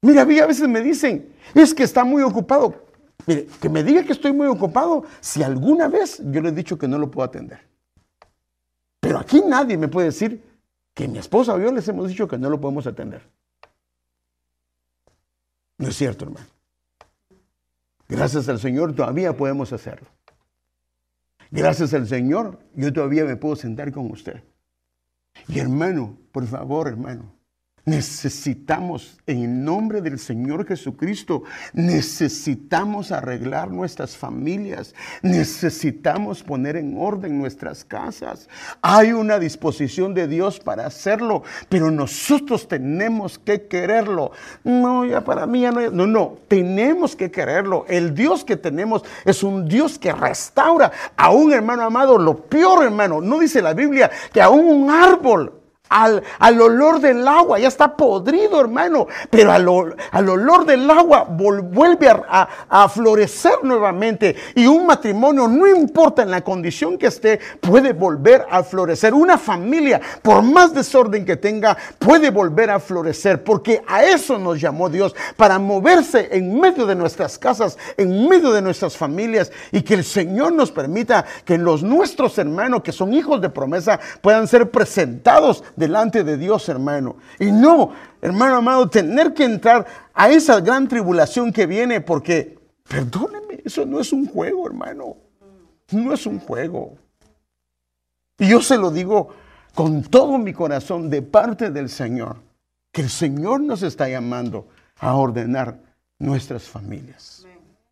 Mira, 0.01 0.21
a 0.21 0.25
veces 0.25 0.67
me 0.67 0.81
dicen, 0.81 1.33
es 1.53 1.73
que 1.73 1.83
está 1.83 2.03
muy 2.03 2.21
ocupado. 2.21 2.84
Mire, 3.27 3.47
que 3.59 3.69
me 3.69 3.83
diga 3.83 4.03
que 4.03 4.13
estoy 4.13 4.33
muy 4.33 4.47
ocupado 4.47 5.03
si 5.19 5.41
alguna 5.41 5.87
vez 5.87 6.21
yo 6.25 6.41
le 6.41 6.49
he 6.49 6.51
dicho 6.51 6.77
que 6.77 6.87
no 6.87 6.97
lo 6.97 7.09
puedo 7.09 7.27
atender. 7.27 7.59
Pero 8.99 9.19
aquí 9.19 9.41
nadie 9.45 9.77
me 9.77 9.87
puede 9.87 10.07
decir 10.07 10.43
que 10.93 11.07
mi 11.07 11.17
esposa 11.17 11.53
o 11.53 11.59
yo 11.59 11.71
les 11.71 11.87
hemos 11.87 12.07
dicho 12.07 12.27
que 12.27 12.37
no 12.37 12.49
lo 12.49 12.59
podemos 12.59 12.87
atender. 12.87 13.21
No 15.77 15.89
es 15.89 15.95
cierto, 15.95 16.25
hermano. 16.25 16.47
Gracias 18.07 18.47
al 18.49 18.59
Señor 18.59 18.95
todavía 18.95 19.35
podemos 19.35 19.73
hacerlo. 19.73 20.07
Gracias 21.51 21.93
al 21.93 22.07
Señor 22.07 22.59
yo 22.75 22.93
todavía 22.93 23.25
me 23.25 23.35
puedo 23.35 23.55
sentar 23.55 23.91
con 23.91 24.09
usted. 24.11 24.43
Y 25.47 25.59
hermano, 25.59 26.17
por 26.31 26.47
favor, 26.47 26.87
hermano, 26.87 27.34
Necesitamos, 27.85 29.19
en 29.27 29.63
nombre 29.63 30.01
del 30.01 30.17
Señor 30.17 30.65
Jesucristo, 30.65 31.43
necesitamos 31.73 33.11
arreglar 33.11 33.69
nuestras 33.69 34.17
familias, 34.17 34.95
necesitamos 35.21 36.41
poner 36.41 36.77
en 36.77 36.97
orden 36.97 37.37
nuestras 37.37 37.85
casas. 37.85 38.49
Hay 38.81 39.11
una 39.11 39.37
disposición 39.37 40.15
de 40.15 40.27
Dios 40.27 40.59
para 40.59 40.87
hacerlo, 40.87 41.43
pero 41.69 41.91
nosotros 41.91 42.67
tenemos 42.67 43.37
que 43.37 43.67
quererlo. 43.67 44.31
No, 44.63 45.05
ya 45.05 45.23
para 45.23 45.45
mí 45.45 45.61
ya 45.61 45.71
no, 45.71 45.91
no, 45.91 46.07
no, 46.07 46.37
tenemos 46.47 47.15
que 47.15 47.29
quererlo. 47.29 47.85
El 47.87 48.15
Dios 48.15 48.43
que 48.43 48.57
tenemos 48.57 49.03
es 49.25 49.43
un 49.43 49.67
Dios 49.67 49.99
que 49.99 50.11
restaura. 50.11 50.91
Aún, 51.15 51.53
hermano 51.53 51.83
amado, 51.83 52.17
lo 52.17 52.35
peor, 52.47 52.83
hermano, 52.83 53.21
no 53.21 53.37
dice 53.37 53.61
la 53.61 53.75
Biblia 53.75 54.09
que 54.33 54.41
aún 54.41 54.65
un 54.65 54.89
árbol 54.89 55.61
al, 55.89 56.61
olor 56.61 56.99
del 56.99 57.27
agua, 57.27 57.59
ya 57.59 57.67
está 57.67 57.95
podrido, 57.95 58.59
hermano, 58.59 59.07
pero 59.29 59.51
al, 59.51 59.95
al 60.11 60.29
olor 60.29 60.65
del 60.65 60.89
agua 60.89 61.23
vuelve 61.23 62.09
a, 62.09 62.47
a, 62.69 62.89
florecer 62.89 63.63
nuevamente. 63.63 64.35
Y 64.55 64.67
un 64.67 64.85
matrimonio, 64.85 65.47
no 65.47 65.67
importa 65.67 66.23
en 66.23 66.31
la 66.31 66.41
condición 66.41 66.97
que 66.97 67.07
esté, 67.07 67.39
puede 67.59 67.93
volver 67.93 68.45
a 68.49 68.63
florecer. 68.63 69.13
Una 69.13 69.37
familia, 69.37 70.01
por 70.21 70.41
más 70.41 70.73
desorden 70.73 71.25
que 71.25 71.37
tenga, 71.37 71.77
puede 71.99 72.29
volver 72.29 72.71
a 72.71 72.79
florecer, 72.79 73.43
porque 73.43 73.81
a 73.87 74.03
eso 74.03 74.37
nos 74.37 74.59
llamó 74.59 74.89
Dios, 74.89 75.15
para 75.37 75.59
moverse 75.59 76.29
en 76.31 76.59
medio 76.59 76.85
de 76.85 76.95
nuestras 76.95 77.37
casas, 77.37 77.77
en 77.97 78.27
medio 78.27 78.51
de 78.51 78.61
nuestras 78.61 78.97
familias, 78.97 79.51
y 79.71 79.81
que 79.81 79.93
el 79.93 80.03
Señor 80.03 80.53
nos 80.53 80.71
permita 80.71 81.25
que 81.43 81.57
los 81.57 81.83
nuestros 81.83 82.37
hermanos, 82.37 82.81
que 82.81 82.91
son 82.91 83.13
hijos 83.13 83.41
de 83.41 83.49
promesa, 83.49 83.99
puedan 84.21 84.47
ser 84.47 84.69
presentados 84.71 85.63
delante 85.75 86.23
de 86.23 86.37
Dios, 86.37 86.67
hermano. 86.69 87.17
Y 87.39 87.51
no, 87.51 87.91
hermano 88.21 88.57
amado, 88.57 88.89
tener 88.89 89.33
que 89.33 89.43
entrar 89.43 89.85
a 90.13 90.29
esa 90.29 90.59
gran 90.59 90.87
tribulación 90.87 91.51
que 91.51 91.65
viene 91.65 92.01
porque, 92.01 92.57
perdóneme, 92.87 93.61
eso 93.63 93.85
no 93.85 93.99
es 93.99 94.13
un 94.13 94.27
juego, 94.27 94.67
hermano. 94.67 95.17
No 95.91 96.13
es 96.13 96.25
un 96.25 96.39
juego. 96.39 96.97
Y 98.37 98.49
yo 98.49 98.61
se 98.61 98.77
lo 98.77 98.91
digo 98.91 99.29
con 99.73 100.03
todo 100.03 100.37
mi 100.37 100.53
corazón 100.53 101.09
de 101.09 101.21
parte 101.21 101.71
del 101.71 101.89
Señor, 101.89 102.37
que 102.91 103.01
el 103.01 103.09
Señor 103.09 103.61
nos 103.61 103.83
está 103.83 104.07
llamando 104.07 104.67
a 104.99 105.15
ordenar 105.15 105.79
nuestras 106.17 106.63
familias. 106.63 107.45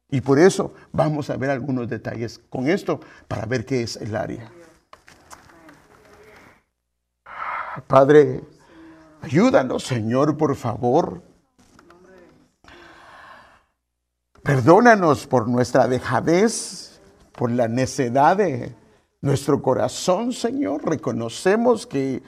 Y 0.10 0.22
por 0.22 0.40
eso 0.40 0.74
vamos 0.92 1.30
a 1.30 1.38
ver 1.38 1.50
algunos 1.50 1.90
detalles 1.90 2.40
con 2.50 2.68
esto 2.68 3.00
para 3.28 3.46
ver 3.46 3.66
qué 3.66 3.84
es 3.84 3.96
el 3.98 4.16
área. 4.16 4.52
Padre, 7.82 8.44
ayúdanos, 9.22 9.84
Señor, 9.84 10.38
por 10.38 10.56
favor. 10.56 11.22
Perdónanos 14.44 15.26
por 15.26 15.48
nuestra 15.48 15.88
dejadez, 15.88 17.02
por 17.32 17.50
la 17.50 17.68
necedad 17.68 18.38
de 18.38 18.76
nuestro 19.22 19.62
corazón, 19.62 20.34
Señor. 20.34 20.86
Reconocemos 20.86 21.88
que 21.88 22.22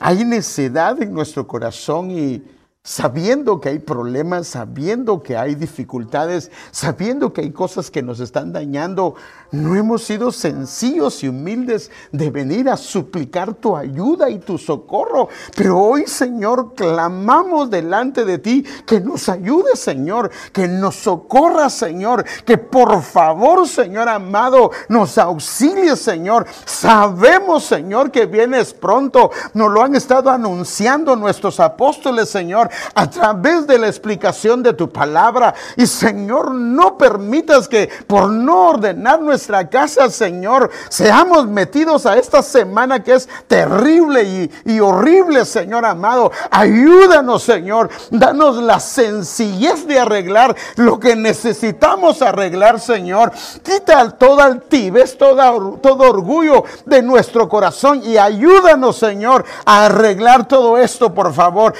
hay 0.00 0.24
necedad 0.24 1.00
en 1.00 1.14
nuestro 1.14 1.46
corazón 1.46 2.10
y 2.10 2.42
sabiendo 2.84 3.60
que 3.60 3.68
hay 3.68 3.78
problemas, 3.78 4.48
sabiendo 4.48 5.22
que 5.22 5.36
hay 5.36 5.54
dificultades, 5.54 6.50
sabiendo 6.72 7.32
que 7.32 7.42
hay 7.42 7.52
cosas 7.52 7.92
que 7.92 8.02
nos 8.02 8.18
están 8.18 8.52
dañando, 8.52 9.14
no 9.52 9.76
hemos 9.76 10.02
sido 10.02 10.32
sencillos 10.32 11.22
y 11.22 11.28
humildes 11.28 11.92
de 12.10 12.30
venir 12.30 12.68
a 12.68 12.76
suplicar 12.76 13.54
tu 13.54 13.76
ayuda 13.76 14.30
y 14.30 14.40
tu 14.40 14.58
socorro. 14.58 15.28
Pero 15.54 15.78
hoy, 15.78 16.08
Señor, 16.08 16.74
clamamos 16.74 17.70
delante 17.70 18.24
de 18.24 18.38
ti 18.38 18.64
que 18.84 19.00
nos 19.00 19.28
ayude, 19.28 19.76
Señor, 19.76 20.32
que 20.52 20.66
nos 20.66 20.96
socorra, 20.96 21.70
Señor, 21.70 22.24
que 22.44 22.58
por 22.58 23.00
favor, 23.02 23.68
Señor 23.68 24.08
amado, 24.08 24.72
nos 24.88 25.18
auxilie, 25.18 25.94
Señor. 25.94 26.46
Sabemos, 26.64 27.62
Señor, 27.62 28.10
que 28.10 28.26
vienes 28.26 28.74
pronto. 28.74 29.30
Nos 29.54 29.70
lo 29.70 29.84
han 29.84 29.94
estado 29.94 30.30
anunciando 30.30 31.14
nuestros 31.14 31.60
apóstoles, 31.60 32.28
Señor 32.28 32.71
a 32.94 33.08
través 33.08 33.66
de 33.66 33.78
la 33.78 33.88
explicación 33.88 34.62
de 34.62 34.72
tu 34.72 34.90
palabra. 34.90 35.54
Y 35.76 35.86
Señor, 35.86 36.52
no 36.52 36.96
permitas 36.98 37.68
que 37.68 37.88
por 38.06 38.30
no 38.30 38.68
ordenar 38.68 39.20
nuestra 39.20 39.68
casa, 39.68 40.10
Señor, 40.10 40.70
seamos 40.88 41.46
metidos 41.46 42.06
a 42.06 42.16
esta 42.16 42.42
semana 42.42 43.02
que 43.02 43.14
es 43.14 43.28
terrible 43.46 44.50
y, 44.64 44.80
horrible, 44.80 45.44
Señor 45.44 45.84
amado. 45.84 46.30
Ayúdanos, 46.50 47.42
Señor. 47.42 47.90
Danos 48.10 48.56
la 48.56 48.80
sencillez 48.80 49.86
de 49.86 49.98
arreglar 49.98 50.56
lo 50.76 50.98
que 50.98 51.16
necesitamos 51.16 52.22
arreglar, 52.22 52.80
Señor. 52.80 53.32
Quita 53.62 54.10
toda 54.10 54.44
altivez, 54.44 55.16
todo, 55.16 55.78
todo 55.82 56.10
orgullo 56.10 56.64
de 56.86 57.02
nuestro 57.02 57.48
corazón 57.48 58.02
y 58.04 58.16
ayúdanos, 58.16 58.96
Señor, 58.96 59.44
a 59.64 59.86
arreglar 59.86 60.46
todo 60.48 60.78
esto, 60.78 61.12
por 61.12 61.32
favor. 61.32 61.74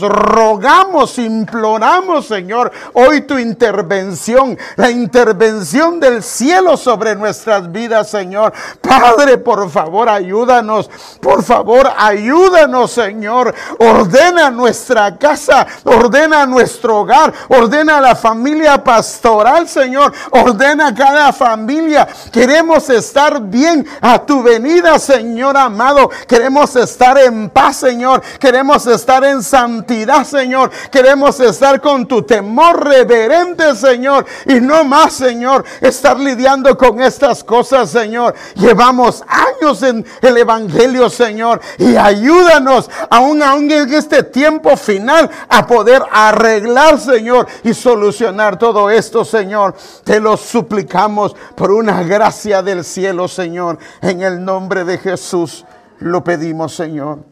Rogamos, 0.00 1.18
imploramos, 1.18 2.26
Señor, 2.26 2.72
hoy 2.94 3.22
tu 3.22 3.38
intervención, 3.38 4.58
la 4.76 4.90
intervención 4.90 6.00
del 6.00 6.22
cielo 6.22 6.76
sobre 6.76 7.14
nuestras 7.14 7.70
vidas, 7.70 8.10
Señor. 8.10 8.52
Padre, 8.80 9.38
por 9.38 9.68
favor, 9.70 10.08
ayúdanos, 10.08 10.88
por 11.20 11.42
favor, 11.42 11.90
ayúdanos, 11.96 12.92
Señor. 12.92 13.54
Ordena 13.78 14.50
nuestra 14.50 15.16
casa, 15.18 15.66
ordena 15.84 16.46
nuestro 16.46 17.00
hogar, 17.00 17.32
ordena 17.48 18.00
la 18.00 18.16
familia 18.16 18.82
pastoral, 18.82 19.68
Señor. 19.68 20.12
Ordena 20.30 20.94
cada 20.94 21.32
familia. 21.32 22.08
Queremos 22.32 22.88
estar 22.90 23.40
bien 23.42 23.86
a 24.00 24.18
tu 24.24 24.42
venida, 24.42 24.98
Señor 24.98 25.56
amado. 25.56 26.10
Queremos 26.26 26.74
estar 26.76 27.18
en 27.18 27.50
paz, 27.50 27.76
Señor. 27.76 28.22
Queremos 28.38 28.86
estar 28.86 29.24
en 29.24 29.41
santidad, 29.42 30.24
Señor. 30.24 30.70
Queremos 30.90 31.38
estar 31.40 31.80
con 31.80 32.06
tu 32.06 32.22
temor 32.22 32.84
reverente, 32.84 33.74
Señor. 33.74 34.26
Y 34.46 34.60
no 34.60 34.84
más, 34.84 35.12
Señor, 35.14 35.64
estar 35.80 36.18
lidiando 36.18 36.76
con 36.76 37.00
estas 37.00 37.42
cosas, 37.44 37.90
Señor. 37.90 38.34
Llevamos 38.54 39.24
años 39.26 39.82
en 39.82 40.04
el 40.20 40.36
Evangelio, 40.36 41.10
Señor. 41.10 41.60
Y 41.78 41.96
ayúdanos, 41.96 42.90
aún, 43.10 43.42
aún 43.42 43.70
en 43.70 43.92
este 43.92 44.22
tiempo 44.22 44.76
final, 44.76 45.30
a 45.48 45.66
poder 45.66 46.02
arreglar, 46.10 46.98
Señor, 46.98 47.46
y 47.64 47.74
solucionar 47.74 48.58
todo 48.58 48.90
esto, 48.90 49.24
Señor. 49.24 49.74
Te 50.04 50.20
lo 50.20 50.36
suplicamos 50.36 51.34
por 51.54 51.70
una 51.70 52.02
gracia 52.02 52.62
del 52.62 52.84
cielo, 52.84 53.28
Señor. 53.28 53.78
En 54.00 54.22
el 54.22 54.44
nombre 54.44 54.84
de 54.84 54.98
Jesús 54.98 55.64
lo 55.98 56.22
pedimos, 56.24 56.74
Señor. 56.74 57.31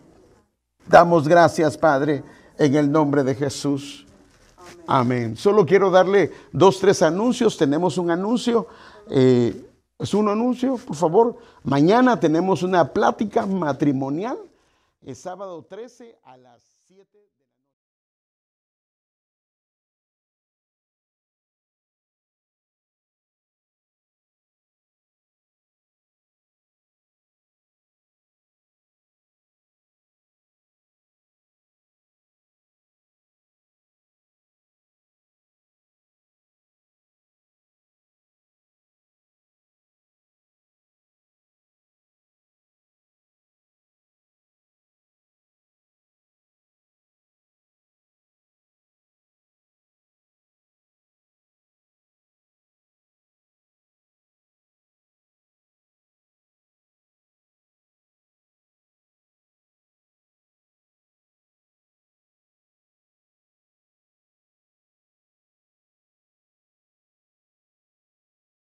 Damos 0.87 1.29
gracias, 1.29 1.77
Padre, 1.79 2.23
en 2.59 2.75
el 2.75 2.91
nombre 2.91 3.23
de 3.23 3.35
Jesús. 3.35 4.07
Amén. 4.87 5.37
Solo 5.37 5.65
quiero 5.65 5.91
darle 5.91 6.33
dos, 6.53 6.79
tres 6.81 7.03
anuncios. 7.03 7.57
Tenemos 7.57 7.99
un 7.99 8.11
anuncio. 8.11 8.67
Eh, 9.09 9.67
es 9.99 10.15
un 10.15 10.29
anuncio, 10.29 10.77
por 10.79 10.97
favor. 10.97 11.37
Mañana 11.63 12.19
tenemos 12.19 12.63
una 12.63 12.93
plática 12.93 13.47
matrimonial. 13.47 14.39
El 15.05 15.17
sábado 15.17 15.65
13 15.69 16.19
a 16.25 16.37
las 16.37 16.61
7. 16.63 16.70